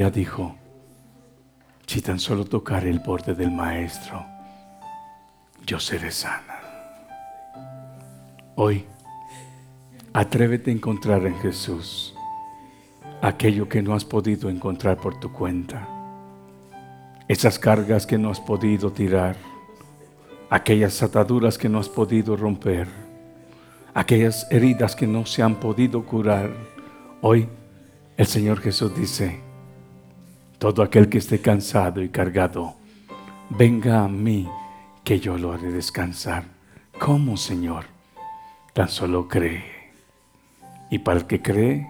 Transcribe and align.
Ya 0.00 0.10
dijo, 0.10 0.56
si 1.86 2.00
tan 2.00 2.18
solo 2.18 2.46
tocar 2.46 2.86
el 2.86 3.00
borde 3.00 3.34
del 3.34 3.50
maestro, 3.50 4.24
yo 5.66 5.78
seré 5.78 6.10
sana. 6.10 6.58
Hoy, 8.54 8.86
atrévete 10.14 10.70
a 10.70 10.72
encontrar 10.72 11.26
en 11.26 11.38
Jesús 11.40 12.14
aquello 13.20 13.68
que 13.68 13.82
no 13.82 13.94
has 13.94 14.06
podido 14.06 14.48
encontrar 14.48 14.96
por 14.96 15.20
tu 15.20 15.30
cuenta, 15.34 15.86
esas 17.28 17.58
cargas 17.58 18.06
que 18.06 18.16
no 18.16 18.30
has 18.30 18.40
podido 18.40 18.92
tirar, 18.92 19.36
aquellas 20.48 21.02
ataduras 21.02 21.58
que 21.58 21.68
no 21.68 21.78
has 21.78 21.90
podido 21.90 22.38
romper, 22.38 22.88
aquellas 23.92 24.50
heridas 24.50 24.96
que 24.96 25.06
no 25.06 25.26
se 25.26 25.42
han 25.42 25.56
podido 25.56 26.06
curar. 26.06 26.50
Hoy 27.20 27.50
el 28.16 28.26
Señor 28.26 28.60
Jesús 28.60 28.96
dice, 28.96 29.49
todo 30.60 30.82
aquel 30.82 31.08
que 31.08 31.16
esté 31.16 31.40
cansado 31.40 32.02
y 32.02 32.10
cargado, 32.10 32.74
venga 33.48 34.04
a 34.04 34.08
mí 34.08 34.46
que 35.02 35.18
yo 35.18 35.38
lo 35.38 35.54
haré 35.54 35.72
descansar. 35.72 36.44
¿Cómo, 36.98 37.38
Señor? 37.38 37.86
Tan 38.74 38.90
solo 38.90 39.26
cree. 39.26 39.64
Y 40.90 40.98
para 40.98 41.20
el 41.20 41.26
que 41.26 41.40
cree, 41.40 41.88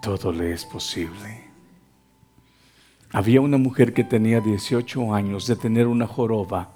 todo 0.00 0.30
le 0.30 0.52
es 0.52 0.64
posible. 0.64 1.42
Había 3.10 3.40
una 3.40 3.58
mujer 3.58 3.92
que 3.92 4.04
tenía 4.04 4.40
18 4.40 5.12
años 5.12 5.48
de 5.48 5.56
tener 5.56 5.88
una 5.88 6.06
joroba 6.06 6.70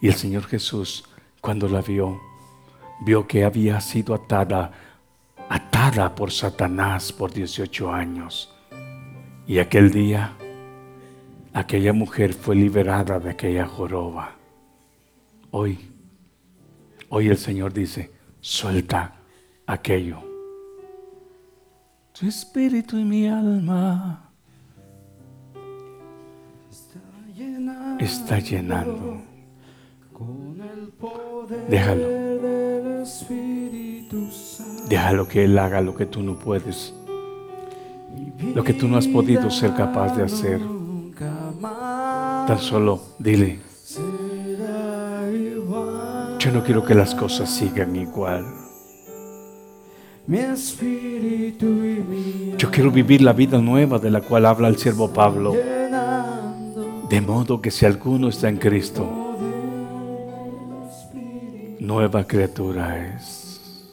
y 0.00 0.06
el 0.06 0.14
Señor 0.14 0.44
Jesús, 0.44 1.04
cuando 1.40 1.68
la 1.68 1.82
vio, 1.82 2.20
vio 3.00 3.26
que 3.26 3.44
había 3.44 3.80
sido 3.80 4.14
atada, 4.14 4.70
atada 5.48 6.14
por 6.14 6.30
Satanás 6.30 7.12
por 7.12 7.32
18 7.32 7.92
años. 7.92 8.49
Y 9.50 9.58
aquel 9.58 9.90
día, 9.90 10.36
aquella 11.52 11.92
mujer 11.92 12.34
fue 12.34 12.54
liberada 12.54 13.18
de 13.18 13.30
aquella 13.30 13.66
joroba. 13.66 14.36
Hoy, 15.50 15.76
hoy 17.08 17.26
el 17.26 17.36
Señor 17.36 17.72
dice, 17.72 18.12
suelta 18.40 19.16
aquello 19.66 20.22
tu 22.12 22.28
espíritu 22.28 22.96
y 22.96 23.04
mi 23.04 23.26
alma 23.26 24.30
está 27.98 28.38
llenando. 28.38 29.20
Déjalo. 31.68 32.08
Déjalo 34.88 35.26
que 35.26 35.44
Él 35.44 35.58
haga 35.58 35.80
lo 35.80 35.96
que 35.96 36.06
tú 36.06 36.22
no 36.22 36.38
puedes. 36.38 36.94
Lo 38.54 38.64
que 38.64 38.72
tú 38.72 38.88
no 38.88 38.96
has 38.96 39.06
podido 39.06 39.50
ser 39.50 39.74
capaz 39.74 40.16
de 40.16 40.24
hacer. 40.24 40.60
Tan 42.46 42.58
solo 42.58 43.00
dile. 43.18 43.60
Yo 46.38 46.52
no 46.52 46.64
quiero 46.64 46.84
que 46.84 46.94
las 46.94 47.14
cosas 47.14 47.50
sigan 47.50 47.94
igual 47.96 48.46
Yo 52.56 52.70
quiero 52.70 52.90
vivir 52.90 53.20
la 53.20 53.32
vida 53.32 53.58
nueva 53.58 53.98
de 53.98 54.10
la 54.10 54.20
cual 54.20 54.46
habla 54.46 54.68
el 54.68 54.78
siervo 54.78 55.12
Pablo. 55.12 55.54
De 57.08 57.20
modo 57.20 57.60
que 57.60 57.70
si 57.70 57.84
alguno 57.84 58.28
está 58.28 58.48
en 58.48 58.56
Cristo, 58.56 59.36
nueva 61.80 62.24
criatura 62.24 63.16
es. 63.16 63.92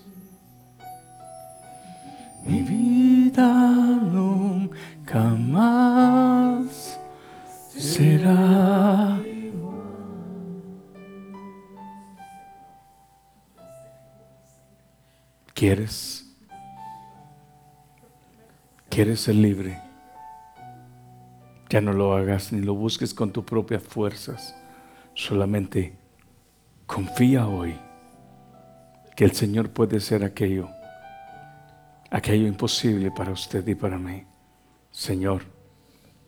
Mi 2.45 2.61
vida 2.61 3.16
nunca 3.35 5.23
más 5.23 6.99
será 7.69 9.19
¿Quieres? 15.57 16.23
¿Quieres 18.89 19.21
ser 19.21 19.33
libre? 19.33 19.81
Ya 21.67 21.81
no 21.81 21.93
lo 21.93 22.15
hagas 22.15 22.53
ni 22.53 22.61
lo 22.61 22.75
busques 22.75 23.11
con 23.11 23.33
tus 23.33 23.43
propias 23.43 23.81
fuerzas. 23.81 24.55
Solamente 25.15 25.97
confía 26.85 27.47
hoy 27.47 27.75
que 29.15 29.25
el 29.25 29.31
Señor 29.31 29.71
puede 29.71 29.99
ser 29.99 30.23
aquello, 30.23 30.69
aquello 32.09 32.47
imposible 32.47 33.11
para 33.11 33.31
usted 33.31 33.67
y 33.67 33.75
para 33.75 33.97
mí. 33.97 34.23
Señor, 34.91 35.43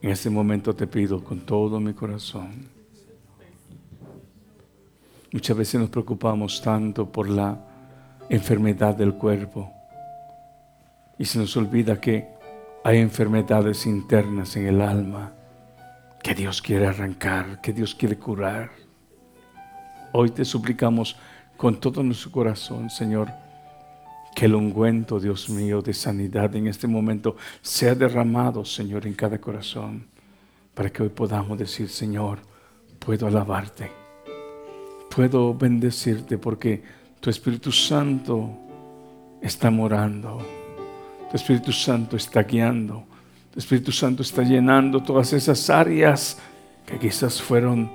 en 0.02 0.12
este 0.12 0.30
momento 0.30 0.76
te 0.76 0.88
pido 0.88 1.24
con 1.24 1.42
todo 1.42 1.80
mi 1.80 1.94
corazón. 1.94 2.70
Muchas 5.32 5.58
veces 5.58 5.80
nos 5.80 5.90
preocupamos 5.90 6.62
tanto 6.62 7.12
por 7.12 7.30
la 7.30 7.58
enfermedad 8.30 8.96
del 8.96 9.14
cuerpo. 9.14 9.72
Y 11.18 11.26
se 11.26 11.40
nos 11.40 11.56
olvida 11.58 12.00
que 12.00 12.28
hay 12.84 12.98
enfermedades 13.00 13.86
internas 13.86 14.56
en 14.56 14.68
el 14.68 14.82
alma 14.82 15.34
que 16.24 16.34
Dios 16.34 16.62
quiere 16.62 16.88
arrancar, 16.88 17.62
que 17.62 17.74
Dios 17.74 17.94
quiere 17.94 18.18
curar. 18.18 18.72
Hoy 20.14 20.32
te 20.32 20.46
suplicamos 20.46 21.18
con 21.58 21.80
todo 21.80 22.02
nuestro 22.04 22.32
corazón, 22.32 22.90
Señor, 22.90 23.32
que 24.36 24.46
el 24.46 24.56
ungüento, 24.56 25.20
Dios 25.20 25.50
mío, 25.50 25.82
de 25.82 25.94
sanidad 25.94 26.56
en 26.56 26.68
este 26.68 26.88
momento 26.88 27.36
sea 27.62 27.96
derramado, 27.96 28.64
Señor, 28.64 29.06
en 29.06 29.14
cada 29.14 29.40
corazón, 29.40 30.08
para 30.74 30.90
que 30.90 31.04
hoy 31.04 31.10
podamos 31.10 31.58
decir, 31.58 31.90
Señor, 31.90 32.40
puedo 33.00 33.28
alabarte, 33.28 33.92
puedo 35.10 35.54
bendecirte 35.54 36.38
porque 36.38 36.82
tu 37.20 37.30
Espíritu 37.30 37.72
Santo 37.72 38.50
está 39.42 39.70
morando. 39.70 40.42
Tu 41.30 41.36
Espíritu 41.36 41.72
Santo 41.72 42.16
está 42.16 42.44
guiando. 42.44 43.04
Tu 43.52 43.60
Espíritu 43.60 43.92
Santo 43.92 44.22
está 44.22 44.44
llenando 44.44 45.02
todas 45.04 45.34
esas 45.34 45.70
áreas 45.70 46.38
que 46.86 46.98
quizás 46.98 47.42
fueron 47.42 47.92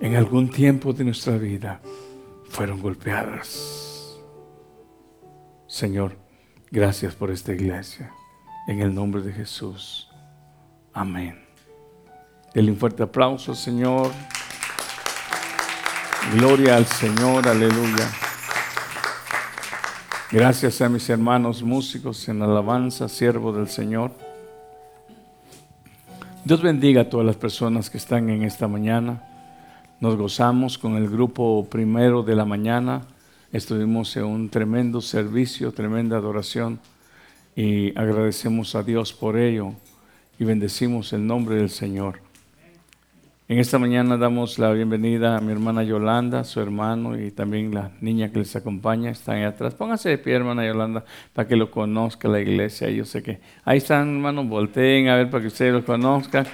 en 0.00 0.16
algún 0.16 0.50
tiempo 0.50 0.92
de 0.92 1.04
nuestra 1.04 1.36
vida, 1.38 1.80
fueron 2.48 2.80
golpeadas. 2.80 3.81
Señor, 5.72 6.18
gracias 6.70 7.14
por 7.14 7.30
esta 7.30 7.50
iglesia. 7.50 8.12
En 8.68 8.80
el 8.82 8.94
nombre 8.94 9.22
de 9.22 9.32
Jesús. 9.32 10.06
Amén. 10.92 11.42
Denle 12.52 12.72
un 12.72 12.76
fuerte 12.76 13.02
aplauso, 13.02 13.54
Señor. 13.54 14.10
Gloria 16.34 16.76
al 16.76 16.84
Señor, 16.84 17.48
aleluya. 17.48 18.06
Gracias 20.30 20.82
a 20.82 20.90
mis 20.90 21.08
hermanos 21.08 21.62
músicos 21.62 22.28
en 22.28 22.42
alabanza, 22.42 23.08
siervo 23.08 23.50
del 23.50 23.68
Señor. 23.70 24.12
Dios 26.44 26.60
bendiga 26.60 27.00
a 27.00 27.08
todas 27.08 27.24
las 27.24 27.36
personas 27.36 27.88
que 27.88 27.96
están 27.96 28.28
en 28.28 28.42
esta 28.42 28.68
mañana. 28.68 29.22
Nos 30.00 30.16
gozamos 30.16 30.76
con 30.76 30.96
el 30.96 31.08
grupo 31.08 31.66
primero 31.70 32.22
de 32.22 32.36
la 32.36 32.44
mañana. 32.44 33.06
Estuvimos 33.52 34.16
en 34.16 34.24
un 34.24 34.48
tremendo 34.48 35.02
servicio, 35.02 35.72
tremenda 35.72 36.16
adoración 36.16 36.80
y 37.54 37.90
agradecemos 37.98 38.74
a 38.74 38.82
Dios 38.82 39.12
por 39.12 39.36
ello 39.36 39.74
y 40.38 40.44
bendecimos 40.44 41.12
el 41.12 41.26
nombre 41.26 41.56
del 41.56 41.68
Señor. 41.68 42.20
En 43.48 43.58
esta 43.58 43.78
mañana 43.78 44.16
damos 44.16 44.58
la 44.58 44.72
bienvenida 44.72 45.36
a 45.36 45.42
mi 45.42 45.52
hermana 45.52 45.82
Yolanda, 45.82 46.44
su 46.44 46.60
hermano 46.60 47.20
y 47.20 47.30
también 47.30 47.74
la 47.74 47.90
niña 48.00 48.32
que 48.32 48.38
les 48.38 48.56
acompaña, 48.56 49.10
están 49.10 49.36
ahí 49.36 49.42
atrás. 49.42 49.74
Pónganse 49.74 50.08
de 50.08 50.16
pie, 50.16 50.32
hermana 50.32 50.66
Yolanda, 50.66 51.04
para 51.34 51.46
que 51.46 51.54
lo 51.54 51.70
conozca 51.70 52.28
la 52.28 52.40
iglesia. 52.40 52.88
Yo 52.88 53.04
sé 53.04 53.22
que 53.22 53.38
ahí 53.66 53.76
están, 53.76 54.14
hermano, 54.14 54.44
volteen 54.44 55.08
a 55.10 55.16
ver 55.16 55.28
para 55.28 55.42
que 55.42 55.48
ustedes 55.48 55.74
lo 55.74 55.84
conozcan. 55.84 56.46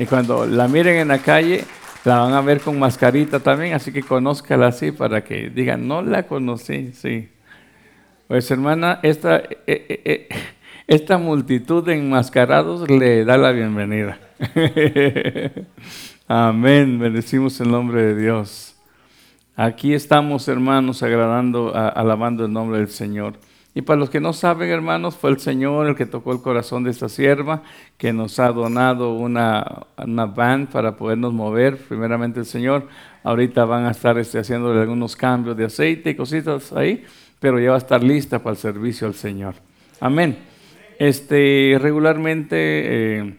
Y 0.00 0.04
cuando 0.06 0.44
la 0.46 0.66
miren 0.66 0.96
en 0.96 1.08
la 1.08 1.18
calle, 1.18 1.64
la 2.04 2.20
van 2.20 2.32
a 2.32 2.40
ver 2.40 2.60
con 2.60 2.78
mascarita 2.78 3.40
también, 3.40 3.74
así 3.74 3.92
que 3.92 4.02
conózcala 4.02 4.68
así 4.68 4.90
para 4.92 5.22
que 5.22 5.50
digan, 5.50 5.86
no 5.86 6.02
la 6.02 6.22
conocí, 6.26 6.92
sí. 6.92 7.28
Pues 8.26 8.50
hermana, 8.50 9.00
esta, 9.02 9.38
eh, 9.38 9.58
eh, 9.66 10.02
eh, 10.04 10.28
esta 10.86 11.18
multitud 11.18 11.84
de 11.84 11.98
enmascarados 11.98 12.88
le 12.88 13.24
da 13.24 13.36
la 13.36 13.50
bienvenida. 13.50 14.18
Amén, 16.28 16.98
bendecimos 16.98 17.60
el 17.60 17.70
nombre 17.70 18.02
de 18.02 18.22
Dios. 18.22 18.76
Aquí 19.56 19.92
estamos, 19.92 20.48
hermanos, 20.48 21.02
agradando, 21.02 21.74
alabando 21.74 22.46
el 22.46 22.52
nombre 22.52 22.78
del 22.78 22.88
Señor. 22.88 23.34
Y 23.74 23.82
para 23.82 24.00
los 24.00 24.10
que 24.10 24.20
no 24.20 24.32
saben, 24.32 24.68
hermanos, 24.70 25.16
fue 25.16 25.30
el 25.30 25.38
Señor 25.38 25.86
el 25.86 25.94
que 25.94 26.06
tocó 26.06 26.32
el 26.32 26.40
corazón 26.40 26.84
de 26.84 26.90
esta 26.90 27.08
sierva, 27.08 27.62
que 27.96 28.12
nos 28.12 28.38
ha 28.38 28.48
donado 28.48 29.14
una, 29.14 29.86
una 29.96 30.26
van 30.26 30.66
para 30.66 30.96
podernos 30.96 31.32
mover. 31.32 31.76
Primeramente 31.76 32.40
el 32.40 32.46
Señor. 32.46 32.88
Ahorita 33.22 33.64
van 33.64 33.86
a 33.86 33.90
estar 33.90 34.18
este, 34.18 34.38
haciéndole 34.38 34.80
algunos 34.80 35.14
cambios 35.14 35.56
de 35.56 35.66
aceite 35.66 36.10
y 36.10 36.14
cositas 36.14 36.72
ahí, 36.72 37.04
pero 37.38 37.60
ya 37.60 37.70
va 37.70 37.74
a 37.76 37.78
estar 37.78 38.02
lista 38.02 38.38
para 38.40 38.52
el 38.52 38.58
servicio 38.58 39.06
al 39.06 39.14
Señor. 39.14 39.54
Amén. 40.00 40.38
Este, 40.98 41.78
regularmente... 41.80 42.56
Eh, 43.18 43.34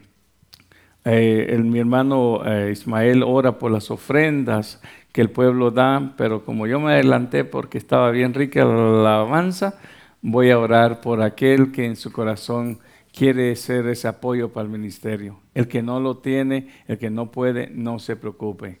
Eh, 1.04 1.58
mi 1.64 1.80
hermano 1.80 2.42
eh, 2.46 2.70
Ismael 2.70 3.24
ora 3.24 3.58
por 3.58 3.72
las 3.72 3.90
ofrendas 3.90 4.80
que 5.10 5.20
el 5.20 5.30
pueblo 5.30 5.72
da, 5.72 6.14
pero 6.16 6.44
como 6.44 6.68
yo 6.68 6.78
me 6.78 6.92
adelanté 6.92 7.44
porque 7.44 7.76
estaba 7.76 8.12
bien 8.12 8.34
rica 8.34 8.64
la 8.64 9.00
alabanza, 9.00 9.80
voy 10.22 10.50
a 10.50 10.58
orar 10.58 11.00
por 11.00 11.20
aquel 11.20 11.72
que 11.72 11.84
en 11.84 11.96
su 11.96 12.12
corazón 12.12 12.78
quiere 13.12 13.54
ser 13.56 13.86
ese 13.88 14.08
apoyo 14.08 14.52
para 14.52 14.64
el 14.64 14.72
ministerio. 14.72 15.40
El 15.52 15.68
que 15.68 15.82
no 15.82 16.00
lo 16.00 16.18
tiene, 16.18 16.68
el 16.86 16.98
que 16.98 17.10
no 17.10 17.30
puede, 17.30 17.68
no 17.70 17.98
se 17.98 18.16
preocupe. 18.16 18.80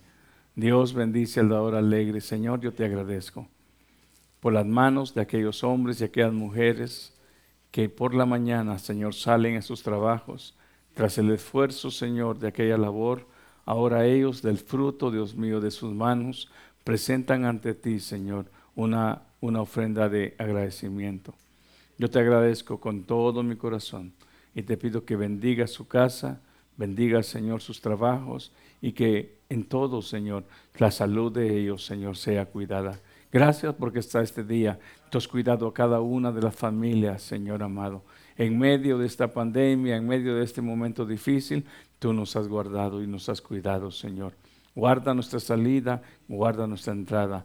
Dios 0.54 0.94
bendice 0.94 1.40
al 1.40 1.48
dador 1.48 1.74
alegre. 1.74 2.20
Señor, 2.20 2.60
yo 2.60 2.72
te 2.72 2.84
agradezco 2.84 3.48
por 4.40 4.52
las 4.52 4.66
manos 4.66 5.14
de 5.14 5.20
aquellos 5.20 5.62
hombres 5.62 6.00
y 6.00 6.04
aquellas 6.04 6.32
mujeres 6.32 7.16
que 7.70 7.88
por 7.88 8.14
la 8.14 8.26
mañana, 8.26 8.78
Señor, 8.78 9.14
salen 9.14 9.56
a 9.56 9.62
sus 9.62 9.82
trabajos 9.82 10.56
tras 10.94 11.16
el 11.18 11.30
esfuerzo, 11.30 11.90
Señor, 11.90 12.38
de 12.38 12.48
aquella 12.48 12.76
labor. 12.76 13.26
Ahora 13.64 14.04
ellos, 14.04 14.42
del 14.42 14.58
fruto, 14.58 15.10
Dios 15.10 15.34
mío, 15.34 15.60
de 15.60 15.70
sus 15.70 15.92
manos, 15.94 16.50
presentan 16.84 17.44
ante 17.44 17.74
ti, 17.74 17.98
Señor, 17.98 18.50
una, 18.74 19.22
una 19.40 19.60
ofrenda 19.60 20.08
de 20.08 20.34
agradecimiento. 20.38 21.34
Yo 21.98 22.10
te 22.10 22.18
agradezco 22.18 22.80
con 22.80 23.04
todo 23.04 23.42
mi 23.42 23.56
corazón 23.56 24.12
y 24.54 24.62
te 24.62 24.76
pido 24.76 25.04
que 25.04 25.16
bendiga 25.16 25.66
su 25.66 25.86
casa, 25.86 26.40
bendiga, 26.76 27.22
Señor, 27.22 27.60
sus 27.60 27.80
trabajos 27.80 28.52
y 28.80 28.92
que 28.92 29.36
en 29.48 29.64
todo, 29.64 30.02
Señor, 30.02 30.44
la 30.78 30.90
salud 30.90 31.32
de 31.32 31.58
ellos, 31.58 31.84
Señor, 31.84 32.16
sea 32.16 32.46
cuidada. 32.46 32.98
Gracias 33.30 33.74
porque 33.74 34.00
está 34.00 34.22
este 34.22 34.44
día. 34.44 34.78
Tú 35.10 35.18
has 35.18 35.28
cuidado 35.28 35.66
a 35.66 35.74
cada 35.74 36.00
una 36.00 36.32
de 36.32 36.42
las 36.42 36.54
familias, 36.54 37.22
Señor 37.22 37.62
amado. 37.62 38.02
En 38.36 38.58
medio 38.58 38.98
de 38.98 39.06
esta 39.06 39.32
pandemia, 39.32 39.96
en 39.96 40.06
medio 40.06 40.34
de 40.34 40.44
este 40.44 40.62
momento 40.62 41.06
difícil, 41.06 41.64
tú 41.98 42.12
nos 42.12 42.34
has 42.36 42.48
guardado 42.48 43.02
y 43.02 43.06
nos 43.06 43.28
has 43.28 43.40
cuidado, 43.40 43.90
Señor. 43.90 44.34
Guarda 44.74 45.14
nuestra 45.14 45.38
salida, 45.38 46.02
guarda 46.28 46.66
nuestra 46.66 46.94
entrada. 46.94 47.44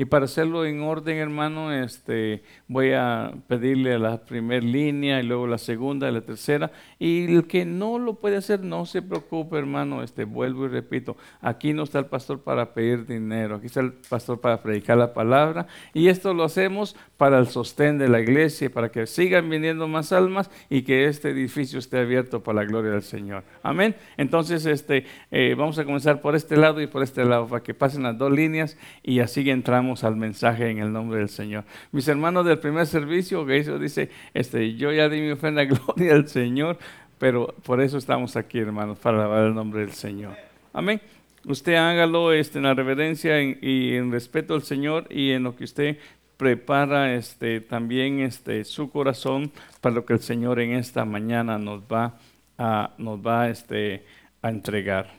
Y 0.00 0.04
para 0.04 0.26
hacerlo 0.26 0.64
en 0.64 0.80
orden, 0.80 1.16
hermano, 1.16 1.72
este, 1.72 2.44
voy 2.68 2.92
a 2.92 3.32
pedirle 3.48 3.98
la 3.98 4.24
primera 4.24 4.64
línea 4.64 5.18
y 5.18 5.24
luego 5.24 5.48
la 5.48 5.58
segunda 5.58 6.08
y 6.08 6.12
la 6.12 6.20
tercera. 6.20 6.70
Y 7.00 7.34
el 7.34 7.48
que 7.48 7.64
no 7.64 7.98
lo 7.98 8.14
puede 8.14 8.36
hacer, 8.36 8.60
no 8.60 8.86
se 8.86 9.02
preocupe, 9.02 9.58
hermano. 9.58 10.04
Este, 10.04 10.22
vuelvo 10.22 10.66
y 10.66 10.68
repito, 10.68 11.16
aquí 11.40 11.72
no 11.72 11.82
está 11.82 11.98
el 11.98 12.06
pastor 12.06 12.42
para 12.42 12.72
pedir 12.74 13.06
dinero, 13.06 13.56
aquí 13.56 13.66
está 13.66 13.80
el 13.80 13.92
pastor 13.92 14.40
para 14.40 14.62
predicar 14.62 14.96
la 14.98 15.12
palabra. 15.12 15.66
Y 15.92 16.06
esto 16.06 16.32
lo 16.32 16.44
hacemos 16.44 16.94
para 17.16 17.40
el 17.40 17.48
sostén 17.48 17.98
de 17.98 18.08
la 18.08 18.20
iglesia, 18.20 18.70
para 18.70 18.92
que 18.92 19.04
sigan 19.08 19.50
viniendo 19.50 19.88
más 19.88 20.12
almas 20.12 20.48
y 20.70 20.82
que 20.82 21.06
este 21.06 21.30
edificio 21.30 21.80
esté 21.80 21.98
abierto 21.98 22.40
para 22.40 22.62
la 22.62 22.64
gloria 22.66 22.92
del 22.92 23.02
Señor. 23.02 23.42
Amén. 23.64 23.96
Entonces, 24.16 24.64
este, 24.64 25.06
eh, 25.32 25.56
vamos 25.58 25.76
a 25.80 25.84
comenzar 25.84 26.20
por 26.20 26.36
este 26.36 26.56
lado 26.56 26.80
y 26.80 26.86
por 26.86 27.02
este 27.02 27.24
lado, 27.24 27.48
para 27.48 27.64
que 27.64 27.74
pasen 27.74 28.04
las 28.04 28.16
dos 28.16 28.30
líneas 28.30 28.78
y 29.02 29.18
así 29.18 29.48
entramos 29.50 29.87
al 30.04 30.16
mensaje 30.16 30.70
en 30.70 30.78
el 30.78 30.92
nombre 30.92 31.18
del 31.18 31.28
Señor. 31.28 31.64
Mis 31.92 32.06
hermanos 32.08 32.44
del 32.44 32.58
primer 32.58 32.86
servicio, 32.86 33.44
que 33.46 33.58
eso 33.58 33.78
dice, 33.78 34.10
este, 34.34 34.74
yo 34.76 34.92
ya 34.92 35.08
di 35.08 35.20
mi 35.20 35.30
ofrenda 35.30 35.64
gloria 35.66 36.14
al 36.14 36.28
Señor, 36.28 36.78
pero 37.18 37.54
por 37.64 37.80
eso 37.80 37.98
estamos 37.98 38.36
aquí, 38.36 38.58
hermanos, 38.58 38.98
para 38.98 39.18
alabar 39.18 39.46
el 39.46 39.54
nombre 39.54 39.80
del 39.80 39.92
Señor. 39.92 40.36
Amén. 40.72 41.00
Usted 41.44 41.74
hágalo 41.74 42.32
este, 42.32 42.58
en 42.58 42.64
la 42.64 42.74
reverencia 42.74 43.42
y 43.42 43.94
en 43.94 44.12
respeto 44.12 44.54
al 44.54 44.62
Señor 44.62 45.06
y 45.08 45.30
en 45.30 45.44
lo 45.44 45.56
que 45.56 45.64
usted 45.64 45.98
prepara 46.36 47.14
este, 47.14 47.60
también 47.60 48.20
este, 48.20 48.64
su 48.64 48.90
corazón 48.90 49.50
para 49.80 49.94
lo 49.94 50.06
que 50.06 50.14
el 50.14 50.20
Señor 50.20 50.60
en 50.60 50.72
esta 50.72 51.04
mañana 51.04 51.58
nos 51.58 51.82
va 51.82 52.18
a, 52.56 52.94
nos 52.98 53.18
va, 53.18 53.50
este, 53.50 54.04
a 54.40 54.48
entregar. 54.48 55.17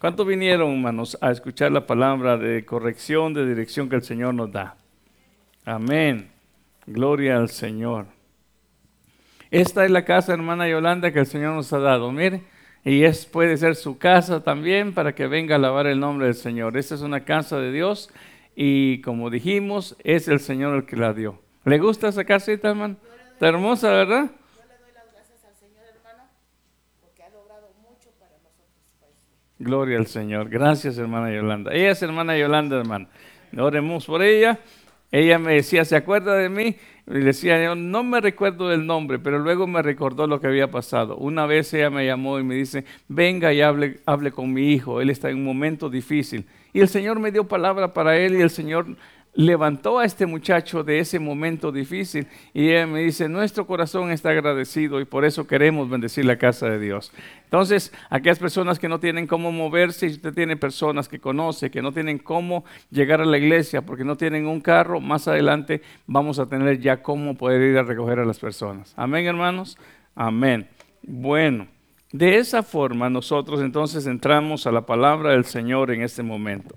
¿Cuántos 0.00 0.26
vinieron, 0.26 0.72
hermanos, 0.72 1.16
a 1.20 1.30
escuchar 1.30 1.70
la 1.72 1.86
palabra 1.86 2.36
de 2.36 2.64
corrección, 2.64 3.34
de 3.34 3.46
dirección 3.46 3.88
que 3.88 3.96
el 3.96 4.02
Señor 4.02 4.34
nos 4.34 4.50
da? 4.50 4.76
Amén. 5.64 6.30
Gloria 6.86 7.36
al 7.36 7.48
Señor. 7.48 8.06
Esta 9.50 9.84
es 9.84 9.90
la 9.90 10.04
casa, 10.04 10.32
hermana 10.32 10.68
Yolanda, 10.68 11.12
que 11.12 11.20
el 11.20 11.26
Señor 11.26 11.54
nos 11.54 11.72
ha 11.72 11.78
dado. 11.78 12.10
Mire, 12.10 12.42
y 12.84 13.04
es, 13.04 13.26
puede 13.26 13.56
ser 13.56 13.76
su 13.76 13.98
casa 13.98 14.42
también 14.42 14.92
para 14.92 15.14
que 15.14 15.26
venga 15.26 15.54
a 15.54 15.58
alabar 15.58 15.86
el 15.86 16.00
nombre 16.00 16.26
del 16.26 16.34
Señor. 16.34 16.76
Esta 16.76 16.96
es 16.96 17.02
una 17.02 17.20
casa 17.24 17.58
de 17.58 17.70
Dios 17.70 18.10
y 18.56 19.00
como 19.02 19.30
dijimos, 19.30 19.96
es 20.02 20.26
el 20.26 20.40
Señor 20.40 20.74
el 20.74 20.84
que 20.84 20.96
la 20.96 21.12
dio. 21.12 21.38
¿Le 21.64 21.78
gusta 21.78 22.08
esa 22.08 22.24
casita, 22.24 22.70
hermano? 22.70 22.96
Está 23.34 23.48
hermosa, 23.48 23.90
¿verdad? 23.90 24.30
Gloria 29.62 29.96
al 29.96 30.08
Señor. 30.08 30.48
Gracias, 30.48 30.98
hermana 30.98 31.32
Yolanda. 31.32 31.72
Ella 31.72 31.92
es 31.92 32.02
hermana 32.02 32.36
Yolanda, 32.36 32.80
hermano. 32.80 33.06
Oremos 33.56 34.06
por 34.06 34.20
ella. 34.20 34.58
Ella 35.12 35.38
me 35.38 35.54
decía, 35.54 35.84
¿se 35.84 35.94
acuerda 35.94 36.34
de 36.34 36.48
mí? 36.48 36.74
Y 37.06 37.20
decía, 37.20 37.62
yo 37.62 37.76
no 37.76 38.02
me 38.02 38.20
recuerdo 38.20 38.68
del 38.70 38.84
nombre, 38.86 39.20
pero 39.20 39.38
luego 39.38 39.68
me 39.68 39.80
recordó 39.80 40.26
lo 40.26 40.40
que 40.40 40.48
había 40.48 40.68
pasado. 40.68 41.16
Una 41.16 41.46
vez 41.46 41.72
ella 41.74 41.90
me 41.90 42.04
llamó 42.04 42.40
y 42.40 42.42
me 42.42 42.56
dice, 42.56 42.84
venga 43.06 43.52
y 43.52 43.60
hable, 43.60 44.00
hable 44.04 44.32
con 44.32 44.52
mi 44.52 44.72
hijo, 44.72 45.00
él 45.00 45.10
está 45.10 45.30
en 45.30 45.36
un 45.36 45.44
momento 45.44 45.88
difícil. 45.88 46.44
Y 46.72 46.80
el 46.80 46.88
Señor 46.88 47.20
me 47.20 47.30
dio 47.30 47.46
palabra 47.46 47.92
para 47.92 48.16
él 48.16 48.34
y 48.34 48.40
el 48.40 48.50
Señor 48.50 48.86
levantó 49.34 49.98
a 49.98 50.04
este 50.04 50.26
muchacho 50.26 50.84
de 50.84 50.98
ese 50.98 51.18
momento 51.18 51.72
difícil 51.72 52.26
y 52.52 52.68
ella 52.68 52.86
me 52.86 53.00
dice, 53.00 53.28
nuestro 53.28 53.66
corazón 53.66 54.10
está 54.10 54.30
agradecido 54.30 55.00
y 55.00 55.06
por 55.06 55.24
eso 55.24 55.46
queremos 55.46 55.88
bendecir 55.88 56.24
la 56.24 56.36
casa 56.36 56.68
de 56.68 56.78
Dios. 56.78 57.12
Entonces, 57.44 57.92
aquellas 58.10 58.38
personas 58.38 58.78
que 58.78 58.88
no 58.88 59.00
tienen 59.00 59.26
cómo 59.26 59.50
moverse, 59.50 60.06
y 60.06 60.10
usted 60.10 60.34
tiene 60.34 60.56
personas 60.56 61.08
que 61.08 61.18
conoce, 61.18 61.70
que 61.70 61.82
no 61.82 61.92
tienen 61.92 62.18
cómo 62.18 62.64
llegar 62.90 63.20
a 63.20 63.26
la 63.26 63.38
iglesia 63.38 63.82
porque 63.82 64.04
no 64.04 64.16
tienen 64.16 64.46
un 64.46 64.60
carro, 64.60 65.00
más 65.00 65.28
adelante 65.28 65.82
vamos 66.06 66.38
a 66.38 66.46
tener 66.46 66.78
ya 66.80 67.02
cómo 67.02 67.34
poder 67.34 67.62
ir 67.62 67.78
a 67.78 67.82
recoger 67.82 68.18
a 68.18 68.24
las 68.24 68.38
personas. 68.38 68.92
Amén, 68.96 69.26
hermanos. 69.26 69.78
Amén. 70.14 70.68
Bueno, 71.02 71.66
de 72.12 72.36
esa 72.36 72.62
forma 72.62 73.08
nosotros 73.08 73.62
entonces 73.62 74.06
entramos 74.06 74.66
a 74.66 74.72
la 74.72 74.84
palabra 74.84 75.30
del 75.30 75.46
Señor 75.46 75.90
en 75.90 76.02
este 76.02 76.22
momento. 76.22 76.76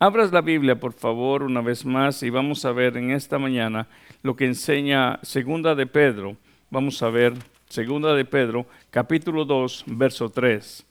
Abras 0.00 0.30
la 0.30 0.42
Biblia, 0.42 0.78
por 0.78 0.92
favor, 0.92 1.42
una 1.42 1.60
vez 1.60 1.84
más 1.84 2.22
y 2.22 2.30
vamos 2.30 2.64
a 2.64 2.70
ver 2.70 2.96
en 2.96 3.10
esta 3.10 3.36
mañana 3.36 3.88
lo 4.22 4.36
que 4.36 4.44
enseña 4.44 5.18
Segunda 5.22 5.74
de 5.74 5.88
Pedro. 5.88 6.36
Vamos 6.70 7.02
a 7.02 7.10
ver 7.10 7.34
Segunda 7.68 8.14
de 8.14 8.24
Pedro, 8.24 8.66
capítulo 8.90 9.44
2, 9.44 9.86
verso 9.88 10.28
3. 10.28 10.86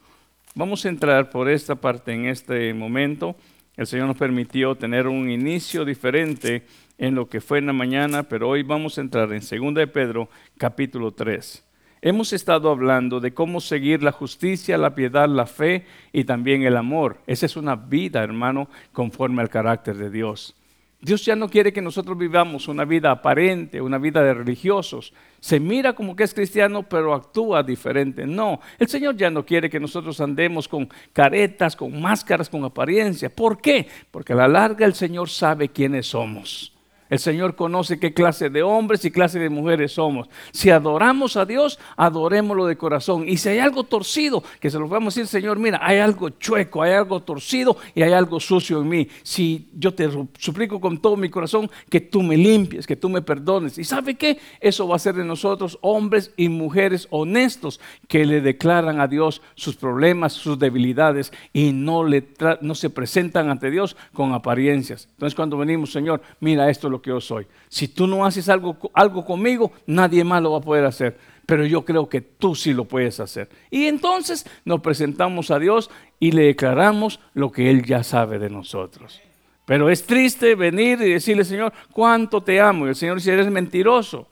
Vamos 0.55 0.83
a 0.83 0.89
entrar 0.89 1.29
por 1.29 1.47
esta 1.47 1.75
parte 1.75 2.11
en 2.11 2.25
este 2.25 2.73
momento. 2.73 3.37
El 3.77 3.87
Señor 3.87 4.07
nos 4.07 4.17
permitió 4.17 4.75
tener 4.75 5.07
un 5.07 5.31
inicio 5.31 5.85
diferente 5.85 6.65
en 6.97 7.15
lo 7.15 7.29
que 7.29 7.39
fue 7.39 7.59
en 7.59 7.67
la 7.67 7.73
mañana, 7.73 8.23
pero 8.23 8.49
hoy 8.49 8.63
vamos 8.63 8.97
a 8.97 9.01
entrar 9.01 9.31
en 9.31 9.41
Segunda 9.41 9.79
de 9.79 9.87
Pedro, 9.87 10.27
capítulo 10.57 11.13
3. 11.13 11.66
Hemos 12.01 12.31
estado 12.33 12.69
hablando 12.69 13.19
de 13.19 13.33
cómo 13.33 13.59
seguir 13.59 14.03
la 14.03 14.11
justicia, 14.11 14.77
la 14.77 14.93
piedad, 14.93 15.27
la 15.27 15.47
fe 15.47 15.85
y 16.13 16.25
también 16.25 16.63
el 16.63 16.77
amor. 16.77 17.17
Esa 17.25 17.47
es 17.47 17.57
una 17.57 17.75
vida, 17.75 18.23
hermano, 18.23 18.69
conforme 18.93 19.41
al 19.41 19.49
carácter 19.49 19.97
de 19.97 20.09
Dios. 20.09 20.55
Dios 20.99 21.23
ya 21.23 21.35
no 21.35 21.47
quiere 21.47 21.71
que 21.71 21.81
nosotros 21.81 22.17
vivamos 22.17 22.67
una 22.67 22.83
vida 22.83 23.11
aparente, 23.11 23.81
una 23.81 23.99
vida 23.99 24.23
de 24.23 24.33
religiosos. 24.33 25.13
Se 25.39 25.59
mira 25.59 25.93
como 25.93 26.15
que 26.15 26.23
es 26.23 26.33
cristiano, 26.33 26.83
pero 26.83 27.13
actúa 27.13 27.61
diferente. 27.61 28.25
No, 28.25 28.59
el 28.79 28.87
Señor 28.87 29.15
ya 29.15 29.29
no 29.29 29.45
quiere 29.45 29.69
que 29.69 29.79
nosotros 29.79 30.19
andemos 30.21 30.67
con 30.67 30.89
caretas, 31.13 31.75
con 31.75 32.01
máscaras, 32.01 32.49
con 32.49 32.63
apariencia. 32.63 33.29
¿Por 33.29 33.61
qué? 33.61 33.87
Porque 34.09 34.33
a 34.33 34.37
la 34.37 34.47
larga 34.47 34.85
el 34.85 34.95
Señor 34.95 35.29
sabe 35.29 35.69
quiénes 35.69 36.07
somos. 36.07 36.76
El 37.09 37.19
Señor 37.19 37.55
conoce 37.55 37.99
qué 37.99 38.13
clase 38.13 38.49
de 38.49 38.63
hombres 38.63 39.03
y 39.05 39.11
clase 39.11 39.39
de 39.39 39.49
mujeres 39.49 39.93
somos. 39.93 40.29
Si 40.51 40.69
adoramos 40.69 41.37
a 41.37 41.45
Dios, 41.45 41.79
adorémoslo 41.95 42.65
de 42.65 42.77
corazón. 42.77 43.27
Y 43.27 43.37
si 43.37 43.49
hay 43.49 43.59
algo 43.59 43.83
torcido, 43.83 44.43
que 44.59 44.69
se 44.69 44.79
lo 44.79 44.87
vamos 44.87 45.15
a 45.15 45.21
decir, 45.21 45.27
Señor, 45.27 45.57
mira, 45.59 45.79
hay 45.81 45.99
algo 45.99 46.29
chueco, 46.29 46.81
hay 46.81 46.93
algo 46.93 47.21
torcido 47.21 47.77
y 47.95 48.01
hay 48.01 48.13
algo 48.13 48.39
sucio 48.39 48.81
en 48.81 48.89
mí. 48.89 49.07
Si 49.23 49.67
yo 49.73 49.93
te 49.93 50.09
suplico 50.37 50.79
con 50.81 50.99
todo 50.99 51.15
mi 51.15 51.29
corazón 51.29 51.69
que 51.89 52.01
tú 52.01 52.21
me 52.21 52.37
limpies, 52.37 52.87
que 52.87 52.95
tú 52.95 53.09
me 53.09 53.21
perdones. 53.21 53.77
¿Y 53.77 53.83
sabe 53.83 54.15
qué? 54.15 54.39
Eso 54.59 54.87
va 54.87 54.95
a 54.95 54.99
ser 54.99 55.15
de 55.15 55.25
nosotros 55.25 55.77
hombres 55.81 56.31
y 56.35 56.49
mujeres 56.49 57.07
honestos 57.09 57.79
que 58.07 58.25
le 58.25 58.41
declaran 58.41 58.99
a 58.99 59.07
Dios 59.07 59.41
sus 59.55 59.75
problemas, 59.75 60.33
sus 60.33 60.59
debilidades 60.59 61.31
y 61.53 61.71
no, 61.71 62.03
le 62.03 62.27
no 62.61 62.75
se 62.75 62.89
presentan 62.89 63.49
ante 63.49 63.71
Dios 63.71 63.95
con 64.13 64.33
apariencias. 64.33 65.07
Entonces 65.11 65.35
cuando 65.35 65.57
venimos, 65.57 65.91
Señor, 65.91 66.21
mira 66.39 66.69
esto 66.69 66.89
lo 66.89 66.96
que 67.01 67.09
yo 67.09 67.21
soy. 67.21 67.47
Si 67.69 67.87
tú 67.87 68.07
no 68.07 68.25
haces 68.25 68.49
algo, 68.49 68.77
algo 68.93 69.25
conmigo, 69.25 69.71
nadie 69.85 70.23
más 70.23 70.41
lo 70.41 70.51
va 70.51 70.57
a 70.57 70.61
poder 70.61 70.85
hacer. 70.85 71.17
Pero 71.45 71.65
yo 71.65 71.85
creo 71.85 72.09
que 72.09 72.21
tú 72.21 72.55
sí 72.55 72.73
lo 72.73 72.85
puedes 72.85 73.19
hacer. 73.19 73.49
Y 73.71 73.85
entonces 73.85 74.45
nos 74.65 74.81
presentamos 74.81 75.49
a 75.49 75.59
Dios 75.59 75.89
y 76.19 76.31
le 76.31 76.43
declaramos 76.43 77.19
lo 77.33 77.51
que 77.51 77.69
Él 77.69 77.83
ya 77.83 78.03
sabe 78.03 78.37
de 78.37 78.49
nosotros. 78.49 79.21
Pero 79.65 79.89
es 79.89 80.05
triste 80.05 80.55
venir 80.55 81.01
y 81.01 81.11
decirle, 81.11 81.43
Señor, 81.43 81.73
cuánto 81.91 82.41
te 82.41 82.59
amo. 82.59 82.85
Y 82.85 82.89
el 82.89 82.95
Señor 82.95 83.17
dice, 83.17 83.33
eres 83.33 83.51
mentiroso. 83.51 84.27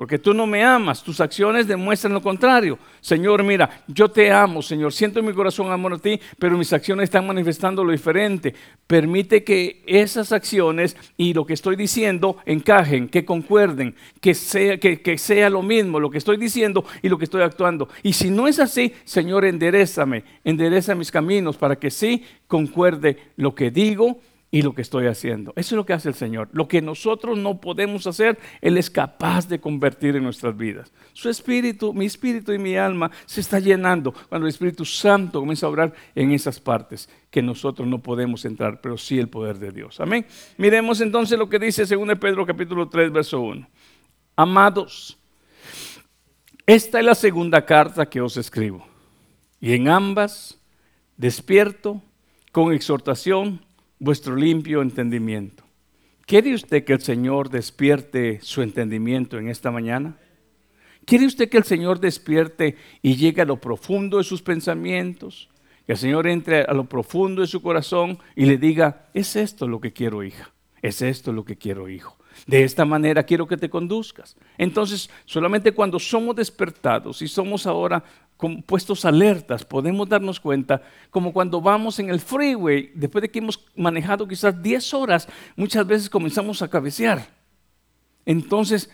Porque 0.00 0.18
tú 0.18 0.32
no 0.32 0.46
me 0.46 0.64
amas, 0.64 1.02
tus 1.02 1.20
acciones 1.20 1.66
demuestran 1.66 2.14
lo 2.14 2.22
contrario. 2.22 2.78
Señor, 3.02 3.42
mira, 3.42 3.82
yo 3.86 4.08
te 4.08 4.32
amo, 4.32 4.62
Señor, 4.62 4.94
siento 4.94 5.20
en 5.20 5.26
mi 5.26 5.34
corazón 5.34 5.70
amor 5.70 5.92
a 5.92 5.98
ti, 5.98 6.18
pero 6.38 6.56
mis 6.56 6.72
acciones 6.72 7.04
están 7.04 7.26
manifestando 7.26 7.84
lo 7.84 7.92
diferente. 7.92 8.54
Permite 8.86 9.44
que 9.44 9.82
esas 9.86 10.32
acciones 10.32 10.96
y 11.18 11.34
lo 11.34 11.44
que 11.44 11.52
estoy 11.52 11.76
diciendo 11.76 12.38
encajen, 12.46 13.10
que 13.10 13.26
concuerden, 13.26 13.94
que 14.22 14.32
sea, 14.32 14.78
que, 14.78 15.02
que 15.02 15.18
sea 15.18 15.50
lo 15.50 15.60
mismo 15.60 16.00
lo 16.00 16.08
que 16.08 16.16
estoy 16.16 16.38
diciendo 16.38 16.82
y 17.02 17.10
lo 17.10 17.18
que 17.18 17.24
estoy 17.24 17.42
actuando. 17.42 17.90
Y 18.02 18.14
si 18.14 18.30
no 18.30 18.48
es 18.48 18.58
así, 18.58 18.94
Señor, 19.04 19.44
enderezame, 19.44 20.24
endereza 20.44 20.94
mis 20.94 21.10
caminos 21.10 21.58
para 21.58 21.76
que 21.76 21.90
sí 21.90 22.24
concuerde 22.46 23.18
lo 23.36 23.54
que 23.54 23.70
digo 23.70 24.18
y 24.52 24.62
lo 24.62 24.74
que 24.74 24.82
estoy 24.82 25.06
haciendo. 25.06 25.52
Eso 25.54 25.74
es 25.74 25.76
lo 25.76 25.86
que 25.86 25.92
hace 25.92 26.08
el 26.08 26.14
Señor. 26.14 26.48
Lo 26.52 26.66
que 26.66 26.82
nosotros 26.82 27.38
no 27.38 27.60
podemos 27.60 28.06
hacer, 28.06 28.38
Él 28.60 28.78
es 28.78 28.90
capaz 28.90 29.46
de 29.48 29.60
convertir 29.60 30.16
en 30.16 30.24
nuestras 30.24 30.56
vidas. 30.56 30.92
Su 31.12 31.28
espíritu, 31.28 31.94
mi 31.94 32.06
espíritu 32.06 32.52
y 32.52 32.58
mi 32.58 32.74
alma 32.76 33.10
se 33.26 33.40
está 33.40 33.60
llenando 33.60 34.12
cuando 34.28 34.46
el 34.46 34.50
Espíritu 34.50 34.84
Santo 34.84 35.38
comienza 35.38 35.66
a 35.66 35.68
obrar 35.68 35.94
en 36.14 36.32
esas 36.32 36.58
partes 36.58 37.08
que 37.30 37.42
nosotros 37.42 37.86
no 37.86 37.98
podemos 37.98 38.44
entrar, 38.44 38.80
pero 38.80 38.98
sí 38.98 39.18
el 39.18 39.28
poder 39.28 39.58
de 39.58 39.70
Dios. 39.70 40.00
Amén. 40.00 40.26
Miremos 40.56 41.00
entonces 41.00 41.38
lo 41.38 41.48
que 41.48 41.60
dice 41.60 41.84
2 41.84 42.18
Pedro 42.18 42.44
capítulo 42.44 42.88
3, 42.88 43.12
verso 43.12 43.40
1. 43.40 43.68
Amados, 44.34 45.16
esta 46.66 46.98
es 46.98 47.04
la 47.04 47.14
segunda 47.14 47.64
carta 47.64 48.06
que 48.06 48.20
os 48.20 48.36
escribo. 48.36 48.84
Y 49.60 49.74
en 49.74 49.88
ambas 49.88 50.58
despierto 51.16 52.02
con 52.50 52.72
exhortación 52.72 53.60
vuestro 54.00 54.34
limpio 54.34 54.82
entendimiento. 54.82 55.62
¿Quiere 56.26 56.54
usted 56.54 56.84
que 56.84 56.94
el 56.94 57.02
Señor 57.02 57.50
despierte 57.50 58.40
su 58.42 58.62
entendimiento 58.62 59.38
en 59.38 59.48
esta 59.48 59.70
mañana? 59.70 60.16
¿Quiere 61.04 61.26
usted 61.26 61.48
que 61.48 61.58
el 61.58 61.64
Señor 61.64 62.00
despierte 62.00 62.76
y 63.02 63.16
llegue 63.16 63.42
a 63.42 63.44
lo 63.44 63.60
profundo 63.60 64.18
de 64.18 64.24
sus 64.24 64.42
pensamientos? 64.42 65.50
Que 65.86 65.92
el 65.92 65.98
Señor 65.98 66.26
entre 66.26 66.62
a 66.62 66.72
lo 66.72 66.84
profundo 66.84 67.42
de 67.42 67.48
su 67.48 67.62
corazón 67.62 68.18
y 68.36 68.46
le 68.46 68.58
diga, 68.58 69.08
es 69.12 69.36
esto 69.36 69.68
lo 69.68 69.80
que 69.80 69.92
quiero, 69.92 70.22
hija. 70.22 70.50
Es 70.82 71.02
esto 71.02 71.32
lo 71.32 71.44
que 71.44 71.56
quiero, 71.56 71.88
hijo. 71.88 72.16
De 72.46 72.64
esta 72.64 72.84
manera 72.84 73.24
quiero 73.24 73.46
que 73.46 73.56
te 73.56 73.68
conduzcas. 73.68 74.36
Entonces, 74.56 75.10
solamente 75.26 75.72
cuando 75.72 75.98
somos 75.98 76.36
despertados 76.36 77.20
y 77.22 77.28
somos 77.28 77.66
ahora 77.66 78.02
puestos 78.66 79.04
alertas, 79.04 79.64
podemos 79.64 80.08
darnos 80.08 80.40
cuenta, 80.40 80.82
como 81.10 81.32
cuando 81.32 81.60
vamos 81.60 81.98
en 81.98 82.10
el 82.10 82.20
freeway, 82.20 82.90
después 82.94 83.22
de 83.22 83.30
que 83.30 83.38
hemos 83.38 83.64
manejado 83.76 84.26
quizás 84.26 84.62
10 84.62 84.94
horas, 84.94 85.28
muchas 85.56 85.86
veces 85.86 86.10
comenzamos 86.10 86.62
a 86.62 86.68
cabecear. 86.68 87.28
Entonces, 88.24 88.90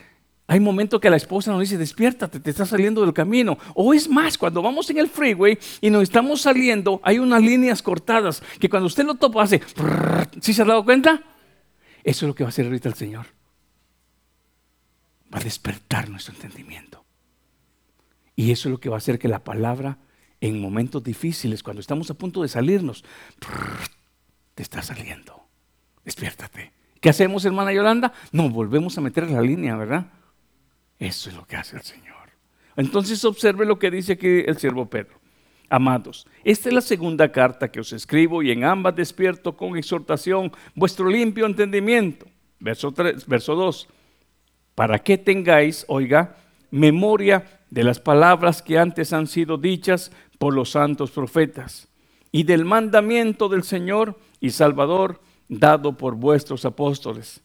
hay 0.48 0.60
momentos 0.60 1.00
que 1.00 1.10
la 1.10 1.16
esposa 1.16 1.50
nos 1.50 1.60
dice, 1.60 1.76
despiértate, 1.76 2.38
te 2.38 2.50
estás 2.50 2.68
saliendo 2.68 3.00
del 3.02 3.12
camino. 3.12 3.58
O 3.74 3.92
es 3.92 4.08
más, 4.08 4.38
cuando 4.38 4.62
vamos 4.62 4.88
en 4.90 4.98
el 4.98 5.08
freeway 5.08 5.58
y 5.80 5.90
nos 5.90 6.04
estamos 6.04 6.42
saliendo, 6.42 7.00
hay 7.02 7.18
unas 7.18 7.42
líneas 7.42 7.82
cortadas 7.82 8.42
que 8.60 8.68
cuando 8.68 8.86
usted 8.86 9.04
lo 9.04 9.16
topa 9.16 9.42
hace, 9.42 9.60
¿sí 10.40 10.52
se 10.52 10.62
ha 10.62 10.64
dado 10.64 10.84
cuenta? 10.84 11.22
Eso 12.04 12.24
es 12.24 12.28
lo 12.28 12.34
que 12.34 12.44
va 12.44 12.48
a 12.48 12.50
hacer 12.50 12.66
ahorita 12.66 12.88
el 12.88 12.94
Señor. 12.94 13.26
Va 15.34 15.40
a 15.40 15.44
despertar 15.44 16.08
nuestro 16.08 16.34
entendimiento. 16.34 17.05
Y 18.36 18.52
eso 18.52 18.68
es 18.68 18.70
lo 18.70 18.78
que 18.78 18.90
va 18.90 18.96
a 18.96 18.98
hacer 18.98 19.18
que 19.18 19.28
la 19.28 19.42
palabra 19.42 19.98
en 20.40 20.60
momentos 20.60 21.02
difíciles, 21.02 21.62
cuando 21.62 21.80
estamos 21.80 22.10
a 22.10 22.14
punto 22.14 22.42
de 22.42 22.48
salirnos, 22.48 23.02
te 24.54 24.62
está 24.62 24.82
saliendo. 24.82 25.46
Despiértate. 26.04 26.72
¿Qué 27.00 27.08
hacemos, 27.08 27.44
hermana 27.44 27.72
Yolanda? 27.72 28.12
No, 28.32 28.50
volvemos 28.50 28.96
a 28.98 29.00
meter 29.00 29.30
la 29.30 29.40
línea, 29.40 29.76
¿verdad? 29.76 30.06
Eso 30.98 31.30
es 31.30 31.36
lo 31.36 31.46
que 31.46 31.56
hace 31.56 31.76
el 31.76 31.82
Señor. 31.82 32.30
Entonces 32.76 33.24
observe 33.24 33.64
lo 33.64 33.78
que 33.78 33.90
dice 33.90 34.12
aquí 34.12 34.42
el 34.46 34.58
siervo 34.58 34.88
Pedro. 34.88 35.18
Amados, 35.68 36.26
esta 36.44 36.68
es 36.68 36.74
la 36.74 36.80
segunda 36.80 37.32
carta 37.32 37.72
que 37.72 37.80
os 37.80 37.92
escribo 37.92 38.42
y 38.42 38.52
en 38.52 38.62
ambas 38.62 38.94
despierto 38.94 39.56
con 39.56 39.76
exhortación 39.76 40.52
vuestro 40.74 41.08
limpio 41.08 41.46
entendimiento. 41.46 42.26
Verso, 42.60 42.92
3, 42.92 43.26
verso 43.26 43.54
2. 43.54 43.88
Para 44.74 44.98
que 45.00 45.18
tengáis, 45.18 45.84
oiga, 45.88 46.36
memoria 46.70 47.55
de 47.70 47.84
las 47.84 48.00
palabras 48.00 48.62
que 48.62 48.78
antes 48.78 49.12
han 49.12 49.26
sido 49.26 49.58
dichas 49.58 50.12
por 50.38 50.54
los 50.54 50.70
santos 50.70 51.10
profetas 51.10 51.88
y 52.32 52.44
del 52.44 52.64
mandamiento 52.64 53.48
del 53.48 53.62
Señor 53.62 54.18
y 54.40 54.50
Salvador 54.50 55.20
dado 55.48 55.96
por 55.96 56.16
vuestros 56.16 56.64
apóstoles. 56.64 57.42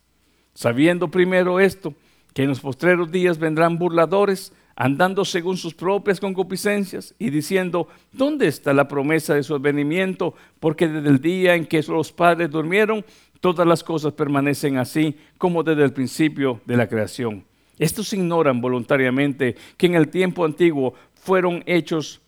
Sabiendo 0.53 1.09
primero 1.09 1.59
esto, 1.59 1.93
que 2.33 2.43
en 2.43 2.49
los 2.49 2.59
postreros 2.59 3.11
días 3.11 3.37
vendrán 3.37 3.77
burladores 3.77 4.53
andando 4.75 5.25
según 5.25 5.57
sus 5.57 5.73
propias 5.73 6.19
concupiscencias 6.19 7.13
y 7.19 7.29
diciendo, 7.29 7.87
¿dónde 8.11 8.47
está 8.47 8.73
la 8.73 8.87
promesa 8.87 9.35
de 9.35 9.43
su 9.43 9.55
advenimiento? 9.55 10.33
Porque 10.59 10.87
desde 10.87 11.09
el 11.09 11.19
día 11.19 11.55
en 11.55 11.65
que 11.65 11.81
los 11.83 12.11
padres 12.11 12.49
durmieron, 12.49 13.05
todas 13.39 13.67
las 13.67 13.83
cosas 13.83 14.13
permanecen 14.13 14.77
así 14.77 15.17
como 15.37 15.63
desde 15.63 15.83
el 15.83 15.93
principio 15.93 16.61
de 16.65 16.77
la 16.77 16.87
creación. 16.87 17.45
Estos 17.79 18.13
ignoran 18.13 18.61
voluntariamente 18.61 19.55
que 19.77 19.87
en 19.87 19.95
el 19.95 20.09
tiempo 20.09 20.45
antiguo 20.45 20.93
fueron 21.13 21.63
hechos 21.65 22.21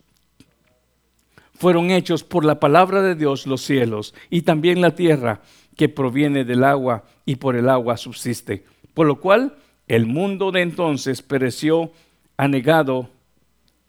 fueron 1.56 1.92
hechos 1.92 2.24
por 2.24 2.44
la 2.44 2.60
palabra 2.60 3.02
de 3.02 3.16
Dios 3.16 3.48
los 3.48 3.62
cielos 3.62 4.14
y 4.30 4.42
también 4.42 4.82
la 4.82 4.96
tierra 4.96 5.42
que 5.76 5.90
proviene 5.90 6.44
del 6.44 6.64
agua 6.64 7.06
y 7.26 7.36
por 7.36 7.56
el 7.56 7.70
agua 7.70 7.98
subsiste. 7.98 8.66
Por 8.94 9.08
lo 9.08 9.20
cual 9.20 9.56
el 9.88 10.06
mundo 10.06 10.52
de 10.52 10.62
entonces 10.62 11.22
pereció 11.22 11.92
anegado 12.38 13.10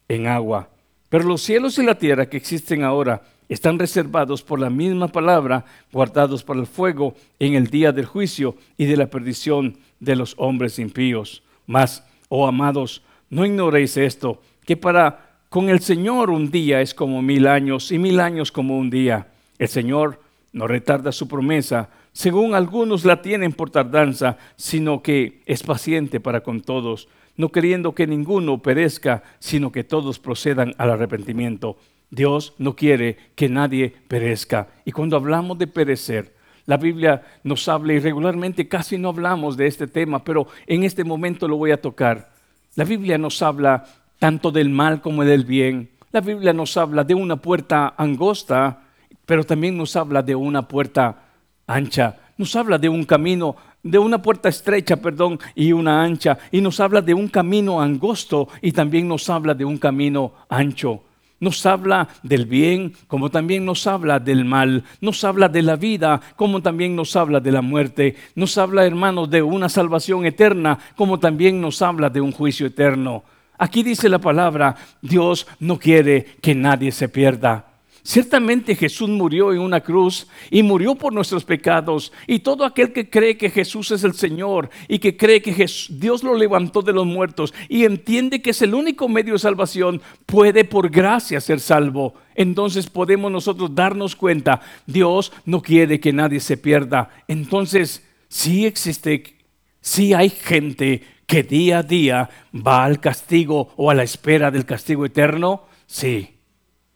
en 0.08 0.26
agua. 0.26 0.68
Pero 1.08 1.24
los 1.24 1.42
cielos 1.42 1.78
y 1.78 1.84
la 1.84 1.98
tierra 1.98 2.28
que 2.28 2.36
existen 2.36 2.82
ahora 2.82 3.22
están 3.48 3.78
reservados 3.78 4.42
por 4.42 4.58
la 4.58 4.70
misma 4.70 5.08
palabra, 5.08 5.64
guardados 5.92 6.42
para 6.42 6.60
el 6.60 6.66
fuego 6.66 7.14
en 7.38 7.54
el 7.54 7.68
día 7.68 7.92
del 7.92 8.06
juicio 8.06 8.56
y 8.76 8.86
de 8.86 8.96
la 8.96 9.06
perdición 9.06 9.78
de 10.00 10.16
los 10.16 10.34
hombres 10.38 10.78
impíos. 10.78 11.43
Mas, 11.66 12.04
oh 12.28 12.46
amados, 12.46 13.02
no 13.30 13.44
ignoréis 13.44 13.96
esto, 13.96 14.40
que 14.64 14.76
para 14.76 15.38
con 15.48 15.68
el 15.68 15.80
Señor 15.80 16.30
un 16.30 16.50
día 16.50 16.80
es 16.80 16.94
como 16.94 17.22
mil 17.22 17.46
años 17.46 17.92
y 17.92 17.98
mil 17.98 18.20
años 18.20 18.50
como 18.50 18.76
un 18.76 18.90
día. 18.90 19.28
El 19.58 19.68
Señor 19.68 20.20
no 20.52 20.66
retarda 20.66 21.12
su 21.12 21.28
promesa, 21.28 21.90
según 22.12 22.54
algunos 22.54 23.04
la 23.04 23.22
tienen 23.22 23.52
por 23.52 23.70
tardanza, 23.70 24.38
sino 24.56 25.02
que 25.02 25.42
es 25.46 25.62
paciente 25.62 26.20
para 26.20 26.42
con 26.42 26.60
todos 26.60 27.08
no 27.36 27.50
queriendo 27.50 27.94
que 27.94 28.06
ninguno 28.06 28.58
perezca, 28.58 29.22
sino 29.38 29.72
que 29.72 29.84
todos 29.84 30.18
procedan 30.18 30.74
al 30.78 30.90
arrepentimiento. 30.90 31.76
Dios 32.10 32.54
no 32.58 32.76
quiere 32.76 33.16
que 33.34 33.48
nadie 33.48 33.92
perezca. 34.08 34.68
Y 34.84 34.92
cuando 34.92 35.16
hablamos 35.16 35.58
de 35.58 35.66
perecer, 35.66 36.34
la 36.66 36.76
Biblia 36.76 37.22
nos 37.42 37.68
habla 37.68 37.92
y 37.92 37.98
regularmente 37.98 38.68
casi 38.68 38.96
no 38.98 39.10
hablamos 39.10 39.56
de 39.56 39.66
este 39.66 39.86
tema, 39.86 40.24
pero 40.24 40.46
en 40.66 40.84
este 40.84 41.04
momento 41.04 41.46
lo 41.46 41.56
voy 41.56 41.70
a 41.72 41.80
tocar. 41.80 42.30
La 42.74 42.84
Biblia 42.84 43.18
nos 43.18 43.42
habla 43.42 43.84
tanto 44.18 44.50
del 44.50 44.70
mal 44.70 45.00
como 45.00 45.24
del 45.24 45.44
bien. 45.44 45.90
La 46.12 46.20
Biblia 46.20 46.52
nos 46.52 46.76
habla 46.76 47.04
de 47.04 47.14
una 47.14 47.36
puerta 47.36 47.94
angosta, 47.96 48.82
pero 49.26 49.44
también 49.44 49.76
nos 49.76 49.94
habla 49.96 50.22
de 50.22 50.34
una 50.34 50.66
puerta 50.66 51.24
ancha. 51.66 52.16
Nos 52.38 52.56
habla 52.56 52.78
de 52.78 52.88
un 52.88 53.04
camino 53.04 53.56
de 53.84 53.98
una 53.98 54.20
puerta 54.22 54.48
estrecha, 54.48 54.96
perdón, 54.96 55.38
y 55.54 55.72
una 55.72 56.02
ancha, 56.02 56.38
y 56.50 56.62
nos 56.62 56.80
habla 56.80 57.02
de 57.02 57.12
un 57.12 57.28
camino 57.28 57.82
angosto 57.82 58.48
y 58.62 58.72
también 58.72 59.06
nos 59.06 59.28
habla 59.28 59.54
de 59.54 59.66
un 59.66 59.76
camino 59.76 60.32
ancho. 60.48 61.02
Nos 61.44 61.66
habla 61.66 62.08
del 62.22 62.46
bien 62.46 62.94
como 63.06 63.28
también 63.28 63.66
nos 63.66 63.86
habla 63.86 64.18
del 64.18 64.46
mal. 64.46 64.82
Nos 65.02 65.24
habla 65.24 65.46
de 65.50 65.60
la 65.60 65.76
vida 65.76 66.18
como 66.36 66.62
también 66.62 66.96
nos 66.96 67.16
habla 67.16 67.38
de 67.38 67.52
la 67.52 67.60
muerte. 67.60 68.16
Nos 68.34 68.56
habla, 68.56 68.86
hermanos, 68.86 69.28
de 69.28 69.42
una 69.42 69.68
salvación 69.68 70.24
eterna 70.24 70.78
como 70.96 71.18
también 71.18 71.60
nos 71.60 71.82
habla 71.82 72.08
de 72.08 72.22
un 72.22 72.32
juicio 72.32 72.66
eterno. 72.66 73.24
Aquí 73.58 73.82
dice 73.82 74.08
la 74.08 74.20
palabra, 74.20 74.74
Dios 75.02 75.46
no 75.60 75.78
quiere 75.78 76.24
que 76.40 76.54
nadie 76.54 76.90
se 76.90 77.10
pierda. 77.10 77.73
Ciertamente 78.06 78.76
Jesús 78.76 79.08
murió 79.08 79.54
en 79.54 79.60
una 79.60 79.80
cruz 79.80 80.26
y 80.50 80.62
murió 80.62 80.94
por 80.94 81.14
nuestros 81.14 81.42
pecados. 81.42 82.12
Y 82.26 82.40
todo 82.40 82.66
aquel 82.66 82.92
que 82.92 83.08
cree 83.08 83.38
que 83.38 83.48
Jesús 83.48 83.90
es 83.92 84.04
el 84.04 84.12
Señor 84.12 84.68
y 84.88 84.98
que 84.98 85.16
cree 85.16 85.40
que 85.40 85.66
Dios 85.88 86.22
lo 86.22 86.34
levantó 86.34 86.82
de 86.82 86.92
los 86.92 87.06
muertos 87.06 87.54
y 87.66 87.86
entiende 87.86 88.42
que 88.42 88.50
es 88.50 88.60
el 88.60 88.74
único 88.74 89.08
medio 89.08 89.32
de 89.32 89.38
salvación, 89.38 90.02
puede 90.26 90.66
por 90.66 90.90
gracia 90.90 91.40
ser 91.40 91.60
salvo. 91.60 92.12
Entonces 92.34 92.90
podemos 92.90 93.32
nosotros 93.32 93.74
darnos 93.74 94.16
cuenta, 94.16 94.60
Dios 94.86 95.32
no 95.46 95.62
quiere 95.62 95.98
que 95.98 96.12
nadie 96.12 96.40
se 96.40 96.58
pierda. 96.58 97.08
Entonces, 97.26 98.06
sí 98.28 98.66
existe, 98.66 99.38
sí 99.80 100.12
hay 100.12 100.28
gente 100.28 101.02
que 101.26 101.42
día 101.42 101.78
a 101.78 101.82
día 101.82 102.28
va 102.54 102.84
al 102.84 103.00
castigo 103.00 103.72
o 103.76 103.90
a 103.90 103.94
la 103.94 104.02
espera 104.02 104.50
del 104.50 104.66
castigo 104.66 105.06
eterno. 105.06 105.62
Sí, 105.86 106.34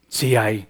sí 0.06 0.36
hay 0.36 0.68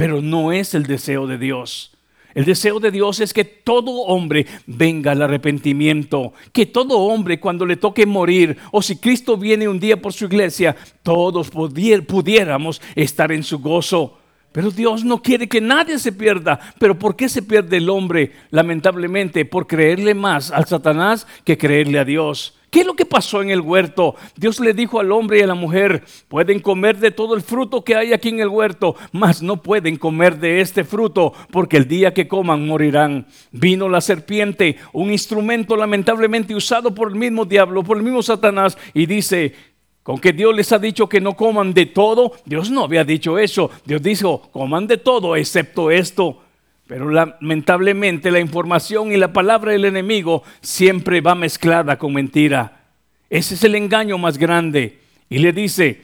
pero 0.00 0.22
no 0.22 0.50
es 0.50 0.72
el 0.72 0.84
deseo 0.84 1.26
de 1.26 1.36
Dios. 1.36 1.92
El 2.34 2.46
deseo 2.46 2.80
de 2.80 2.90
Dios 2.90 3.20
es 3.20 3.34
que 3.34 3.44
todo 3.44 3.90
hombre 3.90 4.46
venga 4.66 5.12
al 5.12 5.20
arrepentimiento, 5.20 6.32
que 6.54 6.64
todo 6.64 7.00
hombre 7.00 7.38
cuando 7.38 7.66
le 7.66 7.76
toque 7.76 8.06
morir, 8.06 8.56
o 8.72 8.80
si 8.80 8.96
Cristo 8.96 9.36
viene 9.36 9.68
un 9.68 9.78
día 9.78 10.00
por 10.00 10.14
su 10.14 10.24
iglesia, 10.24 10.74
todos 11.02 11.50
pudiéramos 11.50 12.80
estar 12.94 13.30
en 13.30 13.42
su 13.42 13.58
gozo. 13.58 14.16
Pero 14.52 14.70
Dios 14.70 15.04
no 15.04 15.20
quiere 15.20 15.46
que 15.50 15.60
nadie 15.60 15.98
se 15.98 16.12
pierda. 16.12 16.58
Pero 16.78 16.98
¿por 16.98 17.14
qué 17.14 17.28
se 17.28 17.42
pierde 17.42 17.76
el 17.76 17.90
hombre? 17.90 18.32
Lamentablemente, 18.48 19.44
por 19.44 19.66
creerle 19.66 20.14
más 20.14 20.50
al 20.50 20.64
Satanás 20.64 21.26
que 21.44 21.58
creerle 21.58 21.98
a 21.98 22.06
Dios. 22.06 22.58
¿Qué 22.70 22.80
es 22.80 22.86
lo 22.86 22.94
que 22.94 23.04
pasó 23.04 23.42
en 23.42 23.50
el 23.50 23.60
huerto? 23.60 24.14
Dios 24.36 24.60
le 24.60 24.72
dijo 24.72 25.00
al 25.00 25.10
hombre 25.10 25.40
y 25.40 25.42
a 25.42 25.46
la 25.48 25.54
mujer, 25.54 26.04
pueden 26.28 26.60
comer 26.60 26.98
de 26.98 27.10
todo 27.10 27.34
el 27.34 27.42
fruto 27.42 27.82
que 27.82 27.96
hay 27.96 28.12
aquí 28.12 28.28
en 28.28 28.38
el 28.38 28.48
huerto, 28.48 28.94
mas 29.10 29.42
no 29.42 29.60
pueden 29.60 29.96
comer 29.96 30.38
de 30.38 30.60
este 30.60 30.84
fruto, 30.84 31.32
porque 31.50 31.76
el 31.76 31.88
día 31.88 32.14
que 32.14 32.28
coman 32.28 32.66
morirán. 32.66 33.26
Vino 33.50 33.88
la 33.88 34.00
serpiente, 34.00 34.76
un 34.92 35.10
instrumento 35.10 35.76
lamentablemente 35.76 36.54
usado 36.54 36.94
por 36.94 37.08
el 37.08 37.16
mismo 37.16 37.44
diablo, 37.44 37.82
por 37.82 37.96
el 37.96 38.04
mismo 38.04 38.22
Satanás, 38.22 38.78
y 38.94 39.06
dice, 39.06 39.52
con 40.04 40.20
que 40.20 40.32
Dios 40.32 40.54
les 40.54 40.70
ha 40.72 40.78
dicho 40.78 41.08
que 41.08 41.20
no 41.20 41.36
coman 41.36 41.74
de 41.74 41.86
todo, 41.86 42.32
Dios 42.44 42.70
no 42.70 42.84
había 42.84 43.04
dicho 43.04 43.38
eso. 43.38 43.70
Dios 43.84 44.00
dijo, 44.00 44.48
coman 44.52 44.86
de 44.86 44.96
todo 44.96 45.34
excepto 45.34 45.90
esto. 45.90 46.40
Pero 46.90 47.08
lamentablemente 47.08 48.32
la 48.32 48.40
información 48.40 49.12
y 49.12 49.16
la 49.16 49.32
palabra 49.32 49.70
del 49.70 49.84
enemigo 49.84 50.42
siempre 50.60 51.20
va 51.20 51.36
mezclada 51.36 51.96
con 51.96 52.12
mentira. 52.12 52.88
Ese 53.30 53.54
es 53.54 53.62
el 53.62 53.76
engaño 53.76 54.18
más 54.18 54.36
grande. 54.36 54.98
Y 55.28 55.38
le 55.38 55.52
dice, 55.52 56.02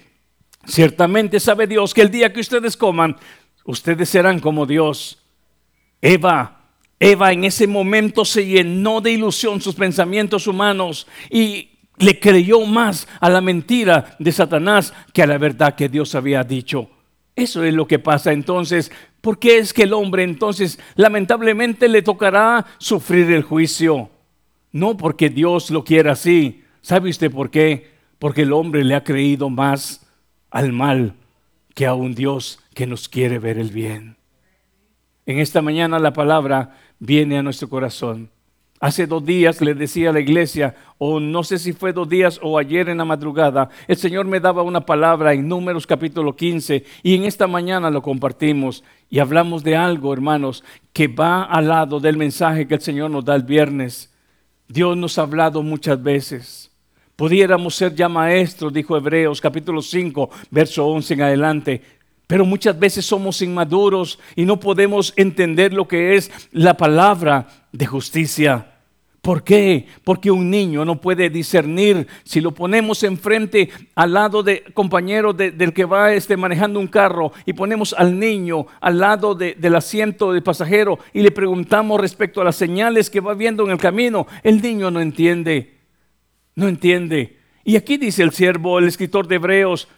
ciertamente 0.64 1.40
sabe 1.40 1.66
Dios 1.66 1.92
que 1.92 2.02
el 2.02 2.10
día 2.12 2.32
que 2.32 2.38
ustedes 2.38 2.76
coman, 2.76 3.16
ustedes 3.64 4.08
serán 4.08 4.38
como 4.38 4.64
Dios. 4.64 5.18
Eva, 6.00 6.60
Eva 7.00 7.32
en 7.32 7.42
ese 7.42 7.66
momento 7.66 8.24
se 8.24 8.46
llenó 8.46 9.00
de 9.00 9.10
ilusión 9.10 9.60
sus 9.60 9.74
pensamientos 9.74 10.46
humanos 10.46 11.08
y 11.28 11.70
le 11.98 12.20
creyó 12.20 12.60
más 12.60 13.08
a 13.18 13.28
la 13.28 13.40
mentira 13.40 14.14
de 14.20 14.30
Satanás 14.30 14.94
que 15.12 15.24
a 15.24 15.26
la 15.26 15.38
verdad 15.38 15.74
que 15.74 15.88
Dios 15.88 16.14
había 16.14 16.44
dicho. 16.44 16.90
Eso 17.36 17.62
es 17.64 17.74
lo 17.74 17.86
que 17.86 17.98
pasa 17.98 18.32
entonces. 18.32 18.90
¿Por 19.20 19.38
qué 19.38 19.58
es 19.58 19.74
que 19.74 19.82
el 19.82 19.92
hombre 19.92 20.22
entonces 20.22 20.78
lamentablemente 20.94 21.86
le 21.88 22.00
tocará 22.00 22.64
sufrir 22.78 23.30
el 23.30 23.42
juicio? 23.42 24.10
No 24.72 24.96
porque 24.96 25.28
Dios 25.28 25.70
lo 25.70 25.84
quiera 25.84 26.12
así. 26.12 26.64
¿Sabe 26.80 27.10
usted 27.10 27.30
por 27.30 27.50
qué? 27.50 27.90
Porque 28.18 28.42
el 28.42 28.54
hombre 28.54 28.84
le 28.84 28.94
ha 28.94 29.04
creído 29.04 29.50
más 29.50 30.06
al 30.50 30.72
mal 30.72 31.14
que 31.74 31.84
a 31.84 31.92
un 31.92 32.14
Dios 32.14 32.58
que 32.74 32.86
nos 32.86 33.08
quiere 33.08 33.38
ver 33.38 33.58
el 33.58 33.70
bien. 33.70 34.16
En 35.26 35.38
esta 35.38 35.60
mañana 35.60 35.98
la 35.98 36.14
palabra 36.14 36.78
viene 36.98 37.36
a 37.36 37.42
nuestro 37.42 37.68
corazón. 37.68 38.30
Hace 38.78 39.06
dos 39.06 39.24
días 39.24 39.62
le 39.62 39.74
decía 39.74 40.10
a 40.10 40.12
la 40.12 40.20
iglesia, 40.20 40.74
o 40.98 41.18
no 41.18 41.42
sé 41.42 41.58
si 41.58 41.72
fue 41.72 41.94
dos 41.94 42.08
días 42.08 42.38
o 42.42 42.58
ayer 42.58 42.90
en 42.90 42.98
la 42.98 43.06
madrugada, 43.06 43.70
el 43.88 43.96
Señor 43.96 44.26
me 44.26 44.38
daba 44.38 44.62
una 44.62 44.84
palabra 44.84 45.32
en 45.32 45.48
Números 45.48 45.86
capítulo 45.86 46.36
15 46.36 46.84
y 47.02 47.14
en 47.14 47.24
esta 47.24 47.46
mañana 47.46 47.90
lo 47.90 48.02
compartimos 48.02 48.84
y 49.08 49.18
hablamos 49.18 49.64
de 49.64 49.76
algo, 49.76 50.12
hermanos, 50.12 50.62
que 50.92 51.08
va 51.08 51.44
al 51.44 51.68
lado 51.68 52.00
del 52.00 52.18
mensaje 52.18 52.68
que 52.68 52.74
el 52.74 52.82
Señor 52.82 53.10
nos 53.10 53.24
da 53.24 53.34
el 53.34 53.44
viernes. 53.44 54.12
Dios 54.68 54.94
nos 54.94 55.18
ha 55.18 55.22
hablado 55.22 55.62
muchas 55.62 56.02
veces. 56.02 56.70
Pudiéramos 57.16 57.74
ser 57.74 57.94
ya 57.94 58.10
maestros, 58.10 58.74
dijo 58.74 58.94
Hebreos 58.94 59.40
capítulo 59.40 59.80
5, 59.80 60.28
verso 60.50 60.86
11 60.86 61.14
en 61.14 61.22
adelante, 61.22 61.82
pero 62.26 62.44
muchas 62.44 62.78
veces 62.78 63.04
somos 63.04 63.42
inmaduros 63.42 64.18
y 64.34 64.44
no 64.44 64.58
podemos 64.58 65.12
entender 65.16 65.72
lo 65.72 65.86
que 65.86 66.16
es 66.16 66.30
la 66.52 66.76
palabra 66.76 67.46
de 67.72 67.86
justicia. 67.86 68.72
¿Por 69.26 69.42
qué? 69.42 69.88
Porque 70.04 70.30
un 70.30 70.50
niño 70.50 70.84
no 70.84 71.00
puede 71.00 71.30
discernir 71.30 72.06
si 72.22 72.40
lo 72.40 72.52
ponemos 72.52 73.02
enfrente 73.02 73.70
al 73.96 74.12
lado 74.12 74.44
de 74.44 74.62
compañero 74.72 75.32
del 75.32 75.72
que 75.72 75.84
va 75.84 76.12
este, 76.12 76.36
manejando 76.36 76.78
un 76.78 76.86
carro 76.86 77.32
y 77.44 77.52
ponemos 77.52 77.92
al 77.92 78.20
niño 78.20 78.68
al 78.80 79.00
lado 79.00 79.34
del 79.34 79.74
asiento 79.74 80.32
del 80.32 80.44
pasajero 80.44 81.00
y 81.12 81.22
le 81.22 81.32
preguntamos 81.32 82.00
respecto 82.00 82.40
a 82.40 82.44
las 82.44 82.54
señales 82.54 83.10
que 83.10 83.18
va 83.18 83.34
viendo 83.34 83.64
en 83.64 83.72
el 83.72 83.78
camino. 83.78 84.28
El 84.44 84.62
niño 84.62 84.92
no 84.92 85.00
entiende, 85.00 85.74
no 86.54 86.68
entiende. 86.68 87.36
Y 87.64 87.74
aquí 87.74 87.96
dice 87.96 88.22
el 88.22 88.30
siervo, 88.30 88.78
el 88.78 88.86
escritor 88.86 89.26
de 89.26 89.34
Hebreos, 89.34 89.88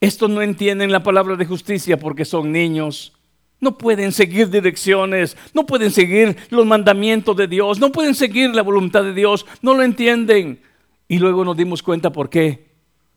estos 0.00 0.28
no 0.28 0.42
entienden 0.42 0.92
la 0.92 1.02
palabra 1.02 1.36
de 1.36 1.46
justicia 1.46 1.98
porque 1.98 2.24
son 2.24 2.52
niños. 2.52 3.12
No 3.60 3.78
pueden 3.78 4.12
seguir 4.12 4.50
direcciones, 4.50 5.36
no 5.54 5.64
pueden 5.64 5.90
seguir 5.90 6.36
los 6.50 6.66
mandamientos 6.66 7.34
de 7.36 7.46
Dios, 7.46 7.78
no 7.78 7.90
pueden 7.90 8.14
seguir 8.14 8.54
la 8.54 8.62
voluntad 8.62 9.02
de 9.02 9.14
Dios, 9.14 9.46
no 9.62 9.74
lo 9.74 9.82
entienden. 9.82 10.60
Y 11.08 11.18
luego 11.18 11.44
nos 11.44 11.56
dimos 11.56 11.82
cuenta 11.82 12.10
por 12.10 12.28
qué. 12.28 12.66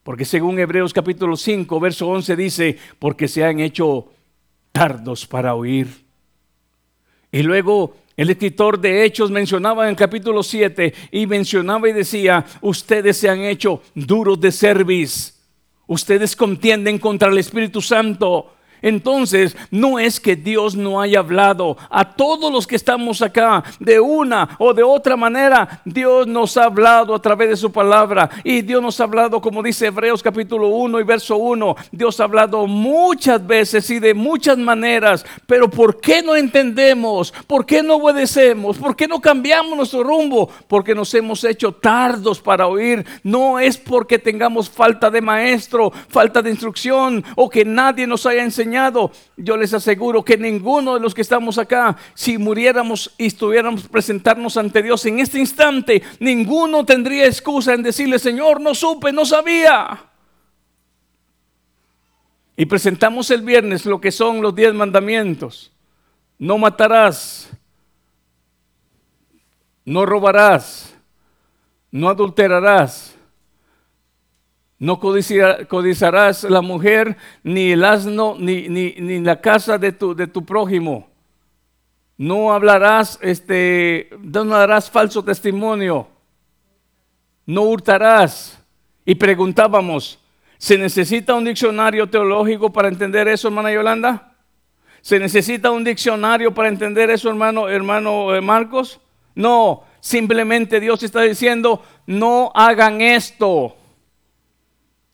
Porque 0.04 0.24
según 0.24 0.58
Hebreos 0.58 0.94
capítulo 0.94 1.36
5, 1.36 1.80
verso 1.80 2.08
11 2.08 2.36
dice, 2.38 2.78
porque 3.00 3.28
se 3.28 3.44
han 3.44 3.60
hecho 3.60 4.08
tardos 4.72 5.28
para 5.28 5.56
oír. 5.56 5.88
Y 7.32 7.44
luego 7.44 7.98
el 8.16 8.30
escritor 8.30 8.80
de 8.80 9.04
Hechos 9.04 9.30
mencionaba 9.30 9.90
en 9.90 9.96
capítulo 9.96 10.42
7 10.42 10.94
y 11.12 11.28
mencionaba 11.28 11.90
y 11.90 11.94
decía, 11.94 12.46
ustedes 12.62 13.18
se 13.18 13.30
han 13.30 13.42
hecho 13.42 13.82
duros 13.94 14.40
de 14.40 14.54
cerviz 14.54 15.39
Ustedes 15.90 16.36
contienden 16.36 17.00
contra 17.00 17.30
el 17.30 17.40
Espíritu 17.40 17.82
Santo. 17.82 18.54
Entonces, 18.82 19.56
no 19.72 20.00
es 20.00 20.20
que 20.20 20.36
Dios 20.36 20.76
no 20.76 21.02
haya 21.02 21.20
hablado 21.20 21.78
a 21.90 22.16
todos 22.16 22.52
los 22.52 22.66
que 22.66 22.76
estamos 22.76 23.22
acá 23.22 23.64
de 23.80 24.00
una 24.00 24.56
o 24.60 24.74
de 24.74 24.84
otra 24.84 25.18
manera. 25.18 25.82
Dios 25.86 26.28
nos 26.28 26.58
ha 26.58 26.66
hablado 26.66 27.14
a 27.14 27.22
través 27.22 27.50
de 27.50 27.58
su 27.58 27.72
palabra 27.72 28.30
y 28.44 28.62
Dios 28.62 28.82
nos 28.82 29.00
ha 29.00 29.04
hablado, 29.04 29.42
como 29.42 29.62
dice 29.62 29.88
Hebreos 29.88 30.24
capítulo 30.24 30.70
1 30.70 31.00
y 31.00 31.04
verso 31.04 31.38
1, 31.38 31.76
Dios 31.92 32.20
ha 32.20 32.24
hablado 32.24 32.66
muchas 32.68 33.46
veces 33.46 33.90
y 33.90 34.00
de 34.00 34.14
muchas 34.14 34.58
maneras, 34.58 35.26
pero 35.46 35.70
¿por 35.70 36.00
qué 36.00 36.22
no 36.22 36.36
entendemos? 36.36 37.34
¿Por 37.48 37.66
qué 37.66 37.84
no 37.84 37.96
obedecemos? 37.96 38.78
¿Por 38.78 38.96
qué 38.96 39.08
no 39.08 39.20
cambiamos 39.20 39.76
nuestro 39.76 40.04
rumbo? 40.04 40.50
Porque 40.68 40.96
nos 40.96 41.14
hemos 41.14 41.44
hecho 41.44 41.72
tardos 41.72 42.40
para 42.40 42.68
oír. 42.68 43.06
No 43.24 43.60
es 43.60 43.78
porque 43.78 44.20
tengamos 44.20 44.70
falta 44.70 45.10
de 45.10 45.22
maestro, 45.22 45.92
falta 46.08 46.42
de 46.42 46.52
instrucción 46.52 47.24
o 47.36 47.50
que 47.50 47.66
nadie 47.66 48.08
nos 48.08 48.26
haya 48.26 48.44
enseñado 48.44 48.69
yo 49.38 49.58
les 49.58 49.74
aseguro 49.74 50.24
que 50.24 50.38
ninguno 50.38 50.96
de 50.96 51.00
los 51.00 51.14
que 51.14 51.22
estamos 51.22 51.58
acá, 51.58 51.98
si 52.14 52.38
muriéramos 52.38 53.14
y 53.18 53.28
estuviéramos 53.28 53.88
presentarnos 53.88 54.58
ante 54.58 54.82
Dios 54.82 55.06
en 55.06 55.20
este 55.20 55.40
instante, 55.40 56.02
ninguno 56.20 56.86
tendría 56.86 57.26
excusa 57.26 57.74
en 57.74 57.84
decirle, 57.84 58.20
Señor, 58.20 58.62
no 58.62 58.74
supe, 58.76 59.12
no 59.12 59.26
sabía. 59.26 60.06
Y 62.56 62.66
presentamos 62.66 63.32
el 63.32 63.42
viernes 63.42 63.86
lo 63.86 64.02
que 64.02 64.12
son 64.12 64.42
los 64.42 64.54
diez 64.54 64.74
mandamientos. 64.74 65.72
No 66.38 66.58
matarás, 66.58 67.50
no 69.86 70.06
robarás, 70.06 70.94
no 71.92 72.10
adulterarás, 72.10 73.16
no 74.80 74.98
codiciarás 75.00 76.46
la 76.46 76.62
mujer, 76.62 77.18
ni 77.44 77.74
el 77.74 77.84
asno, 77.84 78.36
ni, 78.40 78.70
ni, 78.70 79.20
la 79.20 79.42
casa 79.42 79.78
de 79.78 79.92
tu, 79.92 80.16
de 80.16 80.26
tu 80.26 80.46
prójimo. 80.46 81.10
No 82.18 82.54
hablarás, 82.54 83.20
este, 83.22 84.10
no 84.22 84.46
darás 84.46 84.90
falso 84.90 85.24
testimonio. 85.24 86.08
No 87.46 87.64
hurtarás. 87.64 88.58
Y 89.04 89.16
preguntábamos, 89.16 90.18
¿se 90.58 90.78
necesita 90.78 91.34
un 91.34 91.44
diccionario 91.44 92.10
teológico 92.10 92.72
para 92.72 92.88
entender 92.88 93.28
eso, 93.28 93.50
hermana 93.50 93.74
Yolanda? 93.74 94.34
¿Se 95.02 95.20
necesita 95.20 95.72
un 95.72 95.84
diccionario 95.84 96.54
para 96.54 96.70
entender 96.70 97.10
eso, 97.10 97.30
hermano, 97.30 97.68
hermano 97.68 98.34
eh, 98.34 98.42
Marcos? 98.42 99.02
No, 99.36 99.84
simplemente 100.00 100.80
Dios 100.80 101.04
está 101.04 101.22
diciendo, 101.22 101.84
no 102.06 102.52
hagan 102.54 103.02
esto. 103.02 103.76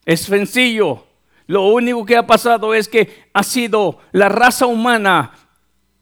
Es 0.06 0.20
sencillo. 0.20 1.04
Lo 1.48 1.66
único 1.66 2.06
que 2.06 2.16
ha 2.16 2.26
pasado 2.26 2.72
es 2.72 2.88
que 2.88 3.24
ha 3.32 3.42
sido 3.42 3.98
la 4.12 4.28
raza 4.28 4.66
humana 4.66 5.32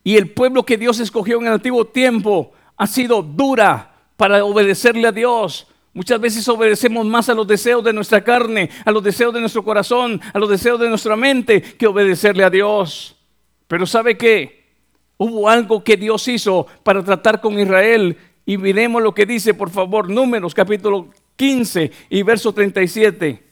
y 0.05 0.17
el 0.17 0.31
pueblo 0.31 0.64
que 0.64 0.77
Dios 0.77 1.01
escogió 1.01 1.40
en 1.40 1.47
el 1.47 1.55
antiguo 1.55 1.87
tiempo 1.87 2.53
ha 2.77 2.87
sido 2.87 3.23
dura 3.23 3.95
para 4.17 4.45
obedecerle 4.45 5.09
a 5.09 5.12
Dios. 5.12 5.67
Muchas 5.95 6.21
veces 6.21 6.47
obedecemos 6.49 7.07
más 7.07 7.29
a 7.29 7.35
los 7.35 7.47
deseos 7.47 7.83
de 7.85 7.93
nuestra 7.93 8.23
carne, 8.23 8.69
a 8.85 8.90
los 8.90 9.03
deseos 9.03 9.33
de 9.33 9.40
nuestro 9.40 9.64
corazón, 9.64 10.21
a 10.33 10.38
los 10.38 10.51
deseos 10.51 10.79
de 10.81 10.88
nuestra 10.88 11.17
mente 11.17 11.62
que 11.62 11.87
obedecerle 11.87 12.45
a 12.45 12.51
Dios. 12.51 13.17
Pero 13.69 13.87
¿sabe 13.87 14.19
qué? 14.19 14.64
Hubo 15.17 15.49
algo 15.49 15.85
que 15.85 15.97
Dios 15.97 16.27
hizo 16.29 16.67
para 16.83 17.03
tratar 17.03 17.40
con 17.40 17.59
Israel 17.59 18.19
y 18.45 18.59
miremos 18.59 19.03
lo 19.03 19.14
que 19.14 19.25
dice, 19.25 19.55
por 19.55 19.71
favor, 19.71 20.11
Números 20.11 20.53
capítulo 20.53 21.09
15 21.37 21.90
y 22.11 22.23
verso 22.23 22.53
37. 22.53 23.44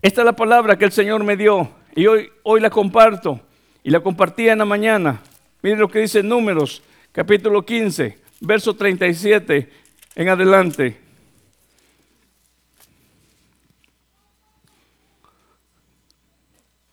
Esta 0.00 0.20
es 0.20 0.24
la 0.24 0.36
palabra 0.36 0.78
que 0.78 0.84
el 0.84 0.92
Señor 0.92 1.24
me 1.24 1.36
dio 1.36 1.70
y 1.94 2.06
hoy, 2.06 2.30
hoy 2.44 2.60
la 2.60 2.70
comparto 2.70 3.40
y 3.82 3.90
la 3.90 4.00
compartía 4.00 4.52
en 4.52 4.58
la 4.58 4.64
mañana. 4.64 5.20
Miren 5.60 5.80
lo 5.80 5.88
que 5.88 5.98
dice 5.98 6.22
Números, 6.22 6.82
capítulo 7.10 7.64
15, 7.64 8.16
verso 8.40 8.76
37 8.76 9.72
en 10.14 10.28
adelante. 10.28 11.00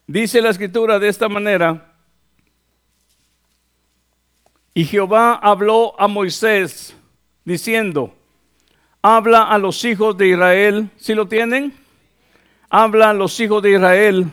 Dice 0.08 0.42
la 0.42 0.50
escritura 0.50 0.98
de 0.98 1.08
esta 1.08 1.30
manera, 1.30 1.94
y 4.74 4.84
Jehová 4.84 5.36
habló 5.36 6.00
a 6.00 6.08
Moisés 6.08 6.96
diciendo, 7.44 8.16
habla 9.02 9.44
a 9.44 9.60
los 9.60 9.86
hijos 9.86 10.18
de 10.18 10.30
Israel, 10.30 10.90
si 10.98 11.14
lo 11.14 11.28
tienen, 11.28 11.85
habla 12.70 13.12
a 13.12 13.14
los 13.14 13.40
hijos 13.40 13.62
de 13.62 13.72
Israel 13.72 14.32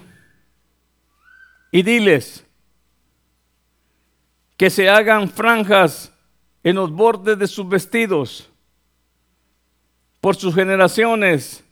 y 1.71 1.83
diles 1.83 2.47
que 4.57 4.71
se 4.71 4.88
hagan 4.88 5.29
franjas 5.29 6.12
en 6.62 6.77
los 6.77 6.90
bordes 6.92 7.38
de 7.38 7.47
sus 7.47 7.68
vestidos 7.68 8.51
por 10.21 10.37
sus 10.37 10.55
generaciones 10.55 11.64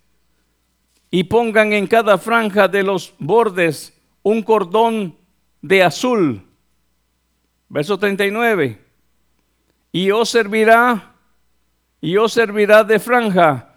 y 1.11 1.25
pongan 1.25 1.73
en 1.73 1.87
cada 1.87 2.18
franja 2.18 2.68
de 2.68 2.83
los 2.83 3.14
bordes 3.18 3.96
un 4.23 4.42
cordón 4.42 5.16
de 5.62 5.83
azul. 5.83 6.42
Verso 7.68 7.99
39. 7.99 8.79
Y 9.92 10.11
os 10.11 10.29
servirá, 10.29 11.14
y 12.01 12.16
os 12.16 12.33
servirá 12.33 12.85
de 12.85 12.99
franja, 12.99 13.75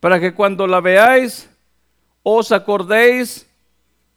para 0.00 0.18
que 0.18 0.34
cuando 0.34 0.66
la 0.66 0.80
veáis, 0.80 1.48
os 2.22 2.52
acordéis 2.52 3.48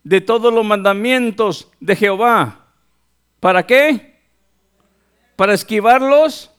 de 0.04 0.20
todos 0.20 0.52
los 0.52 0.64
mandamientos 0.64 1.68
de 1.80 1.96
Jehová. 1.96 2.66
¿Para 3.40 3.66
qué? 3.66 4.20
Para 5.34 5.54
esquivarlos, 5.54 6.50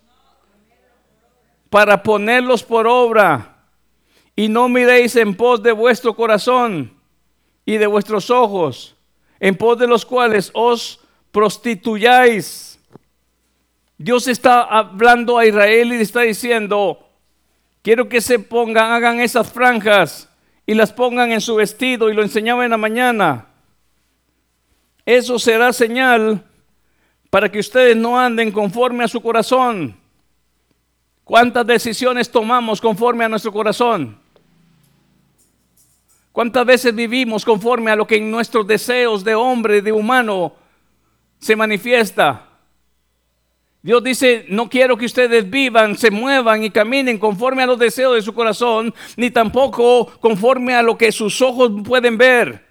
para 1.69 2.03
ponerlos 2.03 2.63
por 2.63 2.87
obra 2.87 3.55
y 4.35 4.49
no 4.49 4.69
miréis 4.69 5.15
en 5.15 5.35
pos 5.35 5.63
de 5.63 5.71
vuestro 5.71 6.15
corazón 6.15 6.93
y 7.65 7.77
de 7.77 7.87
vuestros 7.87 8.29
ojos, 8.29 8.95
en 9.39 9.55
pos 9.55 9.79
de 9.79 9.87
los 9.87 10.05
cuales 10.05 10.51
os 10.53 10.99
prostituyáis. 11.31 12.79
Dios 13.97 14.27
está 14.27 14.61
hablando 14.61 15.37
a 15.37 15.45
Israel 15.45 15.93
y 15.93 15.97
le 15.97 16.03
está 16.03 16.21
diciendo, 16.21 17.09
quiero 17.81 18.07
que 18.07 18.21
se 18.21 18.37
pongan, 18.37 18.91
hagan 18.91 19.19
esas 19.19 19.51
franjas 19.51 20.29
y 20.69 20.73
las 20.73 20.91
pongan 20.91 21.31
en 21.31 21.39
su 21.39 21.55
vestido 21.55 22.09
y 22.09 22.13
lo 22.13 22.21
enseñaba 22.21 22.65
en 22.65 22.71
la 22.71 22.77
mañana. 22.77 23.47
Eso 25.05 25.39
será 25.39 25.71
señal 25.71 26.43
para 27.29 27.49
que 27.49 27.59
ustedes 27.59 27.95
no 27.95 28.19
anden 28.19 28.51
conforme 28.51 29.05
a 29.05 29.07
su 29.07 29.21
corazón. 29.21 29.95
¿Cuántas 31.23 31.65
decisiones 31.65 32.29
tomamos 32.29 32.81
conforme 32.81 33.23
a 33.23 33.29
nuestro 33.29 33.53
corazón? 33.53 34.19
¿Cuántas 36.33 36.65
veces 36.65 36.93
vivimos 36.93 37.45
conforme 37.45 37.89
a 37.89 37.95
lo 37.95 38.05
que 38.05 38.17
en 38.17 38.29
nuestros 38.29 38.67
deseos 38.67 39.23
de 39.23 39.35
hombre, 39.35 39.81
de 39.81 39.93
humano, 39.93 40.53
se 41.39 41.55
manifiesta? 41.55 42.46
Dios 43.81 44.03
dice, 44.03 44.45
no 44.49 44.69
quiero 44.69 44.97
que 44.97 45.05
ustedes 45.05 45.49
vivan, 45.49 45.97
se 45.97 46.11
muevan 46.11 46.63
y 46.63 46.69
caminen 46.69 47.17
conforme 47.17 47.63
a 47.63 47.67
los 47.67 47.79
deseos 47.79 48.15
de 48.15 48.21
su 48.21 48.33
corazón, 48.33 48.93
ni 49.15 49.31
tampoco 49.31 50.07
conforme 50.19 50.75
a 50.75 50.81
lo 50.81 50.97
que 50.97 51.11
sus 51.11 51.41
ojos 51.41 51.71
pueden 51.85 52.17
ver. 52.17 52.65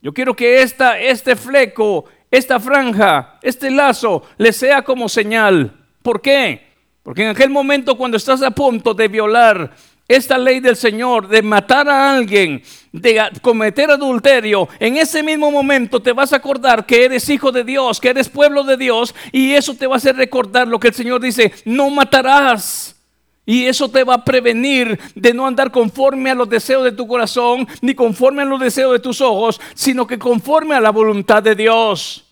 Yo 0.00 0.12
quiero 0.12 0.34
que 0.34 0.62
esta, 0.62 0.98
este 0.98 1.36
fleco, 1.36 2.04
esta 2.30 2.60
franja, 2.60 3.38
este 3.42 3.70
lazo, 3.70 4.22
le 4.36 4.52
sea 4.52 4.82
como 4.82 5.08
señal. 5.08 5.86
¿Por 6.02 6.20
qué? 6.20 6.72
Porque 7.02 7.22
en 7.22 7.30
aquel 7.30 7.50
momento 7.50 7.96
cuando 7.96 8.16
estás 8.16 8.42
a 8.42 8.50
punto 8.50 8.94
de 8.94 9.08
violar 9.08 9.74
esta 10.14 10.38
ley 10.38 10.60
del 10.60 10.76
Señor 10.76 11.28
de 11.28 11.42
matar 11.42 11.88
a 11.88 12.12
alguien, 12.12 12.62
de 12.92 13.20
cometer 13.40 13.90
adulterio, 13.90 14.68
en 14.78 14.96
ese 14.96 15.22
mismo 15.22 15.50
momento 15.50 16.00
te 16.00 16.12
vas 16.12 16.32
a 16.32 16.36
acordar 16.36 16.86
que 16.86 17.04
eres 17.04 17.28
hijo 17.28 17.52
de 17.52 17.64
Dios, 17.64 18.00
que 18.00 18.10
eres 18.10 18.28
pueblo 18.28 18.64
de 18.64 18.76
Dios, 18.76 19.14
y 19.32 19.52
eso 19.52 19.74
te 19.74 19.86
va 19.86 19.94
a 19.94 19.96
hacer 19.98 20.16
recordar 20.16 20.68
lo 20.68 20.78
que 20.78 20.88
el 20.88 20.94
Señor 20.94 21.20
dice, 21.20 21.52
no 21.64 21.90
matarás. 21.90 22.96
Y 23.44 23.64
eso 23.64 23.88
te 23.88 24.04
va 24.04 24.14
a 24.14 24.24
prevenir 24.24 25.00
de 25.16 25.34
no 25.34 25.46
andar 25.48 25.72
conforme 25.72 26.30
a 26.30 26.34
los 26.34 26.48
deseos 26.48 26.84
de 26.84 26.92
tu 26.92 27.08
corazón, 27.08 27.66
ni 27.80 27.92
conforme 27.92 28.42
a 28.42 28.44
los 28.44 28.60
deseos 28.60 28.92
de 28.92 29.00
tus 29.00 29.20
ojos, 29.20 29.60
sino 29.74 30.06
que 30.06 30.18
conforme 30.18 30.76
a 30.76 30.80
la 30.80 30.90
voluntad 30.90 31.42
de 31.42 31.56
Dios. 31.56 32.24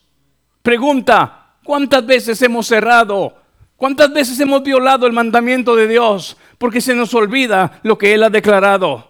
Pregunta, 0.62 1.56
¿cuántas 1.64 2.06
veces 2.06 2.40
hemos 2.42 2.68
cerrado? 2.68 3.39
¿Cuántas 3.80 4.12
veces 4.12 4.38
hemos 4.38 4.62
violado 4.62 5.06
el 5.06 5.12
mandamiento 5.12 5.74
de 5.74 5.88
Dios? 5.88 6.36
porque 6.60 6.82
se 6.82 6.94
nos 6.94 7.14
olvida 7.14 7.80
lo 7.84 7.96
que 7.96 8.12
Él 8.12 8.22
ha 8.22 8.28
declarado. 8.28 9.08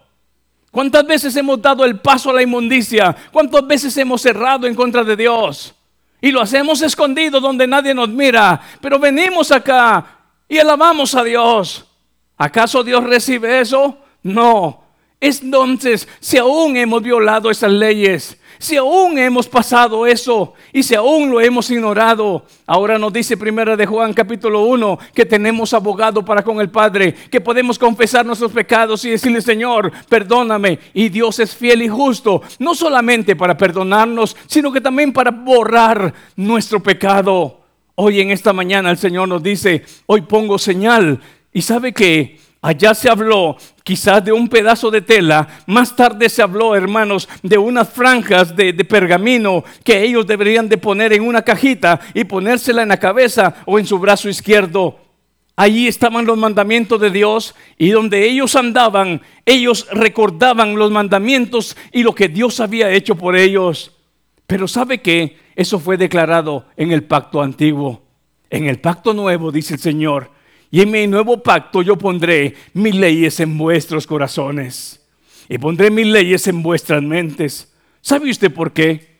¿Cuántas 0.71 1.05
veces 1.05 1.35
hemos 1.35 1.61
dado 1.61 1.83
el 1.83 1.99
paso 1.99 2.29
a 2.29 2.33
la 2.33 2.41
inmundicia? 2.41 3.13
¿Cuántas 3.29 3.67
veces 3.67 3.97
hemos 3.97 4.21
cerrado 4.21 4.65
en 4.67 4.73
contra 4.73 5.03
de 5.03 5.17
Dios? 5.17 5.75
Y 6.21 6.31
lo 6.31 6.39
hacemos 6.39 6.81
escondido 6.81 7.41
donde 7.41 7.67
nadie 7.67 7.93
nos 7.93 8.07
mira. 8.07 8.61
Pero 8.79 8.97
venimos 8.99 9.51
acá 9.51 10.19
y 10.47 10.59
alabamos 10.59 11.13
a 11.13 11.25
Dios. 11.25 11.85
¿Acaso 12.37 12.85
Dios 12.85 13.03
recibe 13.03 13.59
eso? 13.59 13.97
No. 14.23 14.85
Entonces, 15.21 16.07
si 16.19 16.37
aún 16.37 16.75
hemos 16.75 17.03
violado 17.03 17.51
esas 17.51 17.71
leyes, 17.71 18.37
si 18.57 18.75
aún 18.75 19.19
hemos 19.19 19.47
pasado 19.47 20.07
eso 20.07 20.55
y 20.73 20.81
si 20.81 20.95
aún 20.95 21.29
lo 21.29 21.39
hemos 21.39 21.69
ignorado, 21.69 22.43
ahora 22.65 22.97
nos 22.97 23.13
dice 23.13 23.37
primera 23.37 23.77
de 23.77 23.85
Juan 23.85 24.13
capítulo 24.13 24.63
1 24.63 24.97
que 25.13 25.23
tenemos 25.27 25.75
abogado 25.75 26.25
para 26.25 26.43
con 26.43 26.59
el 26.59 26.71
Padre, 26.71 27.13
que 27.13 27.39
podemos 27.39 27.77
confesar 27.77 28.25
nuestros 28.25 28.51
pecados 28.51 29.05
y 29.05 29.11
decirle, 29.11 29.41
Señor, 29.41 29.91
perdóname. 30.09 30.79
Y 30.95 31.09
Dios 31.09 31.37
es 31.37 31.55
fiel 31.55 31.83
y 31.83 31.87
justo, 31.87 32.41
no 32.57 32.73
solamente 32.73 33.35
para 33.35 33.55
perdonarnos, 33.55 34.35
sino 34.47 34.71
que 34.71 34.81
también 34.81 35.13
para 35.13 35.29
borrar 35.29 36.15
nuestro 36.35 36.81
pecado. 36.81 37.61
Hoy 37.93 38.21
en 38.21 38.31
esta 38.31 38.53
mañana 38.53 38.89
el 38.89 38.97
Señor 38.97 39.27
nos 39.27 39.43
dice, 39.43 39.85
hoy 40.07 40.21
pongo 40.21 40.57
señal. 40.57 41.21
¿Y 41.53 41.61
sabe 41.61 41.93
que 41.93 42.40
Allá 42.63 42.93
se 42.93 43.09
habló 43.09 43.57
quizás 43.83 44.23
de 44.23 44.31
un 44.31 44.47
pedazo 44.47 44.91
de 44.91 45.01
tela, 45.01 45.47
más 45.65 45.95
tarde 45.95 46.29
se 46.29 46.43
habló, 46.43 46.75
hermanos, 46.75 47.27
de 47.41 47.57
unas 47.57 47.89
franjas 47.89 48.55
de, 48.55 48.73
pergamino 48.85 49.63
que 49.83 50.03
ellos 50.03 50.27
deberían 50.27 50.69
de 50.69 50.77
poner 50.77 51.11
en 51.11 51.23
una 51.23 51.41
cajita 51.41 51.99
y 52.13 52.23
ponérsela 52.23 52.83
en 52.83 52.89
la 52.89 52.99
cabeza 52.99 53.55
o 53.65 53.79
en 53.79 53.87
su 53.87 53.97
brazo 53.97 54.29
izquierdo. 54.29 54.99
Allí 55.55 55.87
estaban 55.87 56.25
los 56.25 56.37
mandamientos 56.37 57.01
de 57.01 57.09
Dios 57.09 57.55
y 57.79 57.89
donde 57.89 58.29
ellos 58.29 58.55
andaban, 58.55 59.21
ellos 59.43 59.87
recordaban 59.91 60.75
los 60.75 60.91
mandamientos 60.91 61.75
y 61.91 62.03
lo 62.03 62.13
que 62.13 62.29
Dios 62.29 62.59
había 62.59 62.91
hecho 62.91 63.15
por 63.15 63.35
ellos. 63.35 63.97
Pero 64.45 64.67
¿sabe 64.67 65.01
qué? 65.01 65.35
Eso 65.55 65.79
fue 65.79 65.97
declarado 65.97 66.67
en 66.77 66.91
el 66.91 67.05
pacto 67.05 67.41
antiguo. 67.41 68.03
En 68.51 68.67
el 68.67 68.79
pacto 68.79 69.13
nuevo, 69.15 69.51
dice 69.51 69.73
el 69.73 69.79
Señor, 69.79 70.29
y 70.71 70.81
en 70.81 70.89
mi 70.89 71.05
nuevo 71.05 71.43
pacto 71.43 71.81
yo 71.81 71.97
pondré 71.97 72.55
mis 72.73 72.95
leyes 72.95 73.41
en 73.41 73.57
vuestros 73.57 74.07
corazones. 74.07 75.05
Y 75.49 75.57
pondré 75.57 75.91
mis 75.91 76.07
leyes 76.07 76.47
en 76.47 76.63
vuestras 76.63 77.03
mentes. 77.03 77.73
¿Sabe 77.99 78.31
usted 78.31 78.53
por 78.53 78.71
qué? 78.71 79.19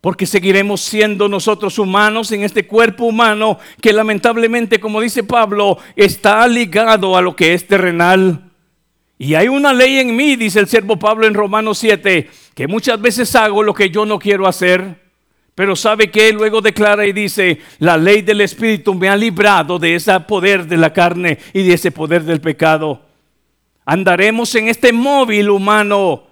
Porque 0.00 0.24
seguiremos 0.24 0.80
siendo 0.80 1.28
nosotros 1.28 1.78
humanos 1.78 2.32
en 2.32 2.42
este 2.42 2.66
cuerpo 2.66 3.04
humano 3.04 3.58
que 3.82 3.92
lamentablemente, 3.92 4.80
como 4.80 5.02
dice 5.02 5.22
Pablo, 5.22 5.76
está 5.94 6.48
ligado 6.48 7.18
a 7.18 7.20
lo 7.20 7.36
que 7.36 7.52
es 7.52 7.66
terrenal. 7.66 8.50
Y 9.18 9.34
hay 9.34 9.48
una 9.48 9.74
ley 9.74 9.98
en 9.98 10.16
mí, 10.16 10.36
dice 10.36 10.60
el 10.60 10.68
siervo 10.68 10.98
Pablo 10.98 11.26
en 11.26 11.34
Romanos 11.34 11.78
7, 11.78 12.30
que 12.54 12.66
muchas 12.66 12.98
veces 12.98 13.34
hago 13.36 13.62
lo 13.62 13.74
que 13.74 13.90
yo 13.90 14.06
no 14.06 14.18
quiero 14.18 14.46
hacer. 14.46 15.07
Pero 15.58 15.74
sabe 15.74 16.08
que 16.08 16.32
luego 16.32 16.60
declara 16.60 17.04
y 17.04 17.12
dice, 17.12 17.58
la 17.80 17.96
ley 17.96 18.22
del 18.22 18.42
Espíritu 18.42 18.94
me 18.94 19.08
ha 19.08 19.16
librado 19.16 19.76
de 19.76 19.96
ese 19.96 20.20
poder 20.20 20.68
de 20.68 20.76
la 20.76 20.92
carne 20.92 21.36
y 21.52 21.64
de 21.64 21.74
ese 21.74 21.90
poder 21.90 22.22
del 22.22 22.40
pecado. 22.40 23.02
Andaremos 23.84 24.54
en 24.54 24.68
este 24.68 24.92
móvil 24.92 25.50
humano 25.50 26.22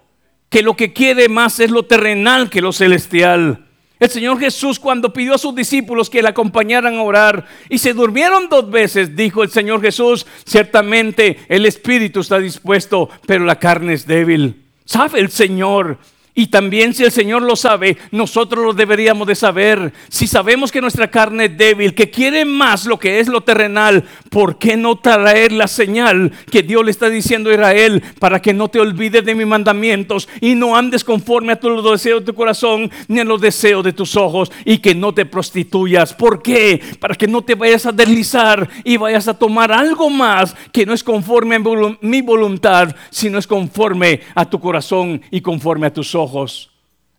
que 0.48 0.62
lo 0.62 0.76
que 0.76 0.92
quiere 0.92 1.28
más 1.28 1.58
es 1.58 1.72
lo 1.72 1.82
terrenal 1.82 2.48
que 2.48 2.60
lo 2.60 2.72
celestial. 2.72 3.66
El 3.98 4.10
Señor 4.10 4.38
Jesús 4.38 4.78
cuando 4.78 5.12
pidió 5.12 5.34
a 5.34 5.38
sus 5.38 5.56
discípulos 5.56 6.08
que 6.08 6.22
le 6.22 6.28
acompañaran 6.28 6.94
a 6.94 7.02
orar 7.02 7.46
y 7.68 7.78
se 7.78 7.94
durmieron 7.94 8.48
dos 8.48 8.70
veces, 8.70 9.16
dijo 9.16 9.42
el 9.42 9.50
Señor 9.50 9.80
Jesús, 9.80 10.24
ciertamente 10.44 11.38
el 11.48 11.66
Espíritu 11.66 12.20
está 12.20 12.38
dispuesto, 12.38 13.10
pero 13.26 13.44
la 13.44 13.58
carne 13.58 13.94
es 13.94 14.06
débil. 14.06 14.62
¿Sabe 14.84 15.18
el 15.18 15.30
Señor 15.32 15.98
Y 16.38 16.48
también 16.48 16.92
si 16.92 17.02
el 17.02 17.10
Señor 17.10 17.40
lo 17.40 17.56
sabe, 17.56 17.96
nosotros 18.10 18.62
lo 18.62 18.72
deberíamos 18.74 19.26
de 19.26 19.34
saber. 19.34 19.94
Si 20.10 20.26
sabemos 20.26 20.70
que 20.70 20.82
nuestra 20.82 21.10
carne 21.10 21.46
es 21.46 21.56
débil, 21.56 21.94
que 21.94 22.10
quiere 22.10 22.44
más 22.44 22.84
lo 22.84 22.98
que 22.98 23.20
es 23.20 23.26
lo 23.26 23.40
terrenal, 23.40 24.04
¿por 24.28 24.58
qué 24.58 24.76
no 24.76 24.96
traer 24.96 25.50
la 25.50 25.66
señal 25.66 26.30
que 26.50 26.62
Dios 26.62 26.84
le 26.84 26.90
está 26.90 27.08
diciendo 27.08 27.48
a 27.48 27.54
Israel 27.54 28.02
para 28.20 28.42
que 28.42 28.52
no 28.52 28.68
te 28.68 28.78
olvides 28.78 29.24
de 29.24 29.34
mis 29.34 29.46
mandamientos 29.46 30.28
y 30.42 30.54
no 30.54 30.76
andes 30.76 31.04
conforme 31.04 31.54
a 31.54 31.58
los 31.62 31.92
deseos 31.92 32.20
de 32.20 32.26
tu 32.26 32.34
corazón 32.34 32.90
ni 33.08 33.20
a 33.20 33.24
los 33.24 33.40
deseos 33.40 33.82
de 33.82 33.94
tus 33.94 34.14
ojos 34.14 34.52
y 34.66 34.76
que 34.76 34.94
no 34.94 35.14
te 35.14 35.24
prostituyas? 35.24 36.12
¿Por 36.12 36.42
qué? 36.42 36.82
Para 37.00 37.14
que 37.14 37.26
no 37.26 37.40
te 37.40 37.54
vayas 37.54 37.86
a 37.86 37.92
deslizar 37.92 38.68
y 38.84 38.98
vayas 38.98 39.26
a 39.26 39.38
tomar 39.38 39.72
algo 39.72 40.10
más 40.10 40.54
que 40.70 40.84
no 40.84 40.92
es 40.92 41.02
conforme 41.02 41.56
a 41.56 41.60
mi 42.02 42.20
voluntad, 42.20 42.94
sino 43.08 43.38
es 43.38 43.46
conforme 43.46 44.20
a 44.34 44.44
tu 44.44 44.60
corazón 44.60 45.22
y 45.30 45.40
conforme 45.40 45.86
a 45.86 45.92
tus 45.94 46.14
ojos. 46.14 46.25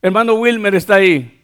Hermano 0.02 0.36
Wilmer 0.36 0.76
está 0.76 0.96
ahí. 0.96 1.43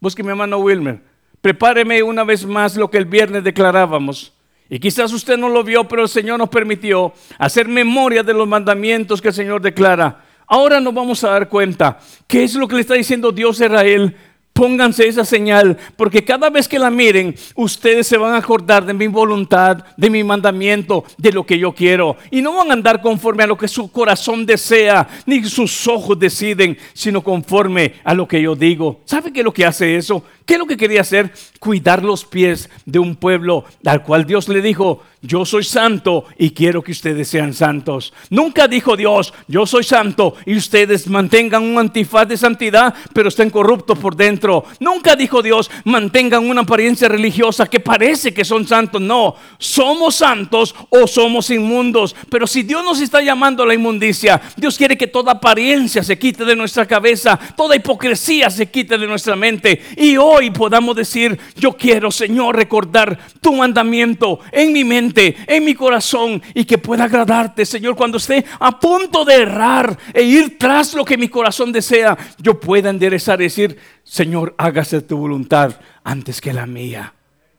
Busque 0.00 0.22
mi 0.22 0.30
hermano 0.30 0.58
Wilmer. 0.58 1.00
Prepáreme 1.40 2.02
una 2.02 2.24
vez 2.24 2.44
más 2.46 2.76
lo 2.76 2.90
que 2.90 2.98
el 2.98 3.04
viernes 3.04 3.44
declarábamos. 3.44 4.32
Y 4.68 4.78
quizás 4.78 5.12
usted 5.12 5.36
no 5.36 5.48
lo 5.48 5.62
vio, 5.62 5.86
pero 5.86 6.02
el 6.02 6.08
Señor 6.08 6.38
nos 6.38 6.48
permitió 6.48 7.12
hacer 7.38 7.68
memoria 7.68 8.22
de 8.22 8.32
los 8.32 8.48
mandamientos 8.48 9.20
que 9.20 9.28
el 9.28 9.34
Señor 9.34 9.60
declara. 9.60 10.24
Ahora 10.46 10.80
nos 10.80 10.94
vamos 10.94 11.22
a 11.24 11.30
dar 11.30 11.48
cuenta 11.48 11.98
qué 12.26 12.44
es 12.44 12.54
lo 12.54 12.66
que 12.68 12.76
le 12.76 12.80
está 12.80 12.94
diciendo 12.94 13.32
Dios 13.32 13.60
a 13.60 13.66
Israel 13.66 14.16
Pónganse 14.52 15.08
esa 15.08 15.24
señal, 15.24 15.78
porque 15.96 16.24
cada 16.24 16.50
vez 16.50 16.68
que 16.68 16.78
la 16.78 16.90
miren, 16.90 17.34
ustedes 17.54 18.06
se 18.06 18.18
van 18.18 18.34
a 18.34 18.38
acordar 18.38 18.84
de 18.84 18.92
mi 18.92 19.06
voluntad, 19.06 19.84
de 19.96 20.10
mi 20.10 20.22
mandamiento, 20.22 21.04
de 21.16 21.32
lo 21.32 21.46
que 21.46 21.58
yo 21.58 21.72
quiero. 21.72 22.16
Y 22.30 22.42
no 22.42 22.56
van 22.56 22.68
a 22.70 22.74
andar 22.74 23.00
conforme 23.00 23.44
a 23.44 23.46
lo 23.46 23.56
que 23.56 23.66
su 23.66 23.90
corazón 23.90 24.44
desea, 24.44 25.08
ni 25.24 25.42
sus 25.44 25.88
ojos 25.88 26.18
deciden, 26.18 26.76
sino 26.92 27.22
conforme 27.22 27.94
a 28.04 28.12
lo 28.12 28.28
que 28.28 28.42
yo 28.42 28.54
digo. 28.54 29.00
¿Sabe 29.06 29.32
qué 29.32 29.40
es 29.40 29.44
lo 29.44 29.54
que 29.54 29.64
hace 29.64 29.96
eso? 29.96 30.22
¿Qué 30.44 30.54
es 30.54 30.58
lo 30.58 30.66
que 30.66 30.76
quería 30.76 31.00
hacer? 31.00 31.32
Cuidar 31.58 32.04
los 32.04 32.26
pies 32.26 32.68
de 32.84 32.98
un 32.98 33.16
pueblo 33.16 33.64
al 33.86 34.02
cual 34.02 34.26
Dios 34.26 34.48
le 34.48 34.60
dijo, 34.60 35.02
yo 35.22 35.44
soy 35.44 35.62
santo 35.62 36.24
y 36.36 36.50
quiero 36.50 36.82
que 36.82 36.90
ustedes 36.90 37.28
sean 37.28 37.54
santos. 37.54 38.12
Nunca 38.28 38.66
dijo 38.66 38.96
Dios, 38.96 39.32
yo 39.46 39.66
soy 39.66 39.84
santo 39.84 40.34
y 40.44 40.56
ustedes 40.56 41.06
mantengan 41.06 41.62
un 41.62 41.78
antifaz 41.78 42.26
de 42.26 42.36
santidad, 42.36 42.92
pero 43.12 43.28
estén 43.28 43.48
corruptos 43.48 43.96
por 43.98 44.16
dentro. 44.16 44.64
Nunca 44.80 45.14
dijo 45.14 45.40
Dios, 45.40 45.70
mantengan 45.84 46.50
una 46.50 46.62
apariencia 46.62 47.08
religiosa 47.08 47.70
que 47.70 47.78
parece 47.78 48.34
que 48.34 48.44
son 48.44 48.66
santos. 48.66 49.00
No, 49.00 49.36
somos 49.58 50.16
santos 50.16 50.74
o 50.88 51.06
somos 51.06 51.50
inmundos. 51.50 52.16
Pero 52.28 52.48
si 52.48 52.64
Dios 52.64 52.84
nos 52.84 53.00
está 53.00 53.22
llamando 53.22 53.62
a 53.62 53.66
la 53.66 53.74
inmundicia, 53.74 54.42
Dios 54.56 54.76
quiere 54.76 54.98
que 54.98 55.06
toda 55.06 55.32
apariencia 55.32 56.02
se 56.02 56.18
quite 56.18 56.44
de 56.44 56.56
nuestra 56.56 56.84
cabeza, 56.84 57.38
toda 57.56 57.76
hipocresía 57.76 58.50
se 58.50 58.66
quite 58.66 58.98
de 58.98 59.06
nuestra 59.06 59.36
mente. 59.36 59.80
Y 59.96 60.16
hoy 60.16 60.50
podamos 60.50 60.96
decir, 60.96 61.38
yo 61.54 61.76
quiero, 61.76 62.10
Señor, 62.10 62.56
recordar 62.56 63.16
tu 63.40 63.54
mandamiento 63.54 64.40
en 64.50 64.72
mi 64.72 64.82
mente 64.82 65.11
en 65.14 65.64
mi 65.64 65.74
corazón 65.74 66.42
y 66.54 66.64
que 66.64 66.78
pueda 66.78 67.04
agradarte, 67.04 67.64
Señor, 67.64 67.96
cuando 67.96 68.18
esté 68.18 68.44
a 68.58 68.78
punto 68.78 69.24
de 69.24 69.42
errar 69.42 69.96
e 70.12 70.22
ir 70.22 70.58
tras 70.58 70.94
lo 70.94 71.04
que 71.04 71.16
mi 71.16 71.28
corazón 71.28 71.72
desea, 71.72 72.16
yo 72.38 72.58
pueda 72.58 72.90
enderezar 72.90 73.40
y 73.40 73.44
decir, 73.44 73.78
Señor, 74.02 74.54
hágase 74.58 75.02
tu 75.02 75.16
voluntad 75.16 75.74
antes 76.04 76.40
que 76.40 76.52
la 76.52 76.66
mía. 76.66 77.14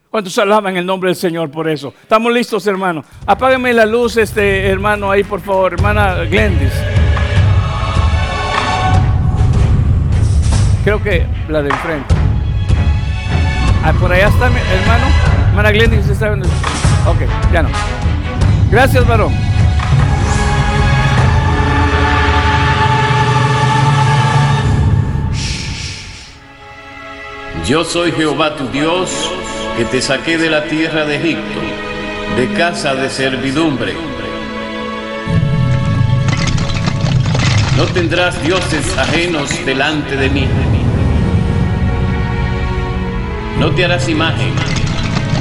¿Cuántos 0.10 0.38
alaban 0.38 0.78
el 0.78 0.86
nombre 0.86 1.10
del 1.10 1.16
Señor 1.16 1.50
por 1.50 1.68
eso? 1.68 1.92
Estamos 2.04 2.32
listos, 2.32 2.68
hermano. 2.68 3.04
Apágame 3.26 3.74
la 3.74 3.86
luz, 3.88 4.18
este 4.18 4.68
hermano, 4.68 5.10
ahí, 5.10 5.24
por 5.24 5.42
favor, 5.42 5.74
hermana 5.74 6.24
Glendis. 6.26 6.72
Creo 10.84 11.02
que 11.02 11.26
la 11.50 11.64
de 11.64 11.70
enfrente. 11.70 12.14
Ah, 13.84 13.94
por 14.00 14.12
allá 14.12 14.28
está 14.28 14.46
hermano. 14.46 15.06
Hermana 15.50 15.72
Glendis, 15.72 16.08
está 16.08 16.28
viendo. 16.28 16.48
Ok, 17.06 17.20
ya 17.52 17.64
no. 17.64 17.70
Gracias, 18.72 19.06
varón. 19.06 19.34
Yo 27.68 27.84
soy 27.84 28.12
Jehová 28.12 28.56
tu 28.56 28.68
Dios, 28.70 29.10
que 29.78 29.86
te 29.86 30.02
saqué 30.02 30.38
de 30.38 30.50
la 30.50 30.64
tierra 30.66 31.06
de 31.06 31.16
Egipto, 31.18 31.60
de 32.38 32.48
casa 32.58 32.96
de 32.96 33.10
servidumbre. 33.10 33.94
No 37.78 37.86
tendrás 37.86 38.42
dioses 38.44 38.98
ajenos 38.98 39.66
delante 39.66 40.16
de 40.16 40.30
mí. 40.30 40.48
No 43.60 43.72
te 43.72 43.86
harás 43.86 44.08
imagen 44.08 44.83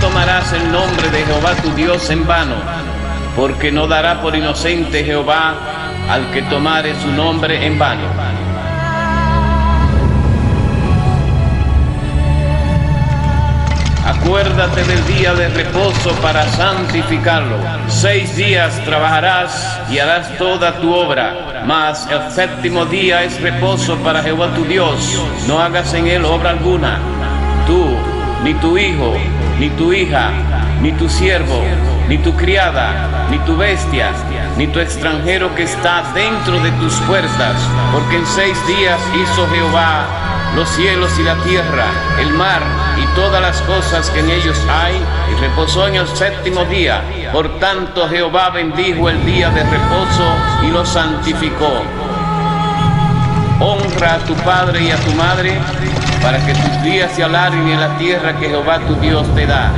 Tomarás 0.00 0.52
el 0.52 0.72
nombre 0.72 1.10
de 1.10 1.24
Jehová 1.24 1.54
tu 1.62 1.70
Dios 1.74 2.08
en 2.10 2.26
vano, 2.26 2.56
porque 3.36 3.70
no 3.70 3.86
dará 3.86 4.20
por 4.20 4.34
inocente 4.34 5.04
Jehová 5.04 5.54
al 6.08 6.30
que 6.32 6.42
tomare 6.42 6.94
su 7.00 7.12
nombre 7.12 7.64
en 7.64 7.78
vano. 7.78 8.08
Acuérdate 14.06 14.84
del 14.84 15.06
día 15.06 15.34
de 15.34 15.48
reposo 15.48 16.12
para 16.22 16.44
santificarlo. 16.52 17.56
Seis 17.88 18.36
días 18.36 18.82
trabajarás 18.84 19.80
y 19.90 19.98
harás 19.98 20.36
toda 20.38 20.72
tu 20.80 20.92
obra, 20.92 21.62
mas 21.66 22.08
el 22.10 22.30
séptimo 22.30 22.86
día 22.86 23.22
es 23.22 23.40
reposo 23.40 23.96
para 23.98 24.22
Jehová 24.22 24.48
tu 24.54 24.64
Dios. 24.64 25.22
No 25.46 25.60
hagas 25.60 25.92
en 25.94 26.06
él 26.06 26.24
obra 26.24 26.50
alguna, 26.50 26.98
tú, 27.66 27.96
ni 28.42 28.54
tu 28.54 28.78
hijo, 28.78 29.14
ni 29.60 29.68
tu 29.68 29.92
hija, 29.92 30.30
ni 30.80 30.90
tu 30.92 31.06
siervo, 31.06 31.62
ni 32.08 32.16
tu 32.16 32.34
criada, 32.34 33.28
ni 33.30 33.38
tu 33.40 33.54
bestia, 33.58 34.10
ni 34.56 34.66
tu 34.66 34.80
extranjero 34.80 35.54
que 35.54 35.64
está 35.64 36.02
dentro 36.14 36.58
de 36.60 36.70
tus 36.80 36.94
puertas, 37.00 37.56
porque 37.92 38.16
en 38.16 38.26
seis 38.26 38.56
días 38.66 38.98
hizo 39.14 39.46
Jehová 39.50 40.06
los 40.56 40.66
cielos 40.70 41.12
y 41.18 41.24
la 41.24 41.34
tierra, 41.44 41.84
el 42.18 42.30
mar 42.30 42.62
y 42.96 43.04
todas 43.14 43.42
las 43.42 43.60
cosas 43.62 44.08
que 44.08 44.20
en 44.20 44.30
ellos 44.30 44.58
hay, 44.70 44.94
y 45.30 45.40
reposó 45.42 45.86
en 45.88 45.96
el 45.96 46.08
séptimo 46.08 46.64
día. 46.64 47.02
Por 47.30 47.58
tanto 47.58 48.08
Jehová 48.08 48.48
bendijo 48.48 49.10
el 49.10 49.26
día 49.26 49.50
de 49.50 49.62
reposo 49.62 50.34
y 50.62 50.70
lo 50.70 50.86
santificó. 50.86 51.82
Honra 53.60 54.14
a 54.14 54.18
tu 54.20 54.34
padre 54.36 54.84
y 54.84 54.90
a 54.90 54.96
tu 54.96 55.12
madre 55.12 55.60
para 56.22 56.38
que 56.44 56.52
tus 56.54 56.82
días 56.82 57.10
se 57.12 57.24
alarguen 57.24 57.68
en 57.68 57.80
la 57.80 57.96
tierra 57.96 58.36
que 58.38 58.48
Jehová 58.48 58.78
tu 58.80 58.94
Dios 58.96 59.26
te 59.34 59.46
da. 59.46 59.70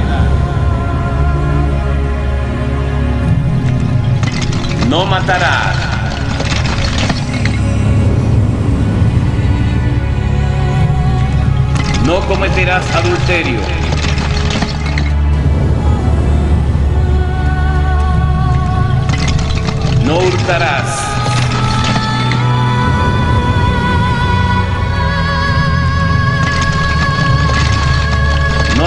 No 4.88 5.06
matarás. 5.06 5.76
No 12.04 12.20
cometerás 12.26 12.84
adulterio. 12.94 13.60
No 20.04 20.18
hurtarás. 20.18 21.21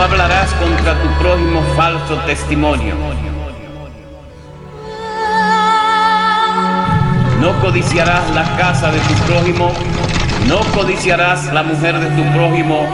Hablarás 0.05 0.53
contra 0.53 0.93
tu 1.01 1.07
prójimo 1.19 1.61
falso 1.75 2.15
testimonio. 2.27 2.93
No 7.41 7.59
codiciarás 7.59 8.29
la 8.35 8.43
casa 8.55 8.91
de 8.91 8.99
tu 8.99 9.13
prójimo. 9.25 9.71
No 10.47 10.59
codiciarás 10.75 11.51
la 11.51 11.63
mujer 11.63 11.99
de 11.99 12.07
tu 12.11 12.23
prójimo, 12.33 12.85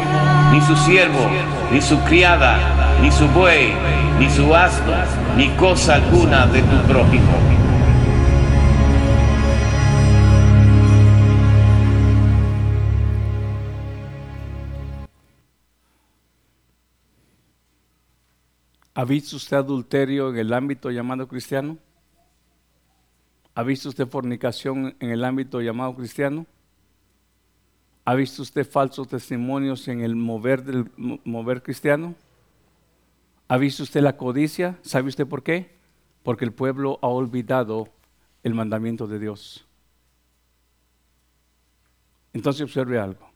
ni 0.53 0.61
su 0.61 0.75
siervo, 0.77 1.29
ni 1.69 1.81
su 1.81 1.99
criada, 2.05 2.57
ni 3.01 3.11
su 3.11 3.27
buey, 3.27 3.73
ni 4.17 4.29
su 4.29 4.55
asno, 4.55 4.93
ni 5.35 5.49
cosa 5.49 5.95
alguna 5.95 6.45
de 6.45 6.61
tu 6.61 6.77
prójimo. 6.87 7.33
¿Ha 18.93 19.05
visto 19.05 19.37
usted 19.37 19.57
adulterio 19.57 20.29
en 20.29 20.37
el 20.37 20.53
ámbito 20.53 20.91
llamado 20.91 21.27
cristiano? 21.27 21.77
¿Ha 23.55 23.63
visto 23.63 23.89
usted 23.89 24.07
fornicación 24.07 24.95
en 24.99 25.09
el 25.09 25.23
ámbito 25.23 25.61
llamado 25.61 25.95
cristiano? 25.95 26.45
¿Ha 28.03 28.15
visto 28.15 28.41
usted 28.41 28.69
falsos 28.69 29.07
testimonios 29.07 29.87
en 29.87 30.01
el 30.01 30.15
mover 30.15 30.63
del 30.63 30.91
mover 30.97 31.63
cristiano? 31.63 32.15
¿Ha 33.47 33.57
visto 33.57 33.83
usted 33.83 34.01
la 34.01 34.17
codicia? 34.17 34.77
¿Sabe 34.81 35.07
usted 35.07 35.27
por 35.27 35.43
qué? 35.43 35.71
Porque 36.23 36.43
el 36.43 36.51
pueblo 36.51 36.99
ha 37.01 37.07
olvidado 37.07 37.87
el 38.43 38.53
mandamiento 38.53 39.07
de 39.07 39.19
Dios. 39.19 39.65
Entonces 42.33 42.61
observe 42.61 42.99
algo. 42.99 43.29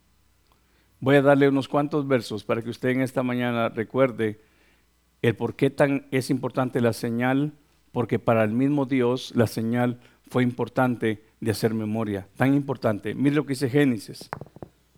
Voy 0.99 1.15
a 1.17 1.21
darle 1.21 1.47
unos 1.47 1.67
cuantos 1.67 2.07
versos 2.07 2.43
para 2.43 2.61
que 2.61 2.69
usted 2.69 2.89
en 2.89 3.01
esta 3.01 3.23
mañana 3.23 3.69
recuerde 3.69 4.41
el 5.27 5.35
por 5.35 5.55
qué 5.55 5.69
tan 5.69 6.05
es 6.11 6.29
importante 6.29 6.81
la 6.81 6.93
señal, 6.93 7.53
porque 7.91 8.19
para 8.19 8.43
el 8.43 8.51
mismo 8.51 8.85
Dios 8.85 9.31
la 9.35 9.47
señal 9.47 9.99
fue 10.29 10.43
importante 10.43 11.23
de 11.39 11.51
hacer 11.51 11.73
memoria, 11.73 12.27
tan 12.35 12.53
importante. 12.53 13.13
Mire 13.15 13.35
lo 13.35 13.45
que 13.45 13.53
dice 13.53 13.69
Génesis. 13.69 14.29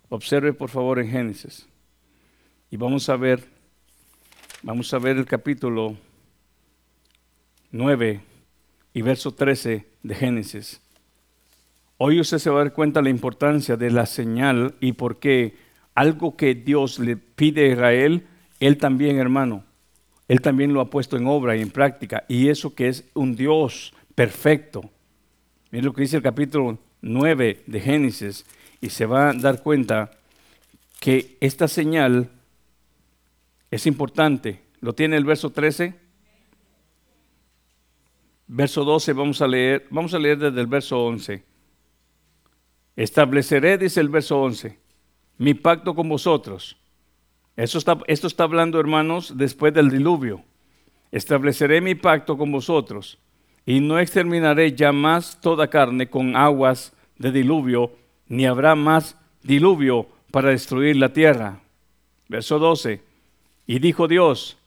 Observe 0.10 0.54
por 0.54 0.70
favor 0.70 1.00
en 1.00 1.10
Génesis. 1.10 1.68
Y 2.72 2.78
vamos 2.78 3.08
a 3.10 3.16
ver, 3.16 3.44
vamos 4.64 4.94
a 4.94 5.00
ver 5.00 5.18
el 5.18 5.26
capítulo 5.26 5.96
9 7.72 8.22
y 8.94 9.02
verso 9.02 9.34
13 9.34 9.86
de 10.04 10.16
Génesis. 10.16 10.82
Hoy 11.98 12.20
usted 12.20 12.38
se 12.38 12.50
va 12.50 12.62
a 12.62 12.64
dar 12.64 12.74
cuenta 12.74 13.00
de 13.00 13.06
la 13.06 13.10
importancia 13.10 13.76
de 13.78 13.92
la 13.92 14.06
señal 14.06 14.76
y 14.80 14.94
por 14.94 15.20
qué 15.20 15.56
algo 15.96 16.38
que 16.38 16.54
Dios 16.54 17.00
le 17.00 17.18
pide 17.18 17.70
a 17.70 17.74
Israel, 17.74 18.28
él 18.60 18.78
también, 18.78 19.18
hermano, 19.18 19.64
él 20.28 20.42
también 20.42 20.74
lo 20.74 20.82
ha 20.82 20.90
puesto 20.90 21.18
en 21.18 21.28
obra 21.28 21.56
y 21.56 21.62
en 21.62 21.72
práctica. 21.72 22.26
Y 22.28 22.50
eso 22.50 22.76
que 22.76 22.90
es 22.90 23.06
un 23.14 23.36
Dios 23.36 23.94
perfecto. 24.14 24.90
Miren 25.72 25.86
lo 25.86 25.94
que 25.94 26.02
dice 26.02 26.18
el 26.18 26.24
capítulo 26.24 26.78
9 27.02 27.64
de 27.66 27.80
Génesis. 27.80 28.46
Y 28.82 28.90
se 28.90 29.06
va 29.06 29.30
a 29.30 29.34
dar 29.34 29.64
cuenta 29.64 30.12
que 31.00 31.38
esta 31.40 31.68
señal 31.68 32.30
es 33.72 33.88
importante. 33.88 34.62
¿Lo 34.82 34.94
tiene 34.94 35.18
el 35.18 35.26
verso 35.26 35.52
13? 35.52 35.96
Verso 38.48 38.84
12 38.84 39.14
vamos 39.14 39.42
a 39.42 39.48
leer, 39.48 39.88
vamos 39.90 40.14
a 40.14 40.20
leer 40.20 40.38
desde 40.38 40.60
el 40.60 40.68
verso 40.68 41.06
11. 41.06 41.44
Estableceré, 42.96 43.78
dice 43.78 44.00
el 44.00 44.10
verso 44.10 44.42
11, 44.42 44.80
mi 45.38 45.54
pacto 45.54 45.94
con 45.94 46.10
vosotros 46.10 46.78
está, 47.58 47.98
esto 48.08 48.28
está 48.28 48.44
hablando, 48.44 48.80
hermanos, 48.80 49.34
después 49.36 49.74
del 49.74 49.90
diluvio. 49.90 50.44
Estableceré 51.12 51.82
mi 51.82 51.96
pacto 51.96 52.38
con 52.38 52.52
vosotros 52.52 53.18
y 53.66 53.80
no 53.80 54.00
exterminaré 54.00 54.74
ya 54.74 54.92
más 54.92 55.42
toda 55.42 55.70
carne 55.70 56.10
con 56.10 56.36
aguas 56.36 56.94
de 57.18 57.32
diluvio, 57.32 57.92
ni 58.28 58.46
habrá 58.46 58.76
más 58.76 59.18
diluvio 59.42 60.08
para 60.32 60.50
destruir 60.50 60.98
la 60.98 61.14
tierra. 61.14 61.60
Verso 62.28 62.60
12. 62.60 63.02
Y 63.66 63.80
dijo 63.80 64.08
Dios, 64.08 64.58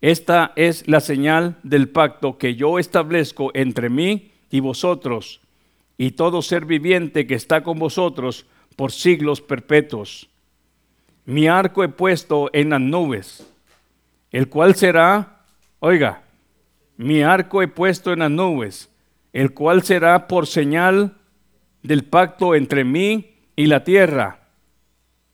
esta 0.00 0.52
es 0.56 0.88
la 0.88 1.00
señal 1.00 1.56
del 1.62 1.88
pacto 1.88 2.36
que 2.36 2.56
yo 2.56 2.78
establezco 2.78 3.50
entre 3.54 3.90
mí 3.90 4.32
y 4.50 4.60
vosotros 4.60 5.40
y 5.96 6.12
todo 6.12 6.42
ser 6.42 6.64
viviente 6.64 7.26
que 7.26 7.34
está 7.34 7.62
con 7.62 7.78
vosotros 7.78 8.46
por 8.76 8.90
siglos 8.90 9.40
perpetuos 9.42 10.29
mi 11.24 11.48
arco 11.48 11.84
he 11.84 11.88
puesto 11.88 12.50
en 12.52 12.70
las 12.70 12.80
nubes, 12.80 13.46
el 14.30 14.48
cual 14.48 14.74
será, 14.74 15.42
oiga, 15.78 16.22
mi 16.96 17.22
arco 17.22 17.62
he 17.62 17.68
puesto 17.68 18.12
en 18.12 18.20
las 18.20 18.30
nubes, 18.30 18.90
el 19.32 19.52
cual 19.52 19.82
será 19.82 20.26
por 20.26 20.46
señal 20.46 21.16
del 21.82 22.04
pacto 22.04 22.54
entre 22.54 22.84
mí 22.84 23.34
y 23.56 23.66
la 23.66 23.84
tierra. 23.84 24.40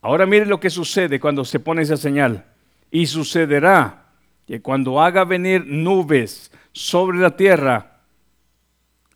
Ahora 0.02 0.26
mire 0.26 0.46
lo 0.46 0.60
que 0.60 0.70
sucede 0.70 1.18
cuando 1.18 1.44
se 1.44 1.58
pone 1.58 1.82
esa 1.82 1.96
señal. 1.96 2.44
Y 2.90 3.06
sucederá 3.06 4.06
que 4.46 4.62
cuando 4.62 5.00
haga 5.00 5.24
venir 5.24 5.66
nubes 5.66 6.52
sobre 6.72 7.18
la 7.18 7.36
tierra, 7.36 8.02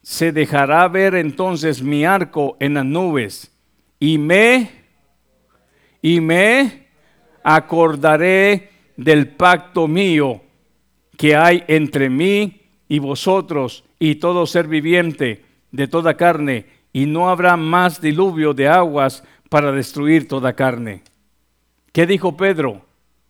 se 0.02 0.32
dejará 0.32 0.88
ver 0.88 1.14
entonces 1.14 1.82
mi 1.82 2.04
arco 2.04 2.56
en 2.58 2.74
las 2.74 2.84
nubes 2.84 3.52
y 4.00 4.18
me 4.18 4.79
y 6.02 6.20
me 6.20 6.86
acordaré 7.42 8.70
del 8.96 9.28
pacto 9.28 9.88
mío 9.88 10.42
que 11.16 11.36
hay 11.36 11.64
entre 11.68 12.08
mí 12.08 12.62
y 12.88 12.98
vosotros 12.98 13.84
y 13.98 14.16
todo 14.16 14.46
ser 14.46 14.66
viviente 14.66 15.44
de 15.70 15.86
toda 15.86 16.16
carne, 16.16 16.66
y 16.92 17.06
no 17.06 17.30
habrá 17.30 17.56
más 17.56 18.00
diluvio 18.00 18.52
de 18.54 18.66
aguas 18.66 19.22
para 19.48 19.70
destruir 19.70 20.26
toda 20.26 20.54
carne. 20.54 21.02
¿Qué 21.92 22.06
dijo 22.06 22.36
Pedro? 22.36 22.84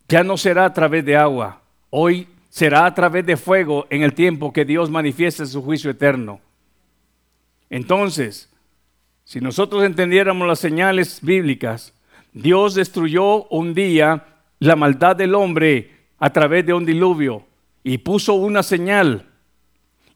Ya 0.09 0.25
no 0.25 0.37
será 0.37 0.65
a 0.65 0.73
través 0.73 1.05
de 1.05 1.17
agua, 1.17 1.61
hoy 1.91 2.29
será 2.49 2.87
a 2.87 2.95
través 2.95 3.27
de 3.27 3.37
fuego 3.37 3.87
en 3.91 4.03
el 4.03 4.15
tiempo 4.15 4.53
que 4.53 4.65
Dios 4.65 4.91
manifieste 4.91 5.47
su 5.47 5.63
juicio 5.63 5.91
eterno. 5.91 6.41
Entonces, 7.69 8.51
si 9.25 9.41
nosotros 9.41 9.85
entendiéramos 9.85 10.49
las 10.49 10.59
señales 10.59 11.21
bíblicas, 11.23 11.93
Dios 12.33 12.75
destruyó 12.75 13.45
un 13.45 13.75
día 13.75 14.25
la 14.59 14.77
maldad 14.77 15.17
del 15.17 15.35
hombre 15.35 15.91
a 16.19 16.31
través 16.31 16.65
de 16.67 16.75
un 16.75 16.85
diluvio 16.85 17.47
y 17.83 17.99
puso 17.99 18.35
una 18.35 18.63
señal 18.63 19.27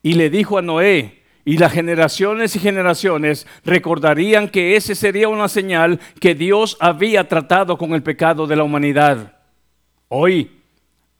y 0.02 0.14
le 0.14 0.28
dijo 0.28 0.58
a 0.58 0.62
Noé, 0.62 1.22
y 1.46 1.58
las 1.58 1.72
generaciones 1.72 2.56
y 2.56 2.58
generaciones 2.58 3.46
recordarían 3.64 4.48
que 4.48 4.76
ese 4.76 4.94
sería 4.94 5.28
una 5.28 5.48
señal 5.48 6.00
que 6.20 6.34
Dios 6.34 6.76
había 6.80 7.28
tratado 7.28 7.76
con 7.76 7.92
el 7.92 8.02
pecado 8.02 8.46
de 8.46 8.56
la 8.56 8.64
humanidad. 8.64 9.36
Hoy, 10.08 10.62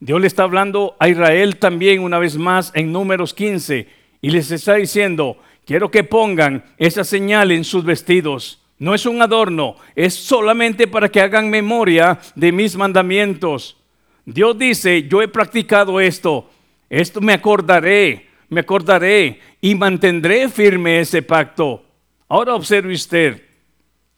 Dios 0.00 0.20
le 0.20 0.26
está 0.26 0.44
hablando 0.44 0.96
a 0.98 1.08
Israel 1.08 1.56
también 1.56 2.00
una 2.00 2.18
vez 2.18 2.36
más 2.36 2.72
en 2.74 2.92
números 2.92 3.34
15 3.34 3.88
y 4.22 4.30
les 4.30 4.50
está 4.50 4.74
diciendo, 4.74 5.36
quiero 5.66 5.90
que 5.90 6.04
pongan 6.04 6.64
esa 6.78 7.04
señal 7.04 7.50
en 7.52 7.64
sus 7.64 7.84
vestidos 7.84 8.63
no 8.78 8.94
es 8.94 9.06
un 9.06 9.22
adorno, 9.22 9.76
es 9.94 10.14
solamente 10.14 10.86
para 10.86 11.08
que 11.08 11.20
hagan 11.20 11.48
memoria 11.48 12.18
de 12.34 12.52
mis 12.52 12.76
mandamientos. 12.76 13.76
Dios 14.24 14.58
dice, 14.58 15.06
yo 15.08 15.22
he 15.22 15.28
practicado 15.28 16.00
esto, 16.00 16.50
esto 16.90 17.20
me 17.20 17.32
acordaré, 17.32 18.26
me 18.48 18.60
acordaré 18.60 19.40
y 19.60 19.74
mantendré 19.74 20.48
firme 20.48 21.00
ese 21.00 21.22
pacto. 21.22 21.84
Ahora 22.28 22.54
observe 22.54 22.94
usted, 22.94 23.42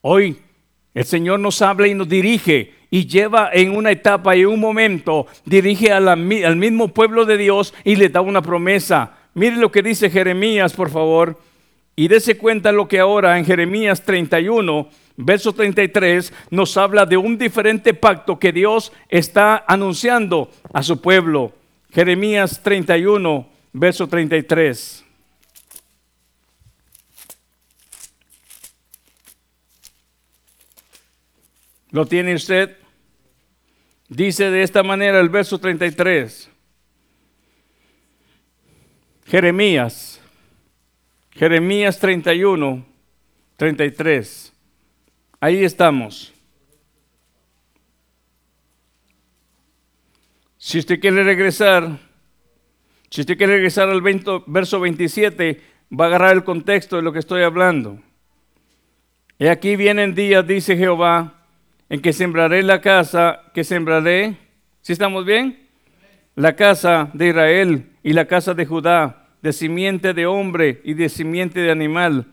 hoy 0.01 0.38
el 0.95 1.05
Señor 1.05 1.40
nos 1.40 1.61
habla 1.61 1.88
y 1.88 1.95
nos 1.95 2.09
dirige 2.09 2.73
y 2.90 3.07
lleva 3.07 3.51
en 3.53 3.77
una 3.77 3.90
etapa 3.90 4.37
y 4.37 4.45
un 4.45 4.61
momento, 4.61 5.27
dirige 5.45 5.92
al 5.92 6.16
mismo 6.16 6.88
pueblo 6.88 7.27
de 7.27 7.37
Dios 7.37 7.75
y 7.85 7.97
le 7.97 8.09
da 8.09 8.21
una 8.21 8.40
promesa. 8.40 9.19
Mire 9.35 9.57
lo 9.57 9.71
que 9.71 9.83
dice 9.83 10.09
Jeremías, 10.09 10.73
por 10.73 10.88
favor. 10.88 11.38
Y 11.98 12.09
dése 12.09 12.37
cuenta 12.37 12.72
lo 12.72 12.87
que 12.87 13.00
ahora 13.00 13.38
en 13.38 13.46
Jeremías 13.46 14.02
31, 14.02 14.90
verso 15.16 15.54
33, 15.54 16.30
nos 16.50 16.76
habla 16.76 17.06
de 17.06 17.16
un 17.16 17.38
diferente 17.38 17.94
pacto 17.94 18.38
que 18.38 18.52
Dios 18.52 18.92
está 19.09 19.64
anunciando 19.66 20.50
a 20.74 20.82
su 20.82 21.00
pueblo. 21.00 21.54
Jeremías 21.90 22.62
31, 22.62 23.48
verso 23.72 24.06
33. 24.06 25.06
¿Lo 31.92 32.04
tiene 32.04 32.35
usted? 32.35 32.76
Dice 34.11 34.50
de 34.50 34.62
esta 34.62 34.82
manera 34.82 35.18
el 35.18 35.30
verso 35.30 35.59
33. 35.59 36.50
Jeremías 39.24 40.15
Jeremías 41.37 41.99
31, 41.99 42.85
33. 43.57 44.53
Ahí 45.40 45.64
estamos. 45.64 46.33
Si 50.56 50.79
usted 50.79 50.98
quiere 50.98 51.23
regresar, 51.23 51.98
si 53.10 53.21
usted 53.21 53.37
quiere 53.37 53.54
regresar 53.54 53.88
al 53.88 54.02
verso 54.46 54.81
27, 54.81 55.60
va 55.92 56.06
a 56.06 56.08
agarrar 56.08 56.35
el 56.35 56.44
contexto 56.44 56.96
de 56.96 57.02
lo 57.02 57.13
que 57.13 57.21
estoy 57.21 57.42
hablando. 57.42 58.00
Y 59.38 59.46
aquí 59.46 59.77
vienen 59.77 60.15
días, 60.15 60.46
dice 60.46 60.77
Jehová, 60.77 61.44
en 61.88 62.00
que 62.00 62.13
sembraré 62.13 62.63
la 62.63 62.81
casa, 62.81 63.42
que 63.54 63.63
sembraré. 63.63 64.37
¿Si 64.81 64.92
estamos 64.92 65.25
bien? 65.25 65.67
la 66.37 66.54
casa 66.54 67.10
de 67.15 67.29
Israel 67.29 67.87
y 68.02 68.13
la 68.13 68.27
casa 68.27 68.54
de 68.54 68.67
Judá, 68.67 69.25
de 69.47 69.53
simiente 69.53 70.13
de 70.13 70.27
hombre 70.27 70.81
y 70.83 70.94
de 70.94 71.09
simiente 71.09 71.61
de 71.61 71.71
animal. 71.71 72.27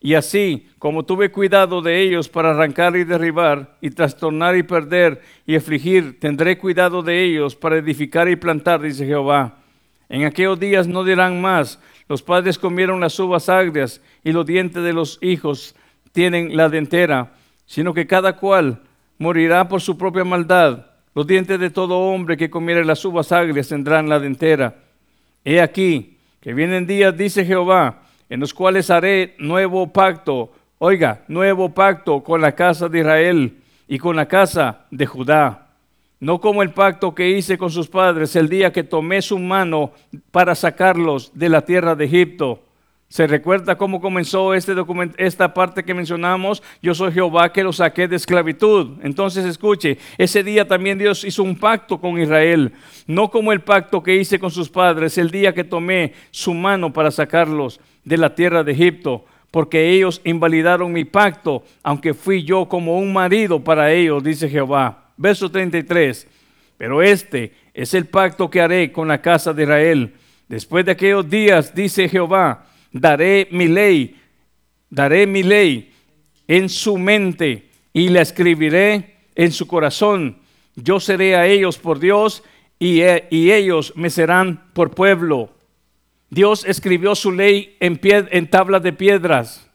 Y 0.00 0.14
así, 0.14 0.66
como 0.80 1.04
tuve 1.04 1.30
cuidado 1.30 1.82
de 1.82 2.00
ellos 2.00 2.28
para 2.28 2.50
arrancar 2.50 2.96
y 2.96 3.04
derribar, 3.04 3.76
y 3.80 3.90
trastornar 3.90 4.56
y 4.56 4.64
perder, 4.64 5.22
y 5.46 5.54
afligir, 5.54 6.18
tendré 6.18 6.58
cuidado 6.58 7.04
de 7.04 7.22
ellos 7.22 7.54
para 7.54 7.76
edificar 7.76 8.28
y 8.28 8.34
plantar, 8.34 8.80
dice 8.80 9.06
Jehová. 9.06 9.58
En 10.08 10.24
aquellos 10.24 10.58
días 10.58 10.88
no 10.88 11.04
dirán 11.04 11.40
más, 11.40 11.78
los 12.08 12.22
padres 12.22 12.58
comieron 12.58 12.98
las 12.98 13.16
uvas 13.20 13.48
agrias, 13.48 14.00
y 14.24 14.32
los 14.32 14.44
dientes 14.44 14.82
de 14.82 14.92
los 14.92 15.18
hijos 15.22 15.76
tienen 16.10 16.56
la 16.56 16.68
dentera, 16.68 17.34
sino 17.66 17.94
que 17.94 18.08
cada 18.08 18.34
cual 18.36 18.82
morirá 19.16 19.68
por 19.68 19.80
su 19.80 19.96
propia 19.96 20.24
maldad. 20.24 20.86
Los 21.14 21.24
dientes 21.24 21.60
de 21.60 21.70
todo 21.70 22.00
hombre 22.00 22.36
que 22.36 22.50
comiere 22.50 22.84
las 22.84 23.04
uvas 23.04 23.30
agrias 23.30 23.68
tendrán 23.68 24.08
la 24.08 24.18
dentera. 24.18 24.74
He 25.44 25.60
aquí 25.60 26.17
que 26.48 26.54
vienen 26.54 26.86
días, 26.86 27.14
dice 27.14 27.44
Jehová, 27.44 28.04
en 28.30 28.40
los 28.40 28.54
cuales 28.54 28.88
haré 28.88 29.34
nuevo 29.38 29.92
pacto, 29.92 30.50
oiga, 30.78 31.22
nuevo 31.28 31.74
pacto 31.74 32.24
con 32.24 32.40
la 32.40 32.52
casa 32.52 32.88
de 32.88 33.00
Israel 33.00 33.58
y 33.86 33.98
con 33.98 34.16
la 34.16 34.26
casa 34.26 34.86
de 34.90 35.04
Judá. 35.04 35.66
No 36.20 36.40
como 36.40 36.62
el 36.62 36.70
pacto 36.70 37.14
que 37.14 37.28
hice 37.28 37.58
con 37.58 37.68
sus 37.68 37.88
padres 37.88 38.34
el 38.34 38.48
día 38.48 38.72
que 38.72 38.82
tomé 38.82 39.20
su 39.20 39.38
mano 39.38 39.92
para 40.30 40.54
sacarlos 40.54 41.32
de 41.34 41.50
la 41.50 41.66
tierra 41.66 41.94
de 41.94 42.06
Egipto 42.06 42.62
¿Se 43.08 43.26
recuerda 43.26 43.78
cómo 43.78 44.02
comenzó 44.02 44.52
este 44.52 44.74
esta 45.16 45.54
parte 45.54 45.82
que 45.82 45.94
mencionamos? 45.94 46.62
Yo 46.82 46.94
soy 46.94 47.10
Jehová 47.12 47.50
que 47.50 47.64
lo 47.64 47.72
saqué 47.72 48.06
de 48.06 48.16
esclavitud. 48.16 48.98
Entonces 49.02 49.46
escuche, 49.46 49.96
ese 50.18 50.44
día 50.44 50.68
también 50.68 50.98
Dios 50.98 51.24
hizo 51.24 51.42
un 51.42 51.56
pacto 51.56 51.98
con 51.98 52.20
Israel, 52.20 52.72
no 53.06 53.30
como 53.30 53.52
el 53.52 53.62
pacto 53.62 54.02
que 54.02 54.16
hice 54.16 54.38
con 54.38 54.50
sus 54.50 54.68
padres 54.68 55.16
el 55.16 55.30
día 55.30 55.54
que 55.54 55.64
tomé 55.64 56.12
su 56.30 56.52
mano 56.52 56.92
para 56.92 57.10
sacarlos 57.10 57.80
de 58.04 58.18
la 58.18 58.34
tierra 58.34 58.62
de 58.62 58.72
Egipto, 58.72 59.24
porque 59.50 59.88
ellos 59.88 60.20
invalidaron 60.24 60.92
mi 60.92 61.06
pacto, 61.06 61.64
aunque 61.82 62.12
fui 62.12 62.44
yo 62.44 62.68
como 62.68 62.98
un 62.98 63.10
marido 63.10 63.64
para 63.64 63.90
ellos, 63.90 64.22
dice 64.22 64.50
Jehová. 64.50 65.12
Verso 65.16 65.50
33. 65.50 66.26
Pero 66.76 67.02
este 67.02 67.54
es 67.72 67.94
el 67.94 68.06
pacto 68.06 68.50
que 68.50 68.60
haré 68.60 68.92
con 68.92 69.08
la 69.08 69.22
casa 69.22 69.54
de 69.54 69.62
Israel. 69.62 70.14
Después 70.46 70.84
de 70.84 70.92
aquellos 70.92 71.28
días, 71.28 71.74
dice 71.74 72.08
Jehová, 72.08 72.66
daré 73.00 73.48
mi 73.50 73.68
ley, 73.68 74.16
daré 74.90 75.26
mi 75.26 75.42
ley 75.42 75.92
en 76.46 76.68
su 76.68 76.98
mente 76.98 77.70
y 77.92 78.08
la 78.08 78.22
escribiré 78.22 79.16
en 79.34 79.52
su 79.52 79.66
corazón. 79.66 80.38
Yo 80.74 81.00
seré 81.00 81.36
a 81.36 81.46
ellos 81.46 81.78
por 81.78 81.98
Dios 81.98 82.42
y, 82.78 83.00
eh, 83.00 83.28
ellos 83.30 83.92
me 83.96 84.10
serán 84.10 84.70
por 84.72 84.94
pueblo. 84.94 85.50
Dios 86.30 86.64
escribió 86.64 87.14
su 87.14 87.32
ley 87.32 87.76
en, 87.80 87.98
en 88.02 88.50
tablas 88.50 88.82
de 88.82 88.92
piedras. 88.92 89.67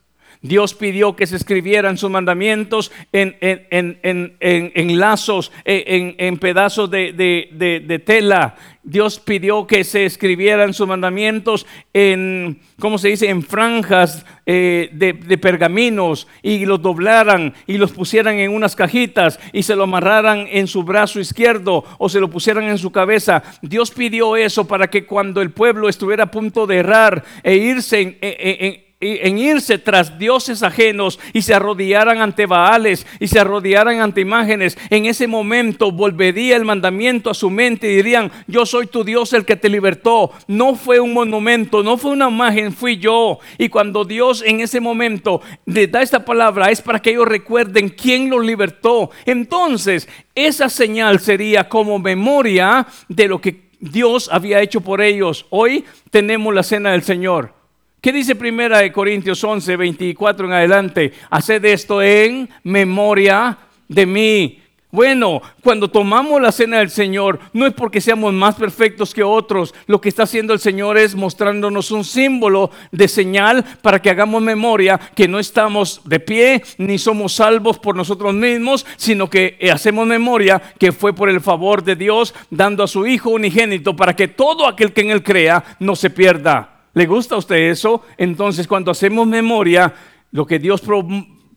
Dios 0.44 0.74
pidió 0.74 1.16
que 1.16 1.26
se 1.26 1.38
escribieran 1.38 1.98
sus 1.98 2.12
mandamientos 2.12 2.92
en, 3.14 3.38
en, 3.40 5.00
lazos, 5.00 5.54
en, 5.64 6.38
pedazos 6.38 6.92
de, 6.92 8.04
tela. 8.06 8.56
Dios 8.84 9.22
pidió 9.22 9.66
que 9.66 9.86
se 9.86 10.04
escribieran 10.04 10.74
sus 10.74 10.86
mandamientos 10.86 11.66
en, 11.94 12.60
¿cómo 12.78 12.98
se 12.98 13.08
dice?, 13.08 13.30
en 13.30 13.42
franjas 13.42 14.26
eh, 14.46 14.90
de, 14.92 15.38
pergaminos 15.38 16.28
y 16.42 16.66
los 16.66 16.82
doblaran 16.82 17.54
y 17.66 17.78
los 17.78 17.94
pusieran 17.94 18.36
en 18.36 18.52
unas 18.52 18.76
cajitas 18.76 19.40
y 19.54 19.64
se 19.64 19.78
lo 19.78 19.84
amarraran 19.84 20.48
en 20.52 20.68
su 20.68 20.84
brazo 20.84 21.22
izquierdo 21.22 21.86
o 21.98 22.10
se 22.10 22.20
lo 22.20 22.30
pusieran 22.30 22.66
en 22.66 22.78
su 22.78 22.92
cabeza. 22.92 23.44
Dios 23.62 23.92
pidió 23.92 24.36
eso 24.36 24.68
para 24.68 24.90
que 24.90 25.06
cuando 25.06 25.42
el 25.42 25.52
pueblo 25.52 25.88
estuviera 25.88 26.26
a 26.26 26.32
punto 26.32 26.68
de 26.68 26.80
errar 26.80 27.24
e 27.44 27.56
irse 27.56 28.18
en 28.20 28.83
en 29.04 29.38
irse 29.38 29.78
tras 29.78 30.18
dioses 30.18 30.64
ajenos 30.64 31.20
y 31.34 31.42
se 31.42 31.54
arrodillaran 31.54 32.22
ante 32.22 32.46
Baales 32.46 33.06
y 33.20 33.28
se 33.28 33.40
arrodillaran 33.40 34.00
ante 34.00 34.22
imágenes, 34.22 34.78
en 34.90 35.06
ese 35.06 35.28
momento 35.28 35.92
volvería 35.92 36.56
el 36.56 36.66
mandamiento 36.66 37.30
a 37.30 37.34
su 37.34 37.50
mente 37.50 37.92
y 37.92 37.98
dirían, 37.98 38.32
yo 38.48 38.66
soy 38.66 38.88
tu 38.88 39.04
Dios 39.04 39.34
el 39.34 39.46
que 39.46 39.56
te 39.56 39.70
libertó. 39.70 40.32
No 40.48 40.76
fue 40.76 41.00
un 41.00 41.14
monumento, 41.14 41.84
no 41.84 41.98
fue 41.98 42.12
una 42.12 42.30
imagen, 42.30 42.74
fui 42.74 42.98
yo. 42.98 43.40
Y 43.58 43.70
cuando 43.70 44.06
Dios 44.06 44.44
en 44.46 44.60
ese 44.60 44.80
momento 44.80 45.42
le 45.66 45.88
da 45.88 46.02
esta 46.02 46.26
palabra 46.26 46.72
es 46.72 46.82
para 46.82 47.02
que 47.02 47.12
ellos 47.12 47.28
recuerden 47.28 47.90
quién 47.90 48.30
los 48.30 48.46
libertó. 48.46 49.12
Entonces, 49.26 50.08
esa 50.36 50.70
señal 50.70 51.20
sería 51.20 51.70
como 51.70 52.00
memoria 52.00 52.88
de 53.08 53.28
lo 53.28 53.40
que 53.40 53.70
Dios 53.80 54.30
había 54.32 54.62
hecho 54.62 54.82
por 54.82 55.02
ellos. 55.02 55.46
Hoy 55.50 55.86
tenemos 56.10 56.54
la 56.54 56.64
cena 56.64 56.92
del 56.92 57.04
Señor. 57.04 57.63
¿Qué 58.04 58.12
dice 58.12 58.36
primera 58.36 58.80
de 58.80 58.92
Corintios 58.92 59.42
11, 59.42 59.78
24 59.78 60.48
en 60.48 60.52
adelante? 60.52 61.14
Haced 61.30 61.64
esto 61.64 62.02
en 62.02 62.50
memoria 62.62 63.58
de 63.88 64.06
mí. 64.06 64.60
Bueno, 64.92 65.42
cuando 65.62 65.90
tomamos 65.90 66.42
la 66.42 66.52
cena 66.52 66.80
del 66.80 66.90
Señor, 66.90 67.40
no 67.54 67.66
es 67.66 67.74
porque 67.74 68.02
seamos 68.02 68.34
más 68.34 68.56
perfectos 68.56 69.14
que 69.14 69.24
otros. 69.24 69.74
Lo 69.88 70.02
que 70.02 70.10
está 70.10 70.24
haciendo 70.24 70.52
el 70.52 70.60
Señor 70.60 70.98
es 70.98 71.16
mostrándonos 71.16 71.92
un 71.92 72.04
símbolo 72.04 72.72
de 72.92 73.08
señal 73.08 73.64
para 73.82 74.02
que 74.02 74.10
hagamos 74.10 74.42
memoria 74.42 75.00
que 75.16 75.30
no 75.30 75.40
estamos 75.40 76.02
de 76.04 76.20
pie 76.20 76.62
ni 76.78 76.98
somos 76.98 77.32
salvos 77.32 77.80
por 77.80 77.96
nosotros 77.96 78.34
mismos, 78.34 78.86
sino 78.98 79.30
que 79.30 79.58
hacemos 79.72 80.06
memoria 80.08 80.62
que 80.78 80.92
fue 80.92 81.16
por 81.16 81.30
el 81.30 81.40
favor 81.40 81.82
de 81.86 81.96
Dios 81.96 82.36
dando 82.50 82.84
a 82.84 82.88
su 82.90 83.08
Hijo 83.08 83.30
unigénito 83.30 83.96
para 83.96 84.14
que 84.14 84.28
todo 84.28 84.68
aquel 84.68 84.92
que 84.92 85.00
en 85.00 85.12
Él 85.12 85.24
crea 85.24 85.64
no 85.80 85.96
se 85.96 86.10
pierda 86.10 86.73
¿Le 86.94 87.06
gusta 87.06 87.36
a 87.36 87.40
usted 87.40 87.56
eso? 87.56 88.04
Entonces 88.18 88.68
cuando 88.68 88.92
hacemos 88.92 89.28
memoria, 89.28 89.94
lo 90.32 90.46
que 90.46 90.60
Dios 90.60 90.82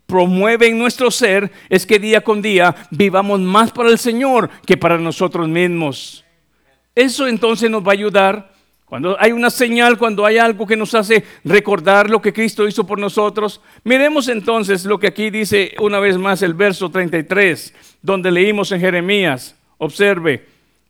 promueve 0.07 0.69
en 0.69 0.79
nuestro 0.79 1.11
ser 1.11 1.51
es 1.69 1.87
que 1.87 1.99
día 1.99 2.23
con 2.23 2.41
día 2.41 2.75
vivamos 2.91 3.41
más 3.41 3.71
para 3.73 3.91
el 3.91 3.99
Señor 3.99 4.49
que 4.65 4.77
para 4.77 4.99
nosotros 4.99 5.49
mismos. 5.49 6.25
Eso 6.95 7.27
entonces 7.29 7.71
nos 7.71 7.83
va 7.83 7.91
a 7.91 7.95
ayudar. 7.95 8.57
Cuando 8.87 9.17
hay 9.21 9.33
una 9.33 9.51
señal, 9.51 9.99
cuando 9.99 10.25
hay 10.25 10.39
algo 10.39 10.67
que 10.67 10.77
nos 10.77 10.95
hace 10.95 11.25
recordar 11.45 12.09
lo 12.09 12.23
que 12.23 12.33
Cristo 12.33 12.67
hizo 12.69 12.87
por 12.87 12.99
nosotros. 12.99 13.61
Miremos 13.83 14.29
entonces 14.29 14.85
lo 14.85 14.99
que 14.99 15.09
aquí 15.09 15.29
dice 15.29 15.75
una 15.81 15.99
vez 15.99 16.17
más 16.17 16.41
el 16.43 16.55
verso 16.55 16.89
33, 16.89 17.75
donde 18.01 18.31
leímos 18.31 18.71
en 18.71 18.81
Jeremías. 18.81 19.57
Observe, 19.79 20.47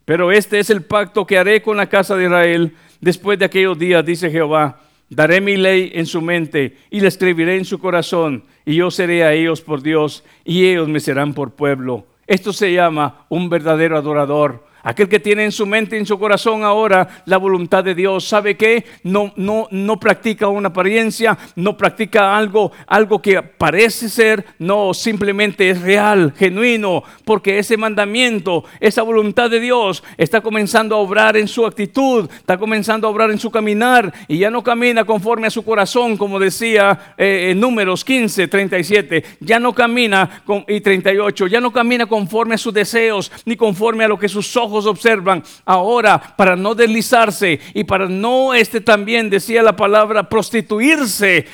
pero 0.07 0.33
este 0.33 0.59
es 0.59 0.71
el 0.71 0.83
pacto 0.83 1.27
que 1.27 1.37
haré 1.37 1.61
con 1.61 1.77
la 1.77 1.91
casa 1.91 2.17
de 2.17 2.25
Israel 2.25 2.73
Después 3.01 3.39
de 3.39 3.45
aquellos 3.45 3.79
días, 3.79 4.05
dice 4.05 4.31
Jehová, 4.31 4.81
daré 5.09 5.41
mi 5.41 5.57
ley 5.57 5.93
en 5.95 6.07
su 6.07 6.21
mente 6.21 6.77
y 6.91 7.01
la 7.01 7.09
escribiré 7.09 7.57
en 7.57 7.65
su 7.65 7.79
corazón, 7.79 8.45
y 8.65 8.77
yo 8.77 8.91
seré 8.91 9.25
a 9.25 9.33
ellos 9.33 9.61
por 9.61 9.83
Dios, 9.83 10.25
y 10.45 10.67
ellos 10.67 10.89
me 10.89 11.01
serán 11.01 11.35
por 11.35 11.53
pueblo. 11.53 12.07
Esto 12.27 12.53
se 12.53 12.73
llama 12.73 13.27
un 13.29 13.49
verdadero 13.49 13.97
adorador. 13.97 14.67
Aquel 14.87 15.09
que 15.09 15.19
tiene 15.19 15.43
en 15.43 15.51
su 15.51 15.67
mente 15.67 15.99
en 15.99 16.07
su 16.07 16.17
corazón 16.17 16.63
ahora 16.63 17.25
la 17.25 17.39
voluntad 17.39 17.83
de 17.83 17.97
Dios, 17.97 18.29
¿sabe 18.29 18.57
qué? 18.57 18.85
No, 19.03 19.33
no, 19.35 19.67
no 19.73 19.99
practica 19.99 20.47
una 20.47 20.69
apariencia, 20.69 21.37
no 21.57 21.77
practica 21.77 22.37
algo, 22.37 22.71
algo 22.87 23.21
que 23.21 23.43
parece 23.43 24.09
ser, 24.09 24.45
no, 24.61 24.95
simplemente 24.95 25.71
es 25.71 25.83
real, 25.83 26.33
genuino, 26.37 27.03
porque 27.25 27.59
ese 27.59 27.77
mandamiento, 27.77 28.63
esa 28.79 29.03
voluntad 29.03 29.51
de 29.51 29.59
Dios 29.59 30.05
está 30.19 30.41
comenzando 30.41 30.95
a 30.95 30.99
obrar 30.99 31.37
en 31.37 31.49
su 31.49 31.67
actitud, 31.67 32.31
está 32.31 32.57
comenzando 32.57 33.09
a 33.09 33.11
obrar 33.11 33.33
en 33.33 33.41
su 33.41 33.51
caminar 33.51 34.15
y 34.29 34.39
ya 34.39 34.53
no 34.53 34.63
camina 34.63 35.05
conforme 35.05 35.49
a 35.49 35.51
su 35.51 35.65
corazón, 35.65 36.17
como 36.17 36.39
decía 36.39 37.15
eh, 37.19 37.49
en 37.51 37.59
números 37.59 38.05
15, 38.05 38.47
37, 38.47 39.25
ya 39.41 39.59
no 39.59 39.73
camina 39.73 40.45
con, 40.45 40.65
y 40.69 40.81
38, 40.81 41.49
ya 41.49 41.61
no 41.61 41.73
camina 41.73 42.07
conforme 42.07 42.55
a 42.55 42.59
sus 42.59 42.73
deseos, 42.73 43.33
ni 43.45 43.57
conforme 43.57 44.05
a 44.05 44.09
lo 44.09 44.17
que 44.17 44.29
sus 44.29 44.57
ojos 44.57 44.76
observan. 44.85 45.43
Ahora, 45.65 46.35
para 46.37 46.57
no 46.57 46.75
deslizarse 46.75 47.59
y 47.73 47.85
para 47.85 48.09
no, 48.09 48.53
este 48.53 48.83
también 48.83 49.31
decía 49.31 49.63
la 49.63 49.77
palabra, 49.77 50.29
prostituirse. 50.29 51.47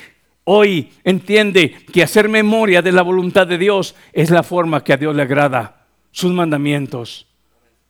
Hoy 0.45 0.91
entiende 1.05 1.85
que 1.93 2.03
hacer 2.03 2.29
memoria 2.29 2.83
de 2.83 2.91
la 2.91 3.03
voluntad 3.03 3.47
de 3.47 3.59
Dios 3.59 3.95
es 4.13 4.31
la 4.31 4.43
forma 4.43 4.83
que 4.83 4.93
a 4.93 4.97
Dios 4.97 5.15
le 5.15 5.23
agrada. 5.23 5.87
Sus 6.11 6.33
mandamientos. 6.33 7.29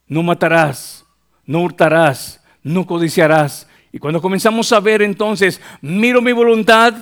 No 0.06 0.22
matarás, 0.22 1.06
no 1.46 1.62
hurtarás, 1.62 2.44
no 2.62 2.86
codiciarás. 2.86 3.66
Y 3.92 3.98
cuando 3.98 4.20
comenzamos 4.20 4.70
a 4.72 4.80
ver 4.80 5.00
entonces, 5.00 5.60
miro 5.80 6.20
mi 6.20 6.32
voluntad, 6.32 6.94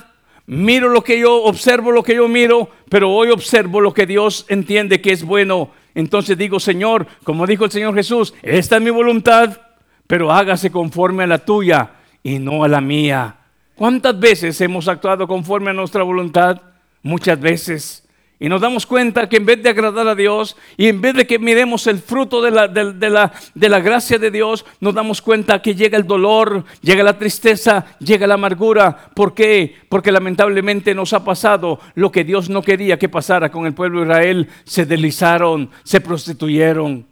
miro 0.47 0.89
lo 0.89 1.03
que 1.03 1.19
yo 1.21 1.45
observo, 1.45 1.93
lo 1.93 2.03
que 2.03 2.15
yo 2.15 2.29
miro, 2.29 2.71
pero 2.89 3.11
hoy 3.11 3.31
observo 3.31 3.81
lo 3.81 3.95
que 3.95 4.07
Dios 4.07 4.47
entiende 4.49 5.01
que 5.01 5.13
es 5.13 5.25
bueno 5.25 5.71
entonces 5.95 6.39
digo, 6.39 6.61
Señor, 6.61 7.07
como 7.25 7.47
dijo 7.47 7.65
el 7.65 7.71
Señor 7.71 7.95
Jesús, 7.95 8.35
esta 8.43 8.77
es 8.77 8.83
mi 8.83 8.91
voluntad, 8.91 9.61
pero 10.07 10.33
hágase 10.33 10.71
conforme 10.71 11.25
a 11.25 11.27
la 11.27 11.39
tuya 11.39 11.91
y 12.23 12.39
no 12.39 12.65
a 12.65 12.69
la 12.69 12.81
mía. 12.81 13.37
¿Cuántas 13.75 14.19
veces 14.19 14.61
hemos 14.61 14.89
actuado 14.89 15.27
conforme 15.27 15.71
a 15.71 15.75
nuestra 15.75 16.03
voluntad? 16.03 16.61
Muchas 17.03 17.41
veces. 17.41 18.07
Y 18.43 18.49
nos 18.49 18.63
damos 18.63 18.87
cuenta 18.87 19.29
que 19.29 19.37
en 19.37 19.45
vez 19.45 19.63
de 19.63 19.69
agradar 19.69 20.09
a 20.09 20.15
Dios 20.15 20.57
y 20.79 20.89
en 20.89 21.03
vez 21.03 21.15
de 21.15 21.27
que 21.27 21.39
miremos 21.39 21.87
el 21.87 21.99
fruto 21.99 22.41
de 22.41 22.51
la, 22.51 22.69
de, 22.69 23.11
la, 23.11 23.33
de 23.55 23.69
la 23.69 23.81
gracia 23.81 24.19
de 24.19 24.31
Dios, 24.31 24.65
nos 24.81 24.95
damos 24.95 25.21
cuenta 25.21 25.61
que 25.61 25.75
llega 25.75 25.99
el 25.99 26.07
dolor, 26.07 26.65
llega 26.81 27.05
la 27.05 27.19
tristeza, 27.19 27.85
llega 27.99 28.27
la 28.27 28.35
amargura. 28.35 29.11
¿Por 29.15 29.35
qué? 29.35 29.77
Porque 29.91 30.11
lamentablemente 30.11 30.95
nos 30.95 31.13
ha 31.13 31.23
pasado 31.23 31.81
lo 31.95 32.11
que 32.11 32.25
Dios 32.25 32.49
no 32.49 32.63
quería 32.63 32.99
que 32.99 33.11
pasara 33.11 33.51
con 33.51 33.67
el 33.67 33.75
pueblo 33.75 34.01
de 34.01 34.07
Israel. 34.07 34.49
Se 34.65 34.87
deslizaron, 34.87 35.69
se 35.85 36.01
prostituyeron, 36.01 37.10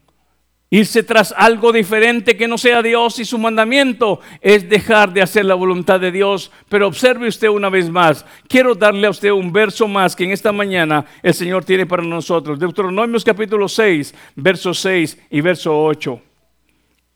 Irse 0.71 1.03
tras 1.03 1.33
algo 1.35 1.73
diferente 1.73 2.37
que 2.37 2.47
no 2.47 2.59
sea 2.59 2.83
Dios 2.83 3.19
y 3.19 3.25
su 3.25 3.39
mandamiento 3.39 4.21
es 4.43 4.69
dejar 4.69 5.11
de 5.15 5.23
hacer 5.23 5.47
la 5.47 5.55
voluntad 5.55 5.99
de 5.99 6.13
Dios. 6.13 6.53
Pero 6.69 6.87
observe 6.87 7.27
usted 7.27 7.49
una 7.49 7.71
vez 7.71 7.89
más, 7.89 8.27
quiero 8.47 8.75
darle 8.75 9.07
a 9.07 9.11
usted 9.11 9.31
un 9.31 9.51
verso 9.51 9.89
más 9.89 10.15
que 10.15 10.25
en 10.25 10.33
esta 10.33 10.53
mañana 10.53 11.07
el 11.23 11.33
Señor 11.33 11.65
tiene 11.65 11.87
para 11.87 12.03
nosotros. 12.03 12.59
Deuteronomios 12.59 13.25
capítulo 13.25 13.67
6, 13.67 14.15
verso 14.37 14.75
6 14.75 15.19
y 15.31 15.41
verso 15.41 15.85
8. 15.85 16.21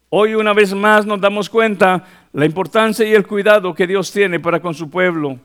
Hoy 0.09 0.34
una 0.34 0.55
vez 0.55 0.72
más 0.72 1.05
nos 1.05 1.20
damos 1.20 1.50
cuenta 1.50 2.07
la 2.32 2.46
importancia 2.46 3.07
y 3.07 3.12
el 3.12 3.26
cuidado 3.26 3.74
que 3.74 3.86
Dios 3.86 4.11
tiene 4.11 4.40
para 4.40 4.61
con 4.61 4.72
su 4.72 4.88
pueblo. 4.88 5.38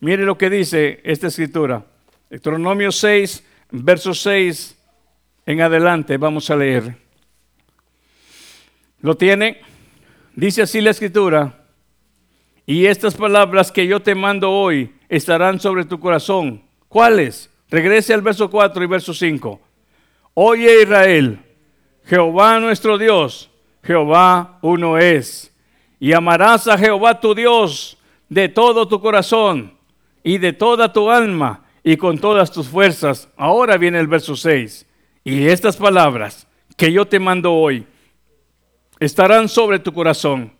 Mire 0.00 0.24
lo 0.24 0.36
que 0.36 0.50
dice 0.50 1.00
esta 1.02 1.28
escritura. 1.28 1.82
Deuteronomio 2.28 2.92
6, 2.92 3.42
verso 3.70 4.12
6 4.12 4.81
en 5.52 5.60
adelante 5.60 6.16
vamos 6.16 6.50
a 6.50 6.56
leer. 6.56 6.96
¿Lo 9.00 9.16
tiene? 9.16 9.60
Dice 10.34 10.62
así 10.62 10.80
la 10.80 10.90
escritura. 10.90 11.66
Y 12.64 12.86
estas 12.86 13.14
palabras 13.14 13.70
que 13.70 13.86
yo 13.86 14.00
te 14.00 14.14
mando 14.14 14.50
hoy 14.50 14.94
estarán 15.08 15.60
sobre 15.60 15.84
tu 15.84 16.00
corazón. 16.00 16.62
¿Cuáles? 16.88 17.50
Regrese 17.68 18.14
al 18.14 18.22
verso 18.22 18.50
4 18.50 18.82
y 18.82 18.86
verso 18.86 19.12
5. 19.12 19.60
Oye 20.34 20.82
Israel, 20.82 21.38
Jehová 22.04 22.58
nuestro 22.58 22.96
Dios, 22.96 23.50
Jehová 23.82 24.58
uno 24.62 24.96
es. 24.96 25.52
Y 26.00 26.12
amarás 26.12 26.66
a 26.66 26.78
Jehová 26.78 27.20
tu 27.20 27.34
Dios 27.34 27.98
de 28.28 28.48
todo 28.48 28.88
tu 28.88 29.00
corazón 29.00 29.74
y 30.22 30.38
de 30.38 30.52
toda 30.52 30.92
tu 30.92 31.10
alma 31.10 31.64
y 31.84 31.96
con 31.96 32.18
todas 32.18 32.50
tus 32.50 32.68
fuerzas. 32.68 33.28
Ahora 33.36 33.76
viene 33.76 33.98
el 33.98 34.06
verso 34.06 34.34
6 34.34 34.86
y 35.24 35.46
estas 35.48 35.76
palabras 35.76 36.46
que 36.76 36.92
yo 36.92 37.06
te 37.06 37.18
mando 37.18 37.52
hoy 37.52 37.86
estarán 38.98 39.48
sobre 39.48 39.78
tu 39.78 39.92
corazón 39.92 40.52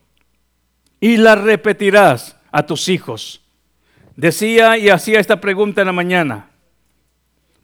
y 1.00 1.16
las 1.16 1.40
repetirás 1.40 2.36
a 2.50 2.64
tus 2.64 2.88
hijos. 2.88 3.42
Decía 4.16 4.78
y 4.78 4.88
hacía 4.88 5.20
esta 5.20 5.40
pregunta 5.40 5.80
en 5.80 5.86
la 5.88 5.92
mañana. 5.92 6.50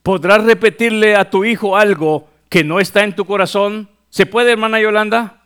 ¿Podrás 0.03 0.43
repetirle 0.43 1.15
a 1.15 1.29
tu 1.29 1.45
hijo 1.45 1.77
algo 1.77 2.27
que 2.49 2.63
no 2.63 2.79
está 2.79 3.03
en 3.03 3.15
tu 3.15 3.25
corazón? 3.25 3.89
¿Se 4.09 4.25
puede, 4.25 4.51
hermana 4.51 4.81
Yolanda? 4.81 5.43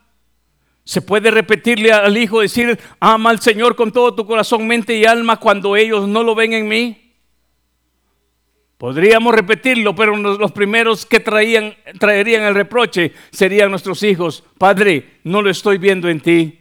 ¿Se 0.85 1.01
puede 1.01 1.31
repetirle 1.31 1.91
al 1.91 2.17
hijo 2.17 2.41
decir, 2.41 2.79
ama 2.99 3.29
al 3.29 3.39
Señor 3.39 3.75
con 3.75 3.91
todo 3.91 4.15
tu 4.15 4.25
corazón, 4.25 4.67
mente 4.67 4.95
y 4.95 5.05
alma 5.05 5.39
cuando 5.39 5.75
ellos 5.75 6.07
no 6.07 6.23
lo 6.23 6.35
ven 6.35 6.53
en 6.53 6.67
mí? 6.67 7.02
Podríamos 8.83 9.33
repetirlo, 9.33 9.95
pero 9.95 10.17
los 10.17 10.51
primeros 10.51 11.05
que 11.05 11.21
traían, 11.21 11.73
traerían 11.99 12.43
el 12.43 12.53
reproche 12.53 13.13
serían 13.31 13.69
nuestros 13.69 14.03
hijos. 14.03 14.43
Padre, 14.57 15.19
no 15.23 15.41
lo 15.41 15.49
estoy 15.49 15.77
viendo 15.77 16.09
en 16.09 16.19
ti. 16.19 16.59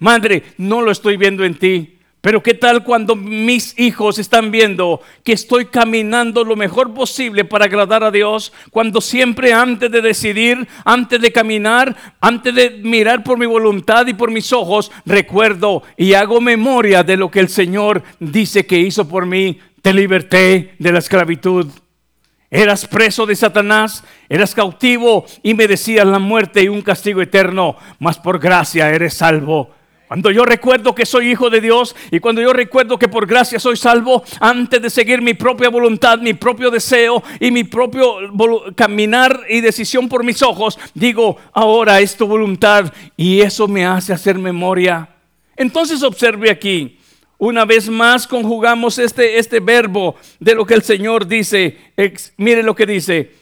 Madre, 0.00 0.42
no 0.58 0.82
lo 0.82 0.90
estoy 0.90 1.16
viendo 1.16 1.44
en 1.44 1.54
ti. 1.54 2.00
Pero 2.20 2.42
¿qué 2.42 2.52
tal 2.52 2.84
cuando 2.84 3.16
mis 3.16 3.78
hijos 3.78 4.18
están 4.18 4.50
viendo 4.50 5.00
que 5.24 5.32
estoy 5.32 5.66
caminando 5.66 6.44
lo 6.44 6.54
mejor 6.54 6.92
posible 6.92 7.46
para 7.46 7.64
agradar 7.64 8.04
a 8.04 8.10
Dios? 8.10 8.52
Cuando 8.70 9.00
siempre 9.00 9.54
antes 9.54 9.90
de 9.90 10.02
decidir, 10.02 10.68
antes 10.84 11.18
de 11.20 11.32
caminar, 11.32 11.96
antes 12.20 12.54
de 12.54 12.70
mirar 12.82 13.22
por 13.24 13.38
mi 13.38 13.46
voluntad 13.46 14.06
y 14.08 14.12
por 14.12 14.30
mis 14.30 14.52
ojos, 14.52 14.90
recuerdo 15.06 15.82
y 15.96 16.12
hago 16.12 16.42
memoria 16.42 17.02
de 17.02 17.16
lo 17.16 17.30
que 17.30 17.40
el 17.40 17.48
Señor 17.48 18.02
dice 18.18 18.66
que 18.66 18.78
hizo 18.78 19.08
por 19.08 19.24
mí 19.24 19.58
te 19.82 19.94
liberté 19.94 20.74
de 20.78 20.92
la 20.92 20.98
esclavitud. 20.98 21.66
Eras 22.50 22.86
preso 22.86 23.26
de 23.26 23.36
Satanás, 23.36 24.02
eras 24.28 24.54
cautivo 24.54 25.24
y 25.42 25.54
merecías 25.54 26.06
la 26.06 26.18
muerte 26.18 26.62
y 26.62 26.68
un 26.68 26.82
castigo 26.82 27.22
eterno, 27.22 27.76
mas 28.00 28.18
por 28.18 28.40
gracia 28.40 28.90
eres 28.90 29.14
salvo. 29.14 29.70
Cuando 30.10 30.32
yo 30.32 30.44
recuerdo 30.44 30.92
que 30.92 31.06
soy 31.06 31.30
hijo 31.30 31.50
de 31.50 31.60
Dios 31.60 31.94
y 32.10 32.18
cuando 32.18 32.42
yo 32.42 32.52
recuerdo 32.52 32.98
que 32.98 33.06
por 33.06 33.28
gracia 33.28 33.60
soy 33.60 33.76
salvo, 33.76 34.24
antes 34.40 34.82
de 34.82 34.90
seguir 34.90 35.22
mi 35.22 35.34
propia 35.34 35.68
voluntad, 35.68 36.18
mi 36.18 36.34
propio 36.34 36.72
deseo 36.72 37.22
y 37.38 37.52
mi 37.52 37.62
propio 37.62 38.16
caminar 38.74 39.42
y 39.48 39.60
decisión 39.60 40.08
por 40.08 40.24
mis 40.24 40.42
ojos, 40.42 40.76
digo, 40.94 41.36
ahora 41.52 42.00
es 42.00 42.16
tu 42.16 42.26
voluntad 42.26 42.92
y 43.16 43.40
eso 43.42 43.68
me 43.68 43.86
hace 43.86 44.12
hacer 44.12 44.36
memoria. 44.36 45.10
Entonces 45.54 46.02
observe 46.02 46.50
aquí, 46.50 46.98
una 47.40 47.64
vez 47.64 47.88
más 47.88 48.26
conjugamos 48.26 48.98
este, 48.98 49.38
este 49.38 49.60
verbo 49.60 50.14
de 50.38 50.54
lo 50.54 50.66
que 50.66 50.74
el 50.74 50.82
Señor 50.82 51.26
dice. 51.26 51.78
mire 52.36 52.62
lo 52.62 52.74
que 52.74 52.84
dice. 52.84 53.32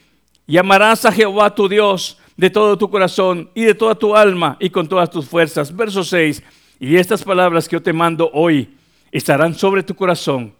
Llamarás 0.46 1.04
a 1.04 1.10
Jehová 1.10 1.52
tu 1.52 1.68
Dios 1.68 2.16
de 2.36 2.48
todo 2.48 2.78
tu 2.78 2.88
corazón 2.88 3.50
y 3.56 3.64
de 3.64 3.74
toda 3.74 3.96
tu 3.96 4.14
alma 4.14 4.56
y 4.60 4.70
con 4.70 4.88
todas 4.88 5.10
tus 5.10 5.28
fuerzas. 5.28 5.74
Verso 5.74 6.04
6. 6.04 6.44
Y 6.78 6.94
estas 6.94 7.24
palabras 7.24 7.68
que 7.68 7.74
yo 7.74 7.82
te 7.82 7.92
mando 7.92 8.30
hoy 8.32 8.72
estarán 9.10 9.52
sobre 9.52 9.82
tu 9.82 9.96
corazón 9.96 10.54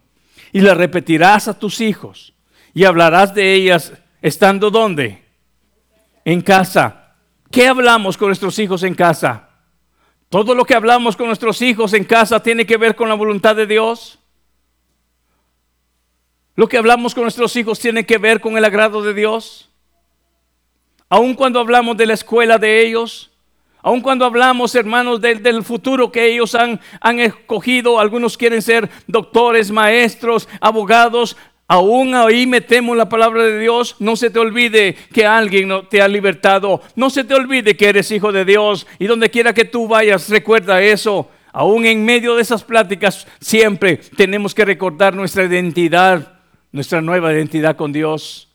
y 0.51 0.59
las 0.59 0.75
repetirás 0.75 1.47
a 1.47 1.57
tus 1.57 1.79
hijos 1.79 2.33
y 2.73 2.83
hablarás 2.83 3.33
de 3.33 3.53
ellas 3.53 3.93
estando 4.21 4.69
donde? 4.69 5.23
En 6.25 6.41
casa. 6.41 7.15
¿Qué 7.49 7.69
hablamos 7.69 8.17
con 8.17 8.27
nuestros 8.27 8.59
hijos 8.59 8.83
en 8.83 8.95
casa? 8.95 9.48
Todo 10.29 10.53
lo 10.53 10.63
que 10.63 10.75
hablamos 10.75 11.17
con 11.17 11.25
nuestros 11.25 11.59
hijos 11.63 11.93
en 11.93 12.03
casa 12.03 12.41
tiene 12.41 12.65
que 12.65 12.77
ver 12.77 12.95
con 12.95 13.09
la 13.09 13.15
voluntad 13.15 13.55
de 13.55 13.65
Dios. 13.65 14.19
Lo 16.55 16.67
que 16.67 16.77
hablamos 16.77 17.15
con 17.15 17.23
nuestros 17.23 17.55
hijos 17.55 17.79
tiene 17.79 18.05
que 18.05 18.19
ver 18.19 18.39
con 18.39 18.55
el 18.55 18.63
agrado 18.63 19.01
de 19.01 19.15
Dios. 19.15 19.69
Aun 21.09 21.33
cuando 21.33 21.59
hablamos 21.59 21.97
de 21.97 22.05
la 22.05 22.13
escuela 22.13 22.59
de 22.59 22.85
ellos, 22.85 23.31
aun 23.81 24.01
cuando 24.01 24.23
hablamos, 24.23 24.75
hermanos, 24.75 25.19
del, 25.19 25.63
futuro 25.63 26.11
que 26.11 26.31
ellos 26.31 26.53
han, 26.53 26.79
han 27.01 27.19
escogido, 27.19 27.99
algunos 27.99 28.37
quieren 28.37 28.61
ser 28.61 28.87
doctores, 29.07 29.71
maestros, 29.71 30.47
abogados, 30.61 31.37
Aún 31.71 32.15
ahí 32.15 32.47
metemos 32.47 32.97
la 32.97 33.07
palabra 33.07 33.43
de 33.43 33.59
Dios. 33.59 33.95
No 33.99 34.15
se 34.15 34.31
te 34.31 34.39
olvide 34.39 34.95
que 35.13 35.27
alguien 35.27 35.71
te 35.87 36.01
ha 36.01 36.07
libertado. 36.07 36.81
No 36.95 37.11
se 37.11 37.23
te 37.23 37.35
olvide 37.35 37.77
que 37.77 37.89
eres 37.89 38.09
hijo 38.09 38.31
de 38.31 38.43
Dios. 38.43 38.87
Y 38.97 39.05
donde 39.05 39.29
quiera 39.29 39.53
que 39.53 39.65
tú 39.65 39.87
vayas, 39.87 40.27
recuerda 40.29 40.81
eso. 40.81 41.29
Aún 41.53 41.85
en 41.85 42.03
medio 42.03 42.35
de 42.35 42.41
esas 42.41 42.63
pláticas, 42.63 43.27
siempre 43.39 43.97
tenemos 44.17 44.55
que 44.55 44.65
recordar 44.65 45.13
nuestra 45.13 45.43
identidad, 45.43 46.39
nuestra 46.71 47.01
nueva 47.01 47.31
identidad 47.31 47.75
con 47.75 47.93
Dios. 47.93 48.47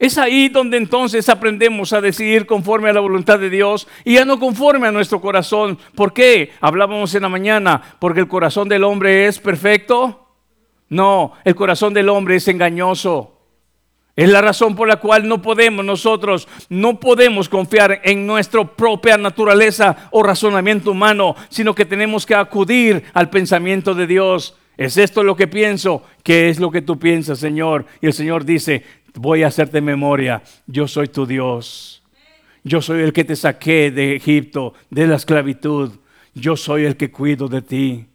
Es 0.00 0.18
ahí 0.18 0.48
donde 0.48 0.78
entonces 0.78 1.28
aprendemos 1.28 1.92
a 1.92 2.00
decidir 2.00 2.46
conforme 2.46 2.90
a 2.90 2.92
la 2.92 2.98
voluntad 2.98 3.38
de 3.38 3.50
Dios 3.50 3.86
y 4.04 4.14
ya 4.14 4.24
no 4.24 4.40
conforme 4.40 4.88
a 4.88 4.92
nuestro 4.92 5.20
corazón. 5.20 5.78
¿Por 5.94 6.12
qué? 6.12 6.50
Hablábamos 6.60 7.14
en 7.14 7.22
la 7.22 7.28
mañana, 7.28 7.80
porque 8.00 8.18
el 8.18 8.26
corazón 8.26 8.68
del 8.68 8.82
hombre 8.82 9.28
es 9.28 9.38
perfecto 9.38 10.21
no, 10.92 11.32
el 11.44 11.54
corazón 11.54 11.94
del 11.94 12.10
hombre 12.10 12.36
es 12.36 12.46
engañoso. 12.48 13.38
Es 14.14 14.28
la 14.28 14.42
razón 14.42 14.76
por 14.76 14.86
la 14.86 14.96
cual 14.96 15.26
no 15.26 15.40
podemos 15.40 15.82
nosotros, 15.82 16.46
no 16.68 17.00
podemos 17.00 17.48
confiar 17.48 18.02
en 18.04 18.26
nuestra 18.26 18.62
propia 18.62 19.16
naturaleza 19.16 20.10
o 20.10 20.22
razonamiento 20.22 20.90
humano, 20.90 21.34
sino 21.48 21.74
que 21.74 21.86
tenemos 21.86 22.26
que 22.26 22.34
acudir 22.34 23.04
al 23.14 23.30
pensamiento 23.30 23.94
de 23.94 24.06
Dios. 24.06 24.54
¿Es 24.76 24.98
esto 24.98 25.22
lo 25.22 25.34
que 25.34 25.46
pienso? 25.46 26.02
¿Qué 26.22 26.50
es 26.50 26.60
lo 26.60 26.70
que 26.70 26.82
tú 26.82 26.98
piensas, 26.98 27.38
Señor? 27.38 27.86
Y 28.02 28.06
el 28.08 28.12
Señor 28.12 28.44
dice, 28.44 28.84
voy 29.14 29.44
a 29.44 29.46
hacerte 29.46 29.80
memoria, 29.80 30.42
yo 30.66 30.86
soy 30.86 31.08
tu 31.08 31.24
Dios. 31.24 32.02
Yo 32.64 32.82
soy 32.82 33.00
el 33.00 33.14
que 33.14 33.24
te 33.24 33.34
saqué 33.34 33.90
de 33.90 34.14
Egipto, 34.14 34.74
de 34.90 35.06
la 35.06 35.16
esclavitud. 35.16 35.90
Yo 36.34 36.54
soy 36.54 36.84
el 36.84 36.98
que 36.98 37.10
cuido 37.10 37.48
de 37.48 37.62
ti. 37.62 38.11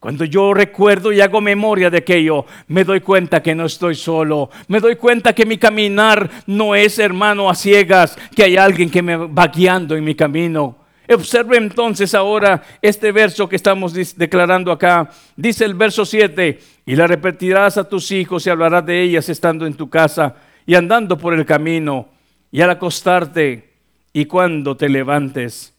Cuando 0.00 0.24
yo 0.24 0.54
recuerdo 0.54 1.12
y 1.12 1.20
hago 1.20 1.40
memoria 1.40 1.90
de 1.90 1.98
aquello, 1.98 2.46
me 2.68 2.84
doy 2.84 3.00
cuenta 3.00 3.42
que 3.42 3.54
no 3.54 3.66
estoy 3.66 3.96
solo. 3.96 4.48
Me 4.68 4.78
doy 4.78 4.94
cuenta 4.94 5.32
que 5.32 5.44
mi 5.44 5.58
caminar 5.58 6.30
no 6.46 6.76
es 6.76 7.00
hermano 7.00 7.50
a 7.50 7.54
ciegas, 7.54 8.16
que 8.34 8.44
hay 8.44 8.56
alguien 8.56 8.90
que 8.90 9.02
me 9.02 9.16
va 9.16 9.48
guiando 9.48 9.96
en 9.96 10.04
mi 10.04 10.14
camino. 10.14 10.76
Observe 11.10 11.56
entonces 11.56 12.14
ahora 12.14 12.62
este 12.80 13.10
verso 13.10 13.48
que 13.48 13.56
estamos 13.56 13.92
declarando 14.16 14.70
acá. 14.70 15.10
Dice 15.34 15.64
el 15.64 15.74
verso 15.74 16.04
7, 16.04 16.60
y 16.86 16.96
la 16.96 17.06
repetirás 17.06 17.76
a 17.76 17.88
tus 17.88 18.12
hijos 18.12 18.46
y 18.46 18.50
hablarás 18.50 18.86
de 18.86 19.02
ellas 19.02 19.28
estando 19.28 19.66
en 19.66 19.74
tu 19.74 19.90
casa 19.90 20.36
y 20.64 20.74
andando 20.74 21.18
por 21.18 21.34
el 21.34 21.44
camino 21.44 22.08
y 22.52 22.60
al 22.60 22.70
acostarte 22.70 23.74
y 24.12 24.26
cuando 24.26 24.76
te 24.76 24.88
levantes. 24.88 25.74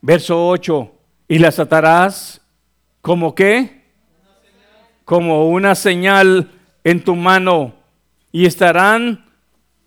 Verso 0.00 0.48
8, 0.48 0.92
y 1.28 1.38
las 1.38 1.58
atarás 1.58 2.40
¿Como 3.06 3.36
qué? 3.36 3.84
Como 5.04 5.48
una 5.48 5.76
señal 5.76 6.50
en 6.82 7.04
tu 7.04 7.14
mano 7.14 7.72
y 8.32 8.46
estarán 8.46 9.26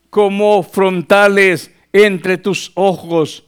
como 0.10 0.64
frontales 0.64 1.70
entre 1.92 2.38
tus 2.38 2.72
ojos 2.76 3.44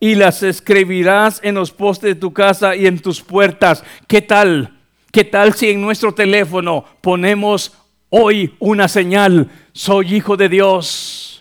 y 0.00 0.16
las 0.16 0.42
escribirás 0.42 1.38
en 1.44 1.54
los 1.54 1.70
postes 1.70 2.16
de 2.16 2.20
tu 2.20 2.32
casa 2.32 2.74
y 2.74 2.88
en 2.88 2.98
tus 2.98 3.22
puertas. 3.22 3.84
¿Qué 4.08 4.22
tal? 4.22 4.76
¿Qué 5.12 5.22
tal 5.22 5.54
si 5.54 5.70
en 5.70 5.80
nuestro 5.80 6.12
teléfono 6.12 6.84
ponemos 7.00 7.78
hoy 8.10 8.56
una 8.58 8.88
señal? 8.88 9.48
Soy 9.72 10.16
hijo 10.16 10.36
de 10.36 10.48
Dios 10.48 11.32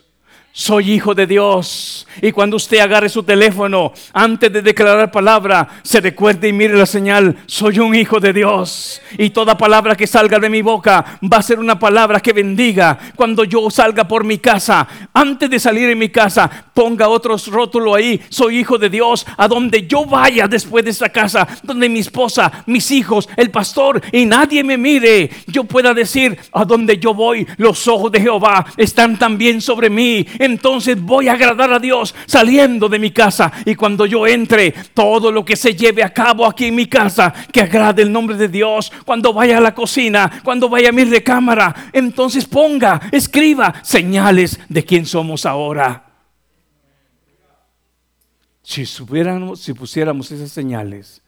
soy 0.53 0.91
hijo 0.91 1.15
de 1.15 1.27
Dios. 1.27 2.07
Y 2.21 2.31
cuando 2.31 2.57
usted 2.57 2.79
agarre 2.79 3.09
su 3.09 3.23
teléfono, 3.23 3.93
antes 4.13 4.51
de 4.51 4.61
declarar 4.61 5.11
palabra, 5.11 5.67
se 5.83 6.01
recuerde 6.01 6.47
y 6.47 6.53
mire 6.53 6.75
la 6.75 6.85
señal, 6.85 7.37
soy 7.45 7.79
un 7.79 7.95
hijo 7.95 8.19
de 8.19 8.33
Dios. 8.33 9.01
Y 9.17 9.29
toda 9.29 9.57
palabra 9.57 9.95
que 9.95 10.07
salga 10.07 10.39
de 10.39 10.49
mi 10.49 10.61
boca 10.61 11.19
va 11.31 11.37
a 11.37 11.41
ser 11.41 11.59
una 11.59 11.79
palabra 11.79 12.19
que 12.19 12.33
bendiga. 12.33 12.97
Cuando 13.15 13.43
yo 13.43 13.69
salga 13.69 14.07
por 14.07 14.23
mi 14.23 14.37
casa, 14.39 14.87
antes 15.13 15.49
de 15.49 15.59
salir 15.59 15.89
en 15.89 15.99
mi 15.99 16.09
casa, 16.09 16.49
ponga 16.73 17.07
otros 17.07 17.47
rótulo 17.47 17.95
ahí, 17.95 18.21
soy 18.29 18.59
hijo 18.59 18.77
de 18.77 18.89
Dios. 18.89 19.25
A 19.37 19.47
donde 19.47 19.87
yo 19.87 20.05
vaya 20.05 20.47
después 20.47 20.83
de 20.83 20.91
esta 20.91 21.09
casa, 21.09 21.47
donde 21.63 21.89
mi 21.89 21.99
esposa, 21.99 22.51
mis 22.65 22.91
hijos, 22.91 23.29
el 23.37 23.51
pastor 23.51 24.01
y 24.11 24.25
nadie 24.25 24.63
me 24.63 24.77
mire, 24.77 25.29
yo 25.47 25.63
pueda 25.63 25.93
decir, 25.93 26.37
a 26.51 26.65
donde 26.65 26.97
yo 26.97 27.13
voy, 27.13 27.47
los 27.57 27.87
ojos 27.87 28.11
de 28.11 28.21
Jehová 28.21 28.65
están 28.77 29.17
también 29.17 29.61
sobre 29.61 29.89
mí 29.89 30.25
entonces 30.39 31.01
voy 31.01 31.27
a 31.27 31.33
agradar 31.33 31.71
a 31.71 31.79
Dios 31.79 32.00
saliendo 32.25 32.89
de 32.89 32.99
mi 32.99 33.11
casa. 33.11 33.51
Y 33.65 33.75
cuando 33.75 34.05
yo 34.05 34.27
entre, 34.27 34.71
todo 34.93 35.31
lo 35.31 35.45
que 35.45 35.55
se 35.55 35.75
lleve 35.75 36.03
a 36.03 36.13
cabo 36.13 36.45
aquí 36.45 36.65
en 36.65 36.75
mi 36.75 36.87
casa, 36.87 37.33
que 37.51 37.61
agrade 37.61 38.01
el 38.01 38.11
nombre 38.11 38.35
de 38.35 38.47
Dios. 38.47 38.91
Cuando 39.05 39.33
vaya 39.33 39.57
a 39.57 39.61
la 39.61 39.73
cocina, 39.73 40.41
cuando 40.43 40.69
vaya 40.69 40.89
a 40.89 40.93
mi 40.93 41.03
recámara, 41.03 41.89
entonces 41.93 42.45
ponga, 42.45 43.01
escriba 43.11 43.73
señales 43.83 44.59
de 44.69 44.83
quién 44.83 45.05
somos 45.05 45.45
ahora. 45.45 46.05
Si, 48.63 48.85
si 48.85 49.73
pusiéramos 49.73 50.31
esas 50.31 50.51
señales 50.51 51.21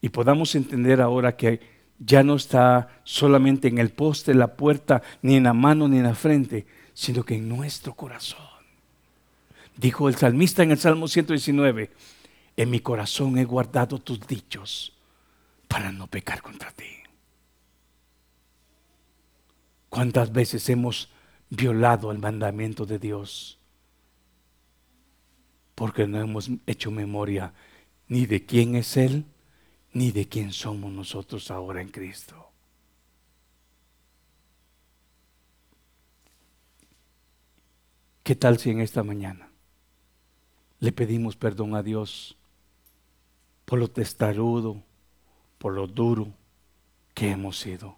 y 0.00 0.08
podamos 0.08 0.54
entender 0.54 1.00
ahora 1.00 1.36
que 1.36 1.78
ya 1.98 2.22
no 2.22 2.36
está 2.36 3.00
solamente 3.04 3.68
en 3.68 3.78
el 3.78 3.90
poste, 3.90 4.34
la 4.34 4.56
puerta, 4.56 5.02
ni 5.22 5.36
en 5.36 5.44
la 5.44 5.52
mano, 5.52 5.88
ni 5.88 5.98
en 5.98 6.04
la 6.04 6.14
frente, 6.14 6.66
sino 6.94 7.24
que 7.24 7.34
en 7.34 7.48
nuestro 7.48 7.94
corazón. 7.94 8.57
Dijo 9.78 10.08
el 10.08 10.16
salmista 10.16 10.64
en 10.64 10.72
el 10.72 10.78
Salmo 10.78 11.06
119, 11.06 11.92
en 12.56 12.70
mi 12.70 12.80
corazón 12.80 13.38
he 13.38 13.44
guardado 13.44 14.00
tus 14.00 14.18
dichos 14.26 14.98
para 15.68 15.92
no 15.92 16.08
pecar 16.08 16.42
contra 16.42 16.72
ti. 16.72 16.90
¿Cuántas 19.88 20.32
veces 20.32 20.68
hemos 20.68 21.12
violado 21.48 22.10
el 22.10 22.18
mandamiento 22.18 22.86
de 22.86 22.98
Dios? 22.98 23.60
Porque 25.76 26.08
no 26.08 26.20
hemos 26.20 26.50
hecho 26.66 26.90
memoria 26.90 27.54
ni 28.08 28.26
de 28.26 28.44
quién 28.44 28.74
es 28.74 28.96
Él, 28.96 29.26
ni 29.92 30.10
de 30.10 30.26
quién 30.26 30.52
somos 30.52 30.90
nosotros 30.90 31.52
ahora 31.52 31.82
en 31.82 31.90
Cristo. 31.90 32.50
¿Qué 38.24 38.34
tal 38.34 38.58
si 38.58 38.70
en 38.70 38.80
esta 38.80 39.04
mañana 39.04 39.47
le 40.80 40.92
pedimos 40.92 41.36
perdón 41.36 41.74
a 41.74 41.82
Dios 41.82 42.36
por 43.64 43.78
lo 43.78 43.88
testarudo, 43.88 44.82
por 45.58 45.74
lo 45.74 45.86
duro 45.86 46.32
que 47.14 47.30
hemos 47.30 47.58
sido? 47.58 47.96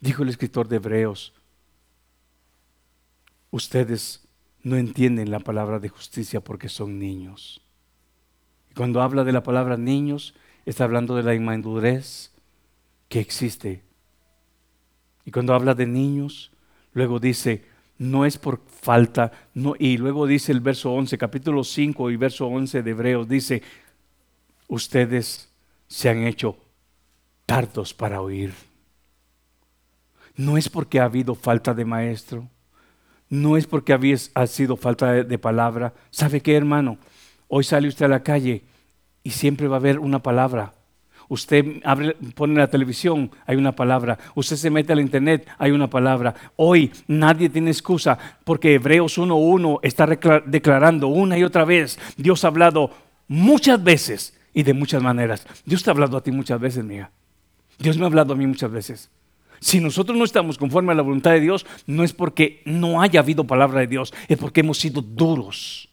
Dijo 0.00 0.22
el 0.22 0.28
escritor 0.28 0.68
de 0.68 0.76
Hebreos, 0.76 1.32
ustedes 3.50 4.26
no 4.62 4.76
entienden 4.76 5.30
la 5.30 5.40
palabra 5.40 5.78
de 5.78 5.88
justicia 5.88 6.40
porque 6.40 6.68
son 6.68 6.98
niños. 6.98 7.62
Cuando 8.74 9.00
habla 9.00 9.24
de 9.24 9.32
la 9.32 9.42
palabra 9.42 9.76
niños, 9.76 10.34
está 10.66 10.84
hablando 10.84 11.14
de 11.16 11.22
la 11.22 11.34
inmadurez 11.34 12.32
que 13.08 13.20
existe. 13.20 13.82
Y 15.24 15.30
cuando 15.30 15.54
habla 15.54 15.74
de 15.74 15.86
niños, 15.86 16.52
luego 16.92 17.18
dice, 17.18 17.64
no 17.98 18.24
es 18.24 18.38
por 18.38 18.60
falta, 18.66 19.32
no, 19.54 19.74
y 19.78 19.96
luego 19.96 20.26
dice 20.26 20.52
el 20.52 20.60
verso 20.60 20.92
11, 20.92 21.16
capítulo 21.18 21.64
5 21.64 22.10
y 22.10 22.16
verso 22.16 22.46
11 22.46 22.82
de 22.82 22.90
Hebreos, 22.90 23.28
dice, 23.28 23.62
ustedes 24.68 25.48
se 25.86 26.08
han 26.08 26.24
hecho 26.24 26.58
tardos 27.46 27.94
para 27.94 28.20
oír. 28.20 28.52
No 30.36 30.58
es 30.58 30.68
porque 30.68 31.00
ha 31.00 31.04
habido 31.04 31.34
falta 31.34 31.72
de 31.72 31.84
maestro, 31.84 32.48
no 33.28 33.56
es 33.56 33.66
porque 33.66 33.94
ha 34.34 34.46
sido 34.46 34.76
falta 34.76 35.12
de, 35.12 35.24
de 35.24 35.38
palabra. 35.38 35.94
¿Sabe 36.10 36.42
qué, 36.42 36.54
hermano? 36.54 36.98
Hoy 37.48 37.64
sale 37.64 37.88
usted 37.88 38.04
a 38.04 38.08
la 38.08 38.22
calle 38.22 38.64
y 39.22 39.30
siempre 39.30 39.68
va 39.68 39.76
a 39.76 39.78
haber 39.78 39.98
una 39.98 40.22
palabra 40.22 40.75
Usted 41.28 41.80
abre, 41.84 42.16
pone 42.34 42.54
la 42.54 42.68
televisión, 42.68 43.30
hay 43.46 43.56
una 43.56 43.72
palabra. 43.72 44.18
Usted 44.34 44.56
se 44.56 44.70
mete 44.70 44.92
al 44.92 45.00
internet, 45.00 45.46
hay 45.58 45.72
una 45.72 45.88
palabra. 45.88 46.34
Hoy 46.56 46.92
nadie 47.08 47.48
tiene 47.48 47.70
excusa 47.70 48.18
porque 48.44 48.74
Hebreos 48.74 49.18
1.1 49.18 49.80
está 49.82 50.06
declarando 50.46 51.08
una 51.08 51.36
y 51.38 51.44
otra 51.44 51.64
vez. 51.64 51.98
Dios 52.16 52.44
ha 52.44 52.48
hablado 52.48 52.90
muchas 53.28 53.82
veces 53.82 54.38
y 54.54 54.62
de 54.62 54.74
muchas 54.74 55.02
maneras. 55.02 55.46
Dios 55.64 55.82
te 55.82 55.90
ha 55.90 55.92
hablado 55.92 56.16
a 56.16 56.22
ti 56.22 56.30
muchas 56.30 56.60
veces, 56.60 56.84
mía. 56.84 57.10
Dios 57.78 57.98
me 57.98 58.04
ha 58.04 58.06
hablado 58.06 58.32
a 58.32 58.36
mí 58.36 58.46
muchas 58.46 58.70
veces. 58.70 59.10
Si 59.60 59.80
nosotros 59.80 60.16
no 60.16 60.24
estamos 60.24 60.58
conforme 60.58 60.92
a 60.92 60.94
la 60.94 61.02
voluntad 61.02 61.32
de 61.32 61.40
Dios, 61.40 61.66
no 61.86 62.04
es 62.04 62.12
porque 62.12 62.62
no 62.64 63.00
haya 63.02 63.20
habido 63.20 63.44
palabra 63.44 63.80
de 63.80 63.86
Dios, 63.86 64.14
es 64.28 64.38
porque 64.38 64.60
hemos 64.60 64.78
sido 64.78 65.02
duros 65.02 65.88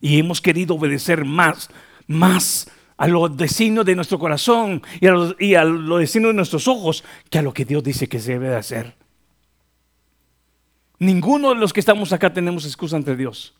y 0.00 0.18
hemos 0.18 0.40
querido 0.40 0.74
obedecer 0.74 1.24
más, 1.24 1.70
más 2.06 2.70
a 2.96 3.08
los 3.08 3.36
designios 3.36 3.84
de 3.84 3.96
nuestro 3.96 4.18
corazón 4.18 4.82
y 5.00 5.06
a, 5.06 5.12
los, 5.12 5.36
y 5.38 5.54
a 5.54 5.64
los 5.64 5.98
designios 5.98 6.30
de 6.30 6.36
nuestros 6.36 6.68
ojos 6.68 7.04
que 7.30 7.38
a 7.38 7.42
lo 7.42 7.52
que 7.52 7.64
Dios 7.64 7.82
dice 7.82 8.08
que 8.08 8.20
se 8.20 8.32
debe 8.32 8.48
de 8.48 8.56
hacer. 8.56 8.96
Ninguno 10.98 11.50
de 11.50 11.56
los 11.56 11.72
que 11.72 11.80
estamos 11.80 12.12
acá 12.12 12.32
tenemos 12.32 12.64
excusa 12.64 12.96
ante 12.96 13.16
Dios. 13.16 13.54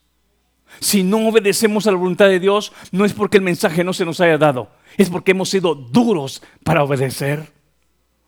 Si 0.80 1.03
no 1.03 1.28
obedecemos 1.28 1.87
a 1.87 1.93
la 1.93 1.99
voluntad 1.99 2.26
de 2.26 2.41
Dios, 2.41 2.72
no 2.91 3.05
es 3.05 3.12
porque 3.12 3.39
el 3.39 3.43
mensaje 3.43 3.85
no 3.85 3.93
se 3.93 4.05
nos 4.05 4.20
haya 4.20 4.39
dado, 4.39 4.70
es 4.97 5.11
porque 5.11 5.32
hemos 5.32 5.51
sido 5.51 5.74
duros 5.74 6.43
para 6.64 6.82
obedecer. 6.82 7.53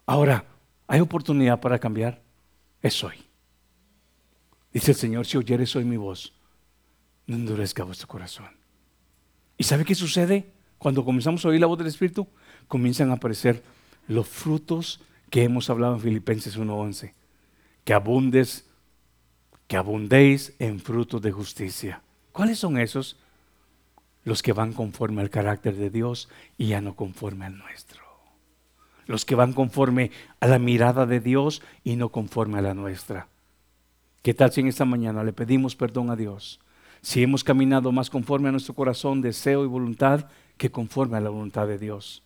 Ahora, 0.05 0.45
¿hay 0.87 1.01
oportunidad 1.01 1.61
para 1.61 1.79
cambiar? 1.79 2.23
Es 2.83 3.03
hoy. 3.03 3.15
Dice 4.73 4.93
el 4.93 4.97
Señor, 4.97 5.27
si 5.27 5.39
oyeres 5.39 5.75
hoy 5.75 5.85
mi 5.85 5.97
voz, 5.97 6.35
no 7.27 7.37
endurezca 7.37 7.85
vuestro 7.85 8.07
corazón. 8.07 8.49
¿Y 9.57 9.65
sabe 9.65 9.85
qué 9.85 9.95
sucede? 9.95 10.53
Cuando 10.79 11.05
comenzamos 11.05 11.45
a 11.45 11.49
oír 11.49 11.61
la 11.61 11.67
voz 11.67 11.79
del 11.79 11.87
Espíritu, 11.87 12.27
comienzan 12.69 13.11
a 13.11 13.15
aparecer 13.15 13.63
los 14.09 14.29
frutos 14.29 15.01
que 15.31 15.43
hemos 15.43 15.71
hablado 15.71 15.95
en 15.95 16.01
Filipenses 16.01 16.57
1:11. 16.57 17.15
Que 17.85 17.95
abundes, 17.95 18.67
que 19.67 19.77
abundéis 19.77 20.55
en 20.59 20.81
frutos 20.81 21.23
de 21.23 21.33
justicia. 21.33 22.03
¿Cuáles 22.33 22.59
son 22.59 22.79
esos? 22.79 23.17
Los 24.25 24.43
que 24.43 24.53
van 24.53 24.73
conforme 24.73 25.23
al 25.23 25.31
carácter 25.31 25.77
de 25.77 25.91
Dios 25.91 26.29
y 26.59 26.69
ya 26.69 26.81
no 26.81 26.95
conforme 26.95 27.47
al 27.47 27.57
nuestro. 27.57 28.03
Los 29.07 29.25
que 29.25 29.37
van 29.37 29.53
conforme 29.53 30.11
a 30.41 30.49
la 30.49 30.59
mirada 30.59 31.07
de 31.07 31.21
Dios 31.21 31.63
y 31.85 31.97
no 31.97 32.11
conforme 32.11 32.59
a 32.59 32.63
la 32.63 32.75
nuestra. 32.75 33.29
¿Qué 34.23 34.35
tal 34.35 34.51
si 34.51 34.61
en 34.61 34.67
esta 34.67 34.85
mañana 34.85 35.23
le 35.23 35.33
pedimos 35.33 35.77
perdón 35.77 36.11
a 36.11 36.17
Dios? 36.17 36.59
Si 37.03 37.23
hemos 37.23 37.45
caminado 37.45 37.93
más 37.93 38.11
conforme 38.11 38.49
a 38.49 38.53
nuestro 38.53 38.75
corazón, 38.75 39.23
deseo 39.23 39.63
y 39.63 39.69
voluntad, 39.69 40.27
que 40.57 40.71
conforme 40.71 41.17
a 41.17 41.21
la 41.21 41.31
voluntad 41.31 41.67
de 41.67 41.79
Dios. 41.79 42.23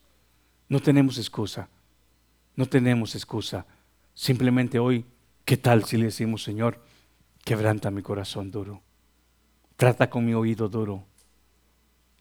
No 0.68 0.80
tenemos 0.80 1.18
excusa, 1.18 1.68
no 2.56 2.66
tenemos 2.66 3.14
excusa. 3.14 3.66
Simplemente 4.14 4.78
hoy, 4.78 5.04
¿qué 5.44 5.56
tal 5.56 5.84
si 5.84 5.96
le 5.96 6.06
decimos, 6.06 6.42
Señor, 6.42 6.80
quebranta 7.44 7.90
mi 7.90 8.02
corazón 8.02 8.50
duro? 8.50 8.82
Trata 9.76 10.10
con 10.10 10.24
mi 10.24 10.34
oído 10.34 10.68
duro. 10.68 11.04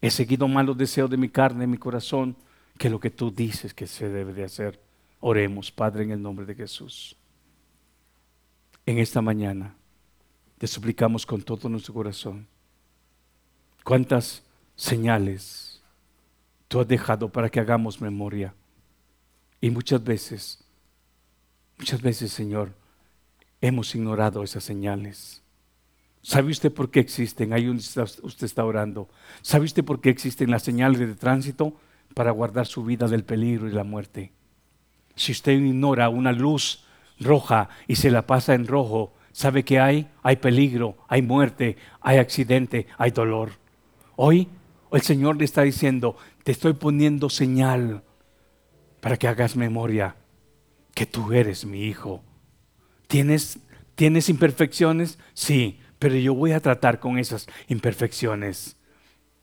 He 0.00 0.10
seguido 0.10 0.48
malos 0.48 0.78
deseos 0.78 1.10
de 1.10 1.16
mi 1.16 1.28
carne, 1.28 1.60
de 1.60 1.66
mi 1.66 1.76
corazón, 1.76 2.36
que 2.78 2.88
lo 2.88 2.98
que 2.98 3.10
tú 3.10 3.30
dices 3.30 3.74
que 3.74 3.86
se 3.86 4.08
debe 4.08 4.32
de 4.32 4.44
hacer. 4.44 4.80
Oremos, 5.20 5.70
Padre, 5.70 6.04
en 6.04 6.12
el 6.12 6.22
nombre 6.22 6.46
de 6.46 6.54
Jesús. 6.54 7.14
En 8.86 8.98
esta 8.98 9.20
mañana 9.20 9.76
te 10.56 10.66
suplicamos 10.66 11.26
con 11.26 11.42
todo 11.42 11.68
nuestro 11.68 11.92
corazón. 11.92 12.48
¿Cuántas 13.84 14.42
señales 14.74 15.69
tú 16.70 16.78
has 16.78 16.86
dejado 16.86 17.28
para 17.28 17.48
que 17.48 17.58
hagamos 17.58 18.00
memoria. 18.00 18.54
Y 19.60 19.70
muchas 19.70 20.04
veces, 20.04 20.62
muchas 21.76 22.00
veces, 22.00 22.32
Señor, 22.32 22.72
hemos 23.60 23.92
ignorado 23.96 24.44
esas 24.44 24.62
señales. 24.62 25.42
¿Sabe 26.22 26.52
usted 26.52 26.72
por 26.72 26.88
qué 26.92 27.00
existen? 27.00 27.52
Ahí 27.52 27.68
usted 27.68 28.46
está 28.46 28.64
orando. 28.64 29.08
¿Sabe 29.42 29.64
usted 29.64 29.84
por 29.84 30.00
qué 30.00 30.10
existen 30.10 30.52
las 30.52 30.62
señales 30.62 31.00
de 31.00 31.12
tránsito? 31.16 31.74
Para 32.14 32.30
guardar 32.30 32.68
su 32.68 32.84
vida 32.84 33.08
del 33.08 33.24
peligro 33.24 33.68
y 33.68 33.72
la 33.72 33.82
muerte. 33.82 34.30
Si 35.16 35.32
usted 35.32 35.52
ignora 35.54 36.08
una 36.08 36.30
luz 36.30 36.84
roja 37.18 37.68
y 37.88 37.96
se 37.96 38.12
la 38.12 38.28
pasa 38.28 38.54
en 38.54 38.68
rojo, 38.68 39.12
¿sabe 39.32 39.64
qué 39.64 39.80
hay? 39.80 40.08
Hay 40.22 40.36
peligro, 40.36 40.98
hay 41.08 41.20
muerte, 41.20 41.78
hay 42.00 42.18
accidente, 42.18 42.86
hay 42.96 43.10
dolor. 43.10 43.50
Hoy 44.14 44.46
el 44.92 45.02
Señor 45.02 45.36
le 45.36 45.44
está 45.44 45.62
diciendo, 45.62 46.16
te 46.44 46.52
estoy 46.52 46.74
poniendo 46.74 47.28
señal 47.28 48.02
para 49.00 49.16
que 49.16 49.28
hagas 49.28 49.56
memoria 49.56 50.16
que 50.94 51.06
tú 51.06 51.32
eres 51.32 51.64
mi 51.64 51.84
hijo. 51.84 52.22
¿Tienes, 53.06 53.58
¿Tienes 53.94 54.28
imperfecciones? 54.28 55.18
Sí, 55.34 55.80
pero 55.98 56.16
yo 56.16 56.34
voy 56.34 56.52
a 56.52 56.60
tratar 56.60 57.00
con 57.00 57.18
esas 57.18 57.46
imperfecciones. 57.68 58.76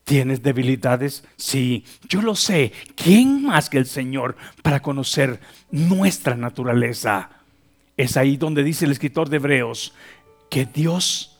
¿Tienes 0.04 0.42
debilidades? 0.42 1.24
Sí, 1.36 1.84
yo 2.08 2.22
lo 2.22 2.34
sé. 2.34 2.72
¿Quién 2.96 3.44
más 3.44 3.68
que 3.68 3.78
el 3.78 3.86
Señor 3.86 4.36
para 4.62 4.80
conocer 4.80 5.38
nuestra 5.70 6.34
naturaleza? 6.34 7.30
Es 7.96 8.16
ahí 8.16 8.36
donde 8.36 8.62
dice 8.62 8.86
el 8.86 8.92
escritor 8.92 9.28
de 9.28 9.36
Hebreos 9.36 9.94
que 10.48 10.64
Dios, 10.64 11.38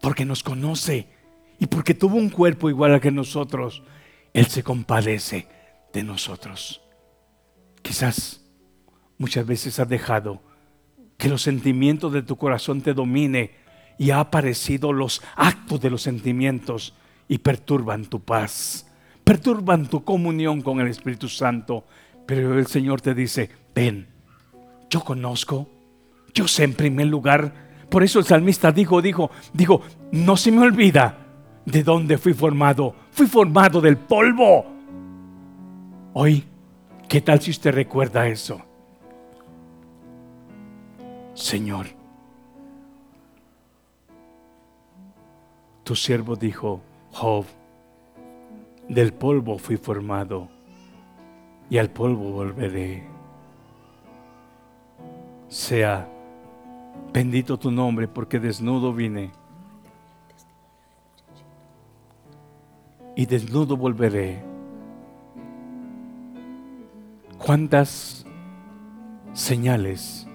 porque 0.00 0.24
nos 0.24 0.42
conoce 0.42 1.08
y 1.58 1.66
porque 1.66 1.94
tuvo 1.94 2.16
un 2.16 2.28
cuerpo 2.28 2.68
igual 2.68 2.94
a 2.94 3.00
que 3.00 3.10
nosotros, 3.10 3.82
Él 4.32 4.46
se 4.46 4.62
compadece 4.62 5.46
de 5.92 6.02
nosotros. 6.02 6.80
Quizás 7.82 8.40
muchas 9.18 9.46
veces 9.46 9.78
has 9.78 9.88
dejado 9.88 10.42
que 11.18 11.28
los 11.28 11.42
sentimientos 11.42 12.12
de 12.12 12.22
tu 12.22 12.36
corazón 12.36 12.80
te 12.80 12.94
domine 12.94 13.52
y 13.98 14.10
ha 14.10 14.20
aparecido 14.20 14.92
los 14.92 15.22
actos 15.36 15.80
de 15.80 15.90
los 15.90 16.02
sentimientos 16.02 16.94
y 17.28 17.38
perturban 17.38 18.06
tu 18.06 18.20
paz, 18.20 18.86
perturban 19.22 19.86
tu 19.86 20.04
comunión 20.04 20.62
con 20.62 20.80
el 20.80 20.88
Espíritu 20.88 21.28
Santo. 21.28 21.84
Pero 22.26 22.58
el 22.58 22.66
Señor 22.66 23.00
te 23.00 23.14
dice, 23.14 23.50
ven, 23.74 24.08
yo 24.88 25.00
conozco, 25.02 25.68
yo 26.34 26.48
sé 26.48 26.64
en 26.64 26.74
primer 26.74 27.06
lugar. 27.06 27.86
Por 27.88 28.02
eso 28.02 28.18
el 28.18 28.24
salmista 28.24 28.72
dijo, 28.72 29.02
dijo, 29.02 29.30
dijo, 29.52 29.82
no 30.12 30.36
se 30.36 30.50
me 30.50 30.62
olvida 30.62 31.21
de 31.64 31.82
dónde 31.82 32.18
fui 32.18 32.34
formado. 32.34 32.94
Fui 33.10 33.26
formado 33.26 33.80
del 33.80 33.96
polvo. 33.96 34.66
Hoy, 36.14 36.44
¿qué 37.08 37.20
tal 37.20 37.40
si 37.40 37.50
usted 37.50 37.72
recuerda 37.72 38.26
eso? 38.26 38.60
Señor, 41.34 41.86
tu 45.84 45.94
siervo 45.94 46.36
dijo, 46.36 46.82
Job, 47.12 47.46
del 48.88 49.12
polvo 49.14 49.58
fui 49.58 49.76
formado 49.76 50.48
y 51.70 51.78
al 51.78 51.90
polvo 51.90 52.32
volveré. 52.32 53.04
Sea 55.48 56.08
bendito 57.12 57.58
tu 57.58 57.70
nombre 57.70 58.08
porque 58.08 58.38
desnudo 58.38 58.92
vine 58.92 59.32
y 63.14 63.26
desnudo 63.26 63.76
volveré. 63.76 64.42
¿Cuántas 67.38 68.24
señales 69.32 70.26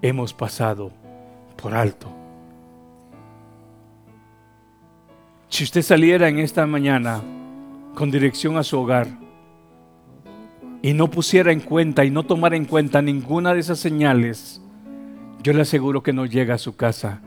hemos 0.00 0.32
pasado 0.32 0.92
por 1.56 1.74
alto? 1.74 2.08
Si 5.48 5.64
usted 5.64 5.82
saliera 5.82 6.28
en 6.28 6.38
esta 6.38 6.66
mañana 6.66 7.20
con 7.94 8.10
dirección 8.10 8.56
a 8.56 8.62
su 8.62 8.78
hogar 8.78 9.08
y 10.80 10.94
no 10.94 11.10
pusiera 11.10 11.52
en 11.52 11.60
cuenta 11.60 12.04
y 12.04 12.10
no 12.10 12.24
tomara 12.24 12.56
en 12.56 12.64
cuenta 12.64 13.02
ninguna 13.02 13.52
de 13.52 13.60
esas 13.60 13.78
señales, 13.78 14.62
yo 15.42 15.52
le 15.52 15.62
aseguro 15.62 16.02
que 16.02 16.12
no 16.12 16.24
llega 16.24 16.54
a 16.54 16.58
su 16.58 16.74
casa. 16.74 17.20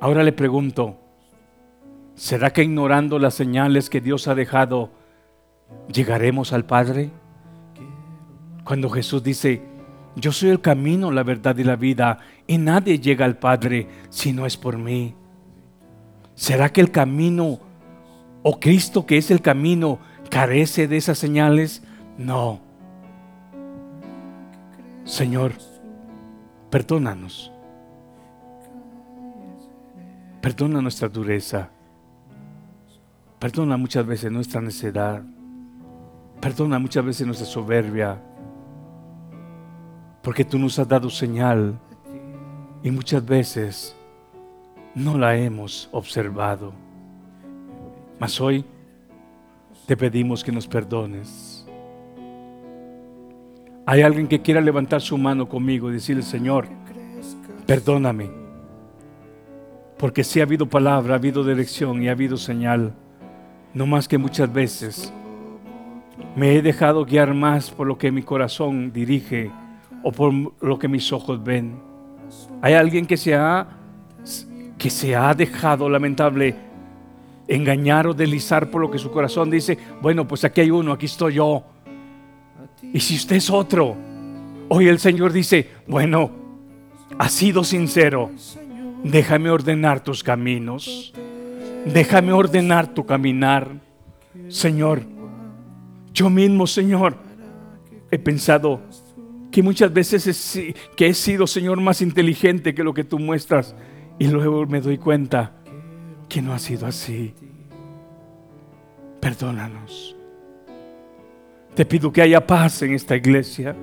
Ahora 0.00 0.22
le 0.22 0.32
pregunto, 0.32 0.98
¿será 2.20 2.52
que 2.52 2.62
ignorando 2.62 3.18
las 3.18 3.32
señales 3.32 3.88
que 3.88 4.02
Dios 4.02 4.28
ha 4.28 4.34
dejado, 4.34 4.90
llegaremos 5.90 6.52
al 6.52 6.66
Padre? 6.66 7.10
Cuando 8.62 8.90
Jesús 8.90 9.22
dice, 9.22 9.62
yo 10.16 10.30
soy 10.30 10.50
el 10.50 10.60
camino, 10.60 11.10
la 11.10 11.22
verdad 11.22 11.56
y 11.56 11.64
la 11.64 11.76
vida, 11.76 12.18
y 12.46 12.58
nadie 12.58 12.98
llega 12.98 13.24
al 13.24 13.38
Padre 13.38 13.88
si 14.10 14.34
no 14.34 14.44
es 14.44 14.58
por 14.58 14.76
mí. 14.76 15.14
¿Será 16.34 16.70
que 16.70 16.82
el 16.82 16.90
camino 16.90 17.58
o 18.42 18.60
Cristo 18.60 19.06
que 19.06 19.16
es 19.16 19.30
el 19.30 19.40
camino 19.40 19.98
carece 20.28 20.88
de 20.88 20.98
esas 20.98 21.16
señales? 21.16 21.82
No. 22.18 22.60
Señor, 25.04 25.54
perdónanos. 26.68 27.50
Perdona 30.42 30.82
nuestra 30.82 31.08
dureza. 31.08 31.70
Perdona 33.40 33.78
muchas 33.78 34.06
veces 34.06 34.30
nuestra 34.30 34.60
necedad. 34.60 35.22
Perdona 36.42 36.78
muchas 36.78 37.02
veces 37.02 37.26
nuestra 37.26 37.46
soberbia. 37.46 38.22
Porque 40.22 40.44
tú 40.44 40.58
nos 40.58 40.78
has 40.78 40.86
dado 40.86 41.08
señal 41.08 41.80
y 42.82 42.90
muchas 42.90 43.24
veces 43.24 43.96
no 44.94 45.16
la 45.16 45.38
hemos 45.38 45.88
observado. 45.90 46.74
Mas 48.18 48.38
hoy 48.42 48.62
te 49.86 49.96
pedimos 49.96 50.44
que 50.44 50.52
nos 50.52 50.66
perdones. 50.66 51.66
Hay 53.86 54.02
alguien 54.02 54.28
que 54.28 54.42
quiera 54.42 54.60
levantar 54.60 55.00
su 55.00 55.16
mano 55.16 55.48
conmigo 55.48 55.88
y 55.88 55.94
decirle, 55.94 56.22
Señor, 56.22 56.68
perdóname. 57.66 58.30
Porque 59.96 60.24
si 60.24 60.40
ha 60.40 60.42
habido 60.42 60.66
palabra, 60.66 61.14
ha 61.14 61.16
habido 61.16 61.42
dirección 61.42 62.02
y 62.02 62.08
ha 62.08 62.12
habido 62.12 62.36
señal. 62.36 62.94
No 63.72 63.86
más 63.86 64.08
que 64.08 64.18
muchas 64.18 64.52
veces 64.52 65.12
me 66.36 66.54
he 66.54 66.62
dejado 66.62 67.04
guiar 67.04 67.34
más 67.34 67.70
por 67.70 67.86
lo 67.86 67.98
que 67.98 68.10
mi 68.10 68.22
corazón 68.22 68.92
dirige 68.92 69.50
o 70.02 70.12
por 70.12 70.32
lo 70.60 70.78
que 70.78 70.88
mis 70.88 71.12
ojos 71.12 71.42
ven. 71.42 71.80
Hay 72.62 72.74
alguien 72.74 73.06
que 73.06 73.16
se 73.16 73.34
ha 73.34 73.76
que 74.78 74.90
se 74.90 75.14
ha 75.14 75.34
dejado 75.34 75.90
lamentable 75.90 76.54
engañar 77.46 78.06
o 78.06 78.14
deslizar 78.14 78.70
por 78.70 78.80
lo 78.80 78.90
que 78.90 78.98
su 78.98 79.10
corazón 79.10 79.50
dice, 79.50 79.76
bueno, 80.00 80.26
pues 80.26 80.42
aquí 80.44 80.62
hay 80.62 80.70
uno, 80.70 80.92
aquí 80.92 81.06
estoy 81.06 81.34
yo. 81.34 81.64
Y 82.82 83.00
si 83.00 83.16
usted 83.16 83.36
es 83.36 83.50
otro, 83.50 83.94
hoy 84.68 84.88
el 84.88 84.98
Señor 84.98 85.32
dice, 85.32 85.68
bueno, 85.86 86.30
ha 87.18 87.28
sido 87.28 87.62
sincero, 87.62 88.30
déjame 89.04 89.50
ordenar 89.50 90.02
tus 90.02 90.24
caminos, 90.24 91.12
déjame 91.86 92.32
ordenar 92.32 92.94
tu 92.94 93.04
caminar. 93.04 93.68
Señor, 94.48 95.02
yo 96.12 96.30
mismo, 96.30 96.66
Señor, 96.66 97.16
he 98.10 98.18
pensado 98.18 98.80
que 99.50 99.62
muchas 99.62 99.92
veces 99.92 100.58
que 100.96 101.06
he 101.06 101.14
sido, 101.14 101.46
Señor, 101.46 101.80
más 101.80 102.00
inteligente 102.02 102.74
que 102.74 102.84
lo 102.84 102.94
que 102.94 103.04
tú 103.04 103.18
muestras 103.18 103.74
y 104.18 104.28
luego 104.28 104.66
me 104.66 104.80
doy 104.80 104.98
cuenta 104.98 105.52
que 106.28 106.42
no 106.42 106.52
ha 106.52 106.58
sido 106.58 106.86
así. 106.86 107.34
Perdónanos. 109.20 110.16
Te 111.74 111.84
pido 111.84 112.12
que 112.12 112.22
haya 112.22 112.46
paz 112.46 112.82
en 112.82 112.94
esta 112.94 113.16
iglesia. 113.16 113.76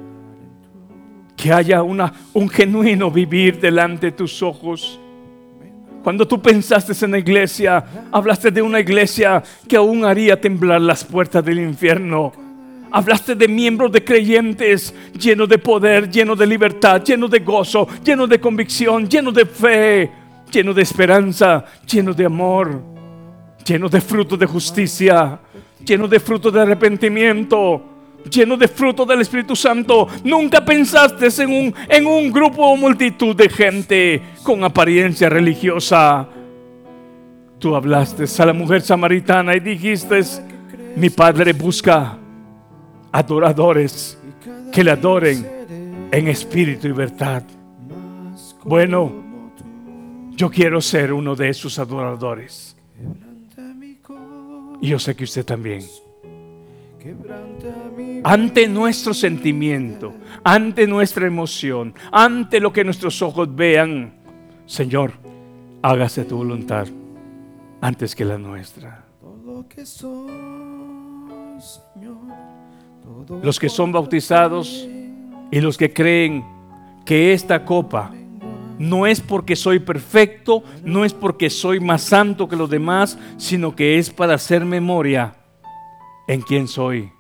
Que 1.36 1.54
haya 1.54 1.84
una, 1.84 2.14
un 2.34 2.50
genuino 2.50 3.12
vivir 3.12 3.60
delante 3.60 4.08
de 4.08 4.12
tus 4.12 4.42
ojos. 4.42 5.00
Cuando 6.08 6.26
tú 6.26 6.42
pensaste 6.42 6.94
en 7.04 7.12
la 7.12 7.18
iglesia, 7.18 7.84
hablaste 8.14 8.50
de 8.50 8.62
una 8.62 8.80
iglesia 8.80 9.44
que 9.68 9.76
aún 9.76 10.06
haría 10.06 10.40
temblar 10.40 10.80
las 10.80 11.04
puertas 11.04 11.44
del 11.44 11.60
infierno. 11.60 12.32
Hablaste 12.90 13.36
de 13.36 13.46
miembros 13.50 13.92
de 13.92 14.06
creyentes 14.06 14.96
llenos 15.20 15.50
de 15.50 15.58
poder, 15.58 16.10
llenos 16.10 16.40
de 16.40 16.48
libertad, 16.48 17.04
llenos 17.04 17.30
de 17.30 17.40
gozo, 17.40 17.90
llenos 18.06 18.30
de 18.30 18.40
convicción, 18.40 19.10
llenos 19.10 19.34
de 19.34 19.46
fe 19.46 20.12
lleno 20.50 20.74
de 20.74 20.82
esperanza, 20.82 21.66
lleno 21.86 22.14
de 22.14 22.24
amor, 22.24 22.82
lleno 23.66 23.90
de 23.90 24.00
frutos 24.00 24.40
de 24.40 24.46
justicia, 24.46 25.38
lleno 25.84 26.08
de 26.08 26.22
frutos 26.22 26.54
de 26.54 26.62
arrepentimiento, 26.62 27.97
lleno 28.30 28.58
de 28.58 28.68
frutos 28.68 29.08
del 29.08 29.22
Espíritu 29.22 29.56
Santo. 29.56 30.08
Nunca 30.24 30.64
pensaste 30.64 31.28
en 31.44 31.50
un, 31.50 31.76
en 31.90 32.08
un 32.08 32.32
grupo 32.32 32.66
o 32.66 32.78
multitud 32.78 33.36
de 33.36 33.50
gente 33.50 34.22
con 34.44 34.64
apariencia 34.64 35.30
religiosa. 35.30 36.28
Tú 37.60 37.76
hablaste 37.76 38.26
a 38.42 38.46
la 38.46 38.54
mujer 38.54 38.82
samaritana 38.82 39.56
y 39.56 39.60
dijiste, 39.60 40.22
mi 40.96 41.10
Padre 41.10 41.54
busca 41.54 42.18
adoradores 43.12 44.18
que 44.72 44.84
le 44.84 44.92
adoren 44.92 45.58
en 46.12 46.28
espíritu 46.28 46.88
y 46.88 46.92
verdad. 46.92 47.44
Bueno, 48.64 49.12
yo 50.32 50.50
quiero 50.50 50.82
ser 50.82 51.14
uno 51.14 51.36
de 51.36 51.50
esos 51.50 51.80
adoradores. 51.80 52.76
Y 54.82 54.90
yo 54.90 55.00
sé 55.00 55.16
que 55.16 55.24
usted 55.24 55.44
también. 55.44 55.82
Ante 58.24 58.68
nuestro 58.68 59.14
sentimiento, 59.14 60.14
ante 60.44 60.88
nuestra 60.88 61.28
emoción, 61.28 61.94
ante 62.12 62.60
lo 62.60 62.74
que 62.74 62.84
nuestros 62.84 63.22
ojos 63.22 63.54
vean. 63.56 64.14
Señor, 64.66 65.14
hágase 65.82 66.26
tu 66.26 66.38
voluntad 66.38 66.88
antes 67.82 68.16
que 68.16 68.26
la 68.26 68.38
nuestra. 68.38 69.06
Los 73.42 73.60
que 73.60 73.70
son 73.70 73.92
bautizados 73.92 74.88
y 75.52 75.62
los 75.62 75.78
que 75.78 75.94
creen 75.94 76.44
que 77.06 77.34
esta 77.34 77.64
copa 77.64 78.12
no 78.78 79.08
es 79.08 79.22
porque 79.22 79.56
soy 79.56 79.80
perfecto, 79.80 80.64
no 80.84 81.06
es 81.06 81.14
porque 81.14 81.50
soy 81.50 81.80
más 81.80 82.04
santo 82.04 82.48
que 82.48 82.56
los 82.56 82.70
demás, 82.70 83.18
sino 83.38 83.76
que 83.76 83.98
es 83.98 84.10
para 84.10 84.36
hacer 84.36 84.66
memoria 84.66 85.37
en 86.28 86.42
quién 86.42 86.68
soy. 86.68 87.12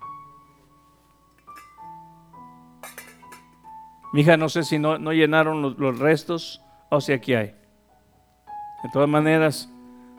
Mija, 4.13 4.37
no 4.37 4.49
sé 4.49 4.63
si 4.63 4.79
no, 4.79 4.97
llenaron 5.11 5.61
los, 5.61 5.99
restos 5.99 6.61
o 6.89 7.01
si 7.01 7.13
aquí 7.13 7.33
hay. 7.33 7.55
De 8.83 8.89
todas 8.93 9.09
maneras, 9.09 9.69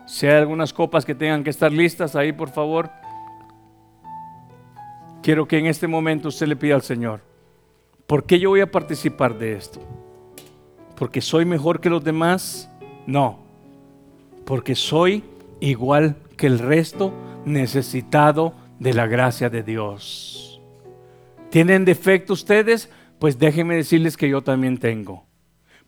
si 0.07 0.27
hay 0.27 0.37
algunas 0.37 0.73
copas 0.73 1.05
que 1.05 1.15
tengan 1.15 1.45
que 1.45 1.51
estar 1.51 1.73
listas 1.73 2.17
ahí, 2.17 2.33
por 2.33 2.51
favor, 2.51 2.91
quiero 5.23 5.47
que 5.47 5.59
en 5.59 5.67
este 5.67 5.87
momento 5.87 6.29
usted 6.29 6.47
le 6.47 6.57
pida 6.57 6.75
al 6.75 6.83
Señor, 6.83 7.23
¿por 8.07 8.25
qué 8.25 8.39
yo 8.39 8.51
voy 8.51 8.61
a 8.61 8.71
participar 8.71 9.39
de 9.39 9.55
esto? 9.55 9.81
¿Porque 10.97 11.21
soy 11.21 11.45
mejor 11.45 11.81
que 11.81 11.91
los 11.91 12.05
demás? 12.05 12.71
No, 13.07 13.41
porque 14.45 14.75
soy 14.75 15.25
igual 15.61 16.17
que 16.37 16.47
el 16.47 16.59
resto, 16.59 17.13
necesitado 17.45 18.55
de 18.79 18.95
la 18.95 19.07
gracia 19.07 19.51
de 19.51 19.63
Dios. 19.63 20.61
¿Tienen 21.51 21.85
defecto 21.85 22.35
ustedes? 22.35 22.91
Pues 23.19 23.39
déjenme 23.39 23.77
decirles 23.77 24.17
que 24.17 24.29
yo 24.29 24.43
también 24.43 24.79
tengo. 24.79 25.27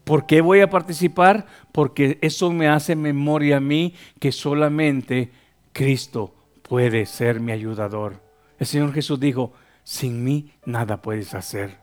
¿Por 0.05 0.27
qué 0.27 0.41
voy 0.41 0.61
a 0.61 0.71
participar? 0.71 1.47
Porque 1.73 2.19
eso 2.23 2.51
me 2.51 2.69
hace 2.69 2.97
memoria 2.97 3.59
a 3.59 3.61
mí 3.61 3.95
que 4.19 4.33
solamente 4.33 5.31
Cristo 5.73 6.35
puede 6.63 7.07
ser 7.07 7.41
mi 7.41 7.53
ayudador. 7.53 8.21
El 8.59 8.67
Señor 8.67 8.93
Jesús 8.93 9.21
dijo, 9.21 9.53
sin 9.85 10.25
mí 10.25 10.53
nada 10.65 11.01
puedes 11.01 11.35
hacer. 11.35 11.79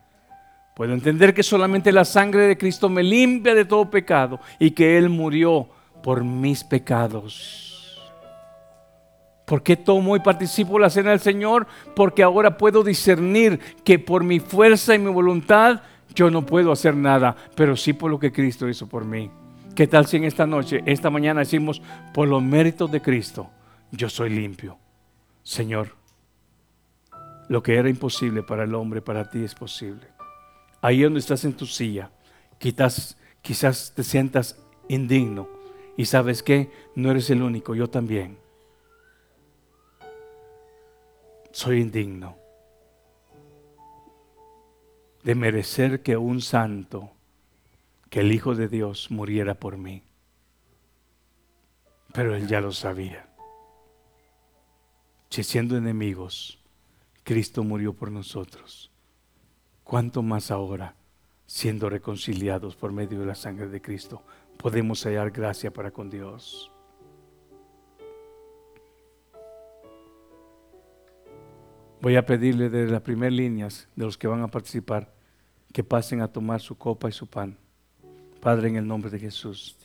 Puedo 0.76 0.94
entender 0.94 1.34
que 1.34 1.44
solamente 1.44 1.92
la 1.92 2.06
sangre 2.06 2.48
de 2.48 2.58
Cristo 2.58 2.90
me 2.90 3.04
limpia 3.04 3.56
de 3.56 3.66
todo 3.66 3.90
pecado 3.90 4.40
y 4.60 4.72
que 4.72 4.98
Él 4.98 5.10
murió 5.10 5.70
por 6.04 6.24
mis 6.24 6.64
pecados. 6.64 7.77
¿Por 9.48 9.64
qué 9.64 9.78
tomo 9.78 10.18
y 10.18 10.20
participo 10.20 10.78
la 10.78 10.90
cena 10.90 11.12
del 11.12 11.22
Señor? 11.22 11.68
Porque 11.96 12.22
ahora 12.22 12.58
puedo 12.58 12.84
discernir 12.84 13.62
que 13.86 13.98
por 13.98 14.26
mi 14.26 14.42
fuerza 14.42 14.94
y 14.94 15.00
mi 15.00 15.10
voluntad 15.10 15.84
yo 16.14 16.30
no 16.30 16.46
puedo 16.46 16.70
hacer 16.70 16.98
nada, 16.98 17.34
pero 17.56 17.78
sí 17.78 17.94
por 17.94 18.12
lo 18.12 18.20
que 18.20 18.34
Cristo 18.34 18.68
hizo 18.68 18.88
por 18.88 19.06
mí. 19.06 19.32
¿Qué 19.74 19.88
tal 19.88 20.06
si 20.06 20.18
en 20.18 20.26
esta 20.26 20.46
noche, 20.46 20.84
esta 20.86 21.10
mañana 21.10 21.40
decimos, 21.40 21.82
por 22.14 22.28
los 22.28 22.44
méritos 22.44 22.92
de 22.92 23.02
Cristo, 23.02 23.50
yo 23.90 24.10
soy 24.10 24.32
limpio? 24.32 24.80
Señor, 25.44 25.96
lo 27.48 27.64
que 27.64 27.78
era 27.78 27.88
imposible 27.88 28.44
para 28.44 28.66
el 28.66 28.76
hombre, 28.76 29.02
para 29.02 29.30
ti 29.30 29.46
es 29.46 29.56
posible. 29.56 30.10
Ahí 30.82 31.04
donde 31.04 31.22
estás 31.22 31.46
en 31.46 31.54
tu 31.54 31.66
silla, 31.66 32.12
quizás, 32.58 33.18
quizás 33.42 33.94
te 33.96 34.04
sientas 34.04 34.62
indigno 34.90 35.48
y 35.96 36.04
sabes 36.04 36.44
que 36.44 36.70
no 36.96 37.12
eres 37.12 37.30
el 37.30 37.42
único, 37.42 37.76
yo 37.76 37.90
también 37.90 38.46
soy 41.52 41.82
indigno 41.82 42.38
de 45.28 45.36
merecer 45.36 46.02
que 46.02 46.16
un 46.16 46.40
santo, 46.40 47.12
que 48.10 48.22
el 48.22 48.32
Hijo 48.32 48.56
de 48.56 48.70
Dios 48.70 49.12
muriera 49.12 49.56
por 49.56 49.78
mí. 49.78 50.04
Pero 52.14 52.34
Él 52.34 52.48
ya 52.48 52.62
lo 52.62 52.72
sabía. 52.72 53.28
Si 55.30 55.44
siendo 55.44 55.76
enemigos, 55.76 56.60
Cristo 57.24 57.66
murió 57.66 57.92
por 57.92 58.10
nosotros, 58.10 58.90
¿cuánto 59.84 60.22
más 60.22 60.50
ahora, 60.50 60.96
siendo 61.46 61.90
reconciliados 61.90 62.78
por 62.78 62.94
medio 62.94 63.20
de 63.20 63.26
la 63.26 63.36
sangre 63.36 63.68
de 63.68 63.82
Cristo, 63.82 64.24
podemos 64.56 65.04
hallar 65.04 65.32
gracia 65.32 65.72
para 65.72 65.92
con 65.92 66.10
Dios? 66.10 66.72
Voy 72.02 72.16
a 72.16 72.26
pedirle 72.26 72.70
de 72.70 72.88
las 72.88 73.02
primeras 73.02 73.34
líneas 73.34 73.88
de 73.96 74.06
los 74.06 74.18
que 74.18 74.28
van 74.28 74.42
a 74.42 74.48
participar 74.48 75.12
que 75.74 75.84
pasen 75.84 76.22
a 76.22 76.28
tomar 76.28 76.62
su 76.62 76.78
copa 76.78 77.10
y 77.10 77.12
su 77.12 77.28
pan. 77.28 77.58
Padre, 78.40 78.70
en 78.70 78.76
el 78.78 78.88
nombre 78.88 79.10
de 79.10 79.20
Jesús. 79.20 79.76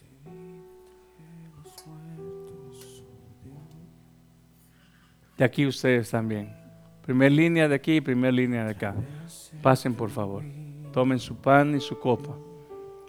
De 5.37 5.43
aquí 5.43 5.65
ustedes 5.65 6.09
también. 6.09 6.55
Primer 7.03 7.31
línea 7.31 7.67
de 7.67 7.75
aquí 7.75 7.97
y 7.97 8.01
primera 8.01 8.31
línea 8.31 8.63
de 8.63 8.71
acá. 8.71 8.95
Pasen 9.61 9.93
por 9.93 10.09
favor. 10.09 10.43
Tomen 10.93 11.19
su 11.19 11.35
pan 11.35 11.75
y 11.75 11.79
su 11.79 11.99
copa. 11.99 12.37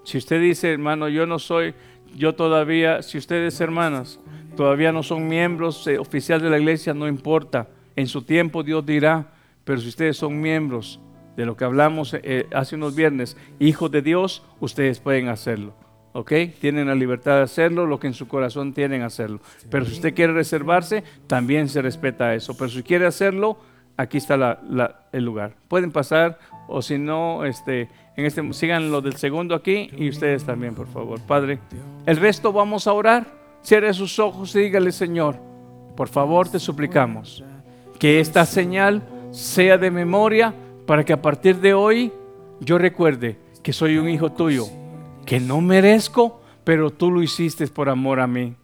Si 0.05 0.18
usted 0.18 0.40
dice, 0.40 0.72
hermano, 0.72 1.09
yo 1.09 1.26
no 1.26 1.38
soy, 1.38 1.74
yo 2.16 2.34
todavía, 2.34 3.02
si 3.02 3.18
ustedes 3.18 3.61
hermanas, 3.61 4.18
todavía 4.57 4.92
no 4.92 5.02
son 5.02 5.28
miembros 5.28 5.86
eh, 5.86 5.98
oficiales 5.98 6.42
de 6.42 6.50
la 6.50 6.59
iglesia, 6.59 6.94
no 6.94 7.07
importa. 7.07 7.68
En 7.97 8.07
su 8.07 8.22
tiempo 8.22 8.62
Dios 8.62 8.84
dirá, 8.84 9.26
pero 9.64 9.80
si 9.80 9.88
ustedes 9.88 10.16
son 10.16 10.40
miembros 10.40 11.01
de 11.36 11.47
lo 11.47 11.57
que 11.57 11.64
hablamos 11.64 12.14
eh, 12.14 12.47
hace 12.53 12.76
unos 12.76 12.95
viernes, 12.95 13.36
hijos 13.59 13.90
de 13.90 14.03
Dios, 14.03 14.45
ustedes 14.61 15.01
pueden 15.01 15.28
hacerlo. 15.28 15.74
¿Ok? 16.12 16.32
Tienen 16.61 16.86
la 16.86 16.95
libertad 16.95 17.38
de 17.38 17.42
hacerlo, 17.42 17.86
lo 17.86 17.99
que 17.99 18.07
en 18.07 18.14
su 18.14 18.28
corazón 18.28 18.72
tienen 18.72 19.03
hacerlo. 19.03 19.40
Pero 19.68 19.84
si 19.84 19.95
usted 19.95 20.14
quiere 20.14 20.32
reservarse, 20.32 21.03
también 21.26 21.68
se 21.68 21.82
respeta 21.82 22.34
eso. 22.34 22.57
Pero 22.57 22.70
si 22.70 22.84
quiere 22.84 23.05
hacerlo, 23.07 23.59
aquí 23.97 24.18
está 24.18 24.61
el 25.12 25.24
lugar. 25.24 25.57
Pueden 25.66 25.90
pasar, 25.90 26.38
o 26.68 26.82
si 26.82 26.99
no, 26.99 27.45
este, 27.45 27.88
en 28.16 28.26
este, 28.26 28.53
sigan 28.53 28.92
lo 28.92 29.01
del 29.01 29.16
segundo 29.16 29.57
aquí 29.57 29.90
y 29.97 30.09
ustedes 30.09 30.45
también, 30.45 30.76
por 30.76 30.86
favor. 30.86 31.20
Padre, 31.20 31.59
el 32.07 32.16
resto 32.16 32.53
vamos 32.53 32.86
a 32.86 32.92
orar. 32.92 33.26
Cierre 33.64 33.92
sus 33.92 34.18
ojos 34.20 34.55
y 34.55 34.61
dígale, 34.61 34.92
Señor, 34.92 35.36
por 35.97 36.09
favor 36.09 36.49
te 36.49 36.61
suplicamos 36.61 37.42
que 38.05 38.20
esta 38.20 38.44
señal 38.44 39.02
sea 39.30 39.78
de 39.78 39.90
memoria 39.90 40.55
para 40.84 41.05
que 41.07 41.14
a 41.14 41.22
partir 41.22 41.59
de 41.62 41.72
hoy 41.72 42.12
yo 42.61 42.76
recuerde 42.76 43.38
que 43.62 43.72
soy 43.72 43.96
un 43.96 44.11
hijo 44.11 44.30
tuyo, 44.30 44.66
que 45.24 45.40
no 45.40 45.62
merezco, 45.62 46.42
pero 46.64 46.90
tú 46.90 47.11
lo 47.11 47.22
hiciste 47.22 47.66
por 47.66 47.88
amor 47.88 48.20
a 48.20 48.26
mí. 48.26 48.57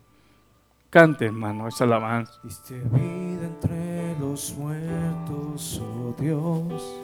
Cante, 0.90 1.24
hermano, 1.24 1.68
esa 1.68 1.84
alabanza. 1.84 2.34
Diste 2.44 2.74
vida 2.74 3.46
entre 3.46 4.14
los 4.20 4.54
muertos, 4.58 5.80
oh 5.82 6.14
Dios. 6.20 6.96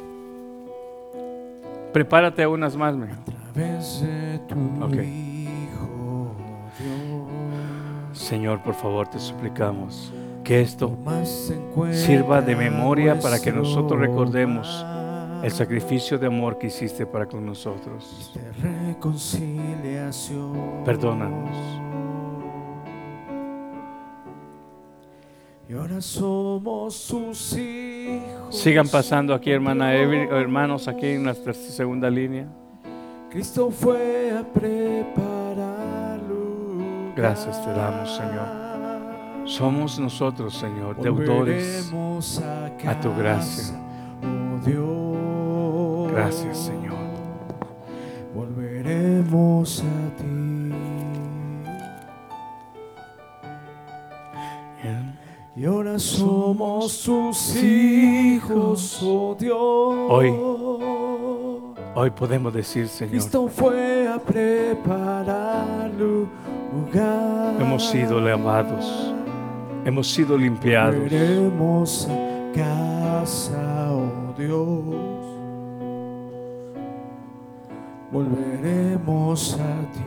Prepárate 1.94 2.42
a 2.42 2.50
unas 2.50 2.76
más, 2.76 2.94
mejor. 2.94 3.16
A 3.16 3.24
través 3.24 4.02
de 4.02 4.40
tu 4.40 4.56
Hijo, 5.00 6.36
Dios. 6.78 8.18
Señor, 8.18 8.62
por 8.62 8.74
favor, 8.74 9.08
te 9.08 9.18
suplicamos 9.18 10.12
que 10.46 10.60
esto 10.60 10.96
sirva 11.90 12.40
de 12.40 12.54
memoria 12.54 13.18
para 13.18 13.40
que 13.42 13.50
nosotros 13.50 13.98
recordemos 13.98 14.86
el 15.42 15.50
sacrificio 15.50 16.20
de 16.20 16.28
amor 16.28 16.56
que 16.56 16.68
hiciste 16.68 17.04
para 17.04 17.26
con 17.26 17.44
nosotros. 17.44 18.32
Perdónanos. 20.84 21.56
Y 25.68 25.72
ahora 25.72 26.00
somos 26.00 26.94
sus 26.94 27.52
hijos. 27.54 28.56
Sigan 28.56 28.86
pasando 28.86 29.34
aquí, 29.34 29.50
hermana 29.50 29.94
hermanos, 29.94 30.86
aquí 30.86 31.08
en 31.08 31.24
nuestra 31.24 31.52
segunda 31.54 32.08
línea. 32.08 32.46
Cristo 33.30 33.68
fue 33.72 34.30
a 34.30 34.44
preparar 34.44 36.20
Gracias 37.16 37.64
te 37.64 37.70
damos, 37.72 38.14
Señor. 38.14 38.65
Somos 39.46 39.98
nosotros, 40.00 40.54
Señor, 40.54 40.96
deudores 41.00 41.92
a 42.84 43.00
tu 43.00 43.14
gracia. 43.14 43.80
Oh 44.76 46.08
Gracias, 46.10 46.58
Señor. 46.58 46.96
Volveremos 48.34 49.80
a 49.80 50.16
ti. 50.16 50.26
Y 55.54 55.64
ahora 55.64 55.98
somos 55.98 56.92
sus 56.92 57.56
hijos, 57.56 59.00
oh 59.02 59.34
Dios. 59.38 59.56
Hoy, 60.10 60.34
hoy 61.94 62.10
podemos 62.10 62.52
decir, 62.52 62.88
Señor. 62.88 63.12
Cristo 63.12 63.48
fue 63.48 64.06
a 64.06 64.18
preparar 64.18 65.90
lugar. 65.94 67.56
Hemos 67.58 67.88
sido 67.88 68.20
lavados 68.20 69.14
hemos 69.86 70.08
sido 70.08 70.36
limpiados. 70.36 70.96
casa, 72.54 73.92
oh 73.92 74.34
Dios. 74.36 74.84
Volveremos 78.10 79.54
a 79.60 79.92
ti. 79.92 80.00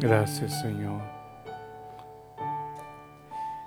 Gracias, 0.00 0.60
Señor. 0.62 1.02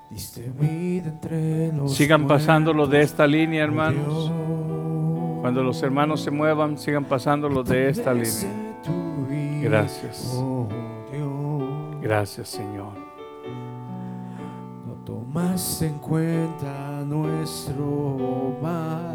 Diste 0.10 0.50
vida 0.60 1.10
entre 1.10 1.72
los 1.74 1.94
Sigan 1.94 2.28
pasando 2.28 2.74
lo 2.74 2.88
de 2.88 3.02
esta 3.02 3.28
línea, 3.28 3.64
oh 3.64 3.68
hermanos. 3.68 4.32
Cuando 5.42 5.64
los 5.64 5.84
hermanos 5.84 6.22
se 6.22 6.32
muevan, 6.32 6.78
sigan 6.78 7.06
pasando 7.06 7.50
lo 7.50 7.64
de 7.64 7.90
esta 7.90 8.14
línea. 8.14 8.80
Gracias. 9.62 10.34
oh. 10.36 10.68
Gracias, 12.02 12.50
Señor. 12.50 12.99
Tomaste 15.32 15.86
en 15.86 16.00
cuenta 16.00 17.04
nuestro 17.06 18.58
mal. 18.64 19.14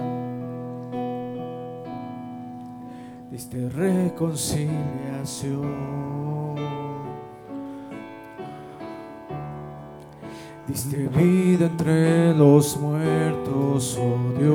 Diste 3.33 3.69
reconciliación. 3.69 6.55
Diste 10.69 11.09
vida 11.09 11.67
entre 11.67 12.33
los 12.35 12.77
muertos, 12.77 13.99
oh 14.01 14.17
Dios, 14.39 14.55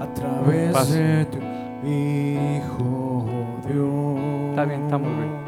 a 0.00 0.06
través 0.14 0.92
de 0.92 1.24
tu 1.24 1.38
Hijo, 1.84 3.26
oh 3.26 3.58
Dios. 3.66 4.50
Está 4.50 4.66
bien, 4.66 4.84
estamos 4.84 5.10
bien. 5.16 5.47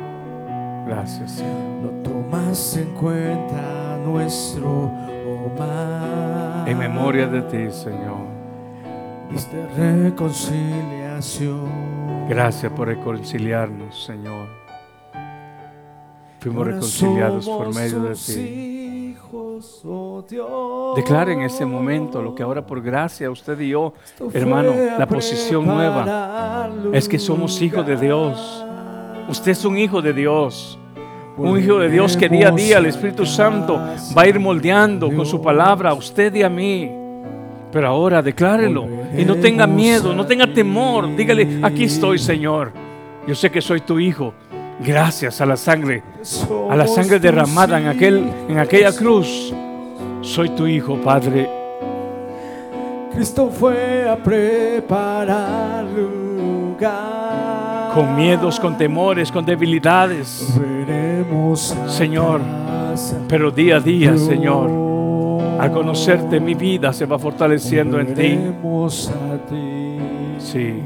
Gracias, 0.90 1.30
Señor. 1.30 1.54
No 1.82 1.88
tomas 2.02 2.76
en 2.76 2.92
cuenta 2.94 3.96
nuestro 4.04 4.90
mal. 5.56 6.66
En 6.66 6.76
memoria 6.76 7.28
de 7.28 7.42
ti, 7.42 7.70
Señor. 7.70 8.26
Diste 9.30 9.68
reconciliación. 9.76 12.26
Gracias 12.28 12.72
por 12.72 12.88
reconciliarnos, 12.88 14.04
Señor. 14.04 14.48
Fuimos 16.40 16.58
Ahora 16.58 16.72
reconciliados 16.72 17.46
por 17.46 17.72
medio 17.72 18.02
de 18.02 18.14
ti. 18.16 19.16
oh 19.84 20.24
Dios. 20.28 20.96
Declare 20.96 21.34
en 21.34 21.42
ese 21.42 21.64
momento 21.64 22.20
lo 22.20 22.34
que 22.34 22.42
ahora 22.42 22.66
por 22.66 22.82
gracia 22.82 23.30
usted 23.30 23.60
y 23.60 23.68
yo, 23.68 23.92
hermano, 24.32 24.72
la 24.98 25.06
posición 25.06 25.64
nueva 25.64 26.68
es 26.92 27.08
que 27.08 27.20
somos 27.20 27.62
hijos 27.62 27.86
de 27.86 27.96
Dios. 27.96 28.66
Usted 29.30 29.52
es 29.52 29.64
un 29.64 29.78
hijo 29.78 30.02
de 30.02 30.12
Dios. 30.12 30.76
Un 31.36 31.56
hijo 31.62 31.78
de 31.78 31.88
Dios 31.88 32.16
que 32.16 32.28
día 32.28 32.48
a 32.48 32.50
día 32.50 32.78
el 32.78 32.86
Espíritu 32.86 33.24
Santo 33.24 33.80
va 34.16 34.22
a 34.22 34.26
ir 34.26 34.40
moldeando 34.40 35.08
con 35.14 35.24
su 35.24 35.40
palabra 35.40 35.90
a 35.90 35.94
usted 35.94 36.34
y 36.34 36.42
a 36.42 36.48
mí. 36.48 36.90
Pero 37.70 37.86
ahora 37.86 38.20
declárelo 38.22 38.88
y 39.16 39.24
no 39.24 39.36
tenga 39.36 39.68
miedo, 39.68 40.12
no 40.12 40.26
tenga 40.26 40.52
temor. 40.52 41.14
Dígale, 41.14 41.60
aquí 41.62 41.84
estoy, 41.84 42.18
Señor. 42.18 42.72
Yo 43.24 43.36
sé 43.36 43.52
que 43.52 43.60
soy 43.60 43.82
tu 43.82 44.00
hijo. 44.00 44.34
Gracias 44.80 45.40
a 45.40 45.46
la 45.46 45.56
sangre, 45.56 46.02
a 46.68 46.74
la 46.74 46.88
sangre 46.88 47.20
derramada 47.20 47.78
en, 47.78 47.86
aquel, 47.86 48.28
en 48.48 48.58
aquella 48.58 48.92
cruz. 48.92 49.54
Soy 50.22 50.48
tu 50.50 50.66
hijo, 50.66 50.96
Padre. 50.96 51.48
Cristo 53.14 53.48
fue 53.48 54.08
a 54.08 54.16
preparar 54.16 55.84
lugar. 55.84 57.19
Con 57.94 58.14
miedos, 58.16 58.60
con 58.60 58.76
temores, 58.76 59.30
con 59.32 59.44
debilidades. 59.44 60.54
Señor, 61.86 62.40
Pero 63.28 63.50
día 63.50 63.76
a 63.76 63.80
día, 63.80 64.16
Señor, 64.16 64.70
al 65.58 65.72
conocerte, 65.72 66.40
mi 66.40 66.54
vida 66.54 66.92
se 66.92 67.06
va 67.06 67.18
fortaleciendo 67.18 67.98
en 68.00 68.14
ti. 68.14 68.38
Sí. 70.38 70.82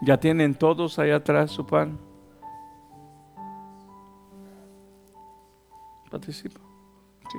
¿Ya 0.00 0.16
tienen 0.18 0.54
todos 0.54 0.98
allá 0.98 1.16
atrás 1.16 1.50
su 1.50 1.66
pan? 1.66 1.98
Participa. 6.10 6.60
Sí. 7.30 7.38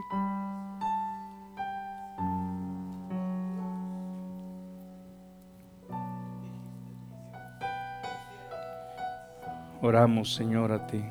Oramos, 9.81 10.33
Señor, 10.33 10.71
a 10.71 10.85
ti. 10.87 11.01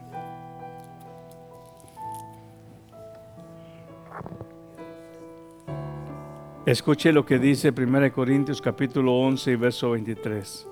Escuche 6.67 7.13
lo 7.13 7.25
que 7.25 7.39
dice 7.39 7.73
1 7.75 8.13
Corintios 8.13 8.61
capítulo 8.61 9.15
11 9.21 9.53
y 9.53 9.57
verso 9.57 9.93
23. 9.93 10.69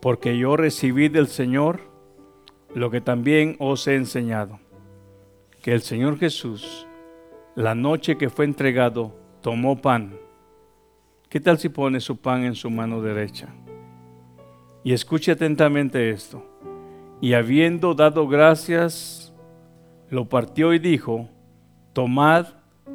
Porque 0.00 0.36
yo 0.36 0.56
recibí 0.56 1.08
del 1.08 1.28
Señor 1.28 1.80
lo 2.74 2.90
que 2.90 3.00
también 3.00 3.54
os 3.60 3.86
he 3.86 3.94
enseñado, 3.94 4.58
que 5.62 5.72
el 5.72 5.82
Señor 5.82 6.18
Jesús, 6.18 6.84
la 7.54 7.76
noche 7.76 8.18
que 8.18 8.28
fue 8.28 8.44
entregado, 8.44 9.14
tomó 9.40 9.80
pan. 9.80 10.16
¿Qué 11.28 11.38
tal 11.38 11.58
si 11.60 11.68
pone 11.68 12.00
su 12.00 12.16
pan 12.16 12.42
en 12.42 12.56
su 12.56 12.70
mano 12.70 13.00
derecha? 13.00 13.54
Y 14.84 14.92
escuche 14.92 15.32
atentamente 15.32 16.10
esto. 16.10 16.44
Y 17.20 17.32
habiendo 17.32 17.94
dado 17.94 18.28
gracias, 18.28 19.32
lo 20.10 20.28
partió 20.28 20.74
y 20.74 20.78
dijo, 20.78 21.30
tomad, 21.94 22.48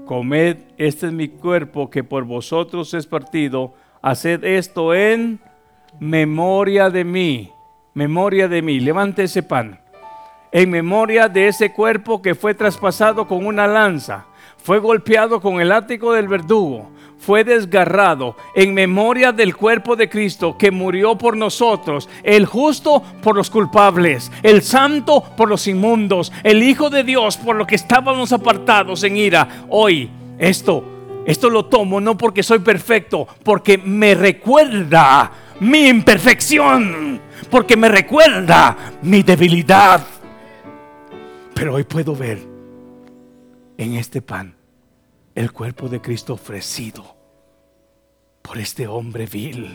comed, 0.06 0.58
este 0.78 1.08
es 1.08 1.14
mi 1.14 1.30
cuerpo 1.30 1.90
que 1.90 2.04
por 2.04 2.26
vosotros 2.26 2.94
es 2.94 3.08
partido, 3.08 3.74
haced 4.04 4.44
esto 4.44 4.94
en 4.94 5.40
memoria 6.00 6.92
de 6.92 7.04
mí, 7.04 7.52
memoria 7.96 8.48
de 8.48 8.62
mí, 8.62 8.80
levante 8.80 9.24
ese 9.24 9.42
pan, 9.42 9.82
en 10.52 10.70
memoria 10.70 11.28
de 11.28 11.48
ese 11.48 11.74
cuerpo 11.74 12.22
que 12.22 12.36
fue 12.36 12.54
traspasado 12.54 13.28
con 13.28 13.46
una 13.46 13.66
lanza, 13.66 14.28
fue 14.58 14.78
golpeado 14.78 15.42
con 15.42 15.60
el 15.60 15.70
látigo 15.70 16.14
del 16.14 16.28
verdugo, 16.28 16.92
fue 17.20 17.44
desgarrado 17.44 18.36
en 18.56 18.74
memoria 18.74 19.32
del 19.32 19.56
cuerpo 19.56 19.96
de 19.96 20.10
Cristo 20.10 20.58
que 20.58 20.72
murió 20.72 21.18
por 21.18 21.38
nosotros, 21.38 22.10
el 22.24 22.46
justo 22.46 23.04
por 23.22 23.36
los 23.36 23.50
culpables, 23.50 24.32
el 24.42 24.62
santo 24.62 25.24
por 25.36 25.50
los 25.50 25.68
inmundos, 25.68 26.32
el 26.44 26.64
Hijo 26.64 26.90
de 26.90 27.04
Dios 27.04 27.38
por 27.38 27.56
lo 27.56 27.68
que 27.68 27.76
estábamos 27.76 28.32
apartados 28.32 29.04
en 29.04 29.18
ira. 29.18 29.66
Hoy, 29.70 30.10
esto, 30.38 30.84
esto 31.26 31.50
lo 31.50 31.66
tomo 31.66 32.00
no 32.00 32.18
porque 32.18 32.42
soy 32.42 32.60
perfecto, 32.60 33.28
porque 33.44 33.78
me 33.78 34.16
recuerda 34.16 35.32
mi 35.60 35.88
imperfección, 35.88 37.20
porque 37.50 37.76
me 37.76 37.90
recuerda 37.90 38.76
mi 39.02 39.24
debilidad. 39.24 40.02
Pero 41.54 41.76
hoy 41.76 41.84
puedo 41.84 42.16
ver 42.16 42.40
en 43.78 43.96
este 43.96 44.22
pan 44.22 44.59
el 45.40 45.54
cuerpo 45.54 45.88
de 45.88 46.02
Cristo 46.02 46.34
ofrecido 46.34 47.16
por 48.42 48.58
este 48.58 48.88
hombre 48.88 49.26
vil. 49.26 49.74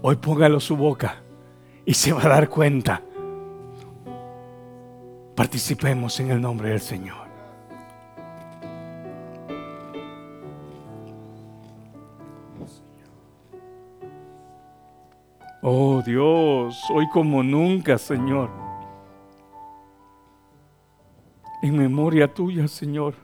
Hoy 0.00 0.14
póngalo 0.14 0.60
su 0.60 0.76
boca 0.76 1.20
y 1.84 1.94
se 1.94 2.12
va 2.12 2.22
a 2.22 2.28
dar 2.28 2.48
cuenta. 2.48 3.02
Participemos 5.34 6.20
en 6.20 6.30
el 6.30 6.40
nombre 6.40 6.68
del 6.68 6.80
Señor. 6.80 7.26
Oh 15.60 16.02
Dios, 16.06 16.84
hoy 16.94 17.08
como 17.08 17.42
nunca, 17.42 17.98
Señor. 17.98 18.69
En 21.62 21.76
memoria 21.76 22.32
tuya, 22.32 22.66
Señor. 22.68 23.14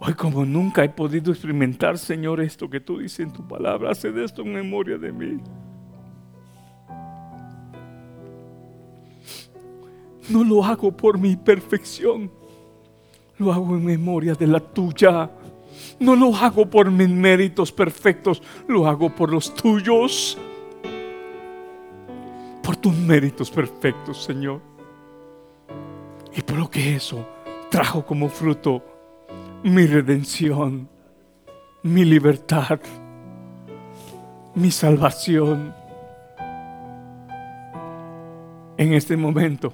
Hoy 0.00 0.14
como 0.14 0.44
nunca 0.44 0.84
he 0.84 0.88
podido 0.88 1.32
experimentar, 1.32 1.96
Señor, 1.96 2.40
esto 2.40 2.68
que 2.68 2.80
tú 2.80 2.98
dices 2.98 3.20
en 3.20 3.32
tu 3.32 3.46
palabra. 3.46 3.90
Haced 3.90 4.16
esto 4.18 4.42
en 4.42 4.52
memoria 4.52 4.98
de 4.98 5.12
mí. 5.12 5.40
No 10.28 10.42
lo 10.42 10.64
hago 10.64 10.90
por 10.92 11.18
mi 11.18 11.36
perfección. 11.36 12.30
Lo 13.38 13.52
hago 13.52 13.76
en 13.76 13.84
memoria 13.84 14.34
de 14.34 14.46
la 14.46 14.60
tuya. 14.60 15.30
No 16.00 16.16
lo 16.16 16.34
hago 16.34 16.68
por 16.68 16.90
mis 16.90 17.08
méritos 17.08 17.72
perfectos. 17.72 18.42
Lo 18.66 18.86
hago 18.86 19.08
por 19.08 19.30
los 19.30 19.54
tuyos. 19.54 20.36
Por 22.64 22.76
tus 22.76 22.96
méritos 22.96 23.50
perfectos, 23.50 24.24
Señor. 24.24 24.60
Y 26.34 26.42
por 26.42 26.58
lo 26.58 26.70
que 26.70 26.96
eso 26.96 27.24
trajo 27.70 28.04
como 28.04 28.28
fruto 28.28 28.82
mi 29.62 29.86
redención, 29.86 30.88
mi 31.82 32.04
libertad, 32.04 32.80
mi 34.54 34.70
salvación. 34.70 35.74
En 38.76 38.94
este 38.94 39.16
momento, 39.16 39.72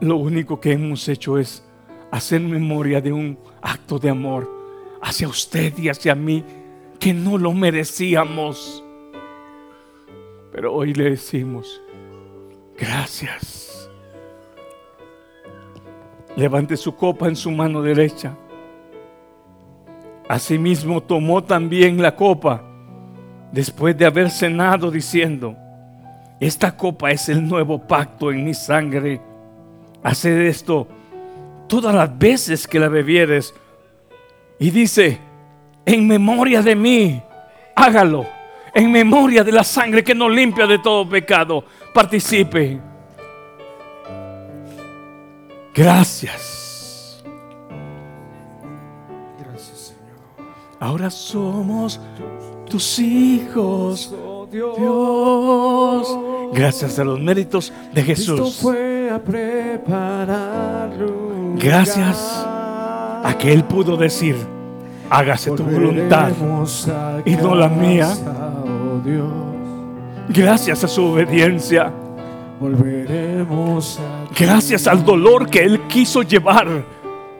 lo 0.00 0.16
único 0.16 0.60
que 0.60 0.72
hemos 0.72 1.08
hecho 1.08 1.38
es 1.38 1.64
hacer 2.10 2.40
memoria 2.40 3.00
de 3.00 3.12
un 3.12 3.38
acto 3.62 3.98
de 3.98 4.10
amor 4.10 4.50
hacia 5.02 5.28
usted 5.28 5.76
y 5.78 5.88
hacia 5.88 6.14
mí 6.14 6.44
que 6.98 7.14
no 7.14 7.38
lo 7.38 7.52
merecíamos. 7.52 8.84
Pero 10.58 10.74
hoy 10.74 10.92
le 10.92 11.10
decimos, 11.10 11.80
gracias. 12.76 13.88
Levante 16.34 16.76
su 16.76 16.96
copa 16.96 17.28
en 17.28 17.36
su 17.36 17.52
mano 17.52 17.80
derecha. 17.80 18.36
Asimismo 20.28 21.00
tomó 21.00 21.44
también 21.44 22.02
la 22.02 22.16
copa 22.16 22.64
después 23.52 23.96
de 23.96 24.06
haber 24.06 24.30
cenado 24.30 24.90
diciendo, 24.90 25.54
esta 26.40 26.76
copa 26.76 27.12
es 27.12 27.28
el 27.28 27.46
nuevo 27.46 27.78
pacto 27.78 28.32
en 28.32 28.44
mi 28.44 28.52
sangre. 28.52 29.20
Haced 30.02 30.40
esto 30.40 30.88
todas 31.68 31.94
las 31.94 32.18
veces 32.18 32.66
que 32.66 32.80
la 32.80 32.88
bebieres. 32.88 33.54
Y 34.58 34.72
dice, 34.72 35.20
en 35.86 36.08
memoria 36.08 36.62
de 36.62 36.74
mí, 36.74 37.22
hágalo. 37.76 38.37
En 38.74 38.92
memoria 38.92 39.42
de 39.44 39.52
la 39.52 39.64
sangre 39.64 40.04
que 40.04 40.14
nos 40.14 40.30
limpia 40.30 40.66
de 40.66 40.78
todo 40.78 41.08
pecado. 41.08 41.64
Participe. 41.92 42.80
Gracias. 45.74 47.22
Gracias, 49.38 49.78
Señor. 49.78 50.50
Ahora 50.80 51.10
somos 51.10 52.00
tus 52.68 52.98
hijos, 52.98 54.14
Dios. 54.50 56.18
Gracias 56.52 56.98
a 56.98 57.04
los 57.04 57.20
méritos 57.20 57.72
de 57.92 58.02
Jesús. 58.02 58.60
Gracias 61.56 62.46
a 63.24 63.34
que 63.38 63.52
Él 63.52 63.64
pudo 63.64 63.96
decir, 63.96 64.36
hágase 65.10 65.50
tu 65.52 65.62
voluntad. 65.62 66.32
Y 67.24 67.36
no 67.36 67.54
la 67.54 67.68
mía. 67.68 68.08
Oh 68.98 69.08
Dios. 69.08 69.32
Gracias 70.28 70.84
a 70.84 70.88
su 70.88 71.04
obediencia. 71.04 71.92
Volveremos 72.60 73.98
a 74.00 74.18
Gracias 74.38 74.86
al 74.86 75.04
dolor 75.04 75.48
que 75.48 75.60
Él 75.64 75.80
quiso 75.88 76.22
llevar 76.22 76.84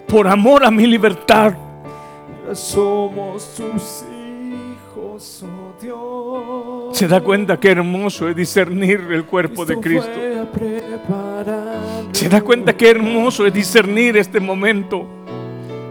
por 0.07 0.27
amor 0.27 0.65
a 0.65 0.71
mi 0.71 0.87
libertad. 0.87 1.55
Somos 2.53 3.55
tus 3.55 4.05
hijos, 4.11 5.45
oh 5.45 5.83
Dios. 5.83 6.97
Se 6.97 7.07
da 7.07 7.21
cuenta 7.21 7.59
que 7.59 7.71
hermoso 7.71 8.29
es 8.29 8.35
discernir 8.35 9.01
el 9.11 9.25
cuerpo 9.25 9.65
de 9.67 9.77
Cristo. 9.79 10.09
Se 12.13 12.29
da 12.29 12.41
cuenta 12.41 12.73
que 12.73 12.91
hermoso 12.91 13.47
es 13.47 13.53
discernir 13.53 14.17
este 14.17 14.41
momento. 14.41 15.07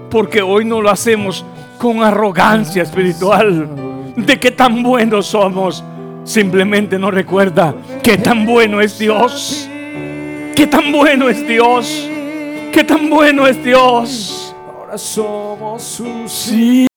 Porque 0.09 0.41
hoy 0.41 0.65
no 0.65 0.82
lo 0.82 0.89
hacemos 0.89 1.45
con 1.78 2.01
arrogancia 2.01 2.82
espiritual. 2.84 3.97
De 4.18 4.39
qué 4.39 4.51
tan 4.51 4.84
buenos 4.84 5.28
somos. 5.28 5.84
Simplemente 6.24 6.99
no 6.99 7.09
recuerda 7.09 7.74
qué 8.03 8.18
tan 8.18 8.45
bueno 8.45 8.82
es 8.82 8.99
Dios. 8.99 9.70
Qué 10.55 10.68
tan 10.68 10.91
bueno 10.91 11.30
es 11.30 11.47
Dios. 11.47 12.09
Qué 12.74 12.84
tan 12.84 13.09
bueno 13.09 13.47
es 13.47 13.63
Dios. 13.63 14.55
Ahora 14.68 14.97
somos 14.97 15.84
sus 15.84 16.32
Sí. 16.32 16.88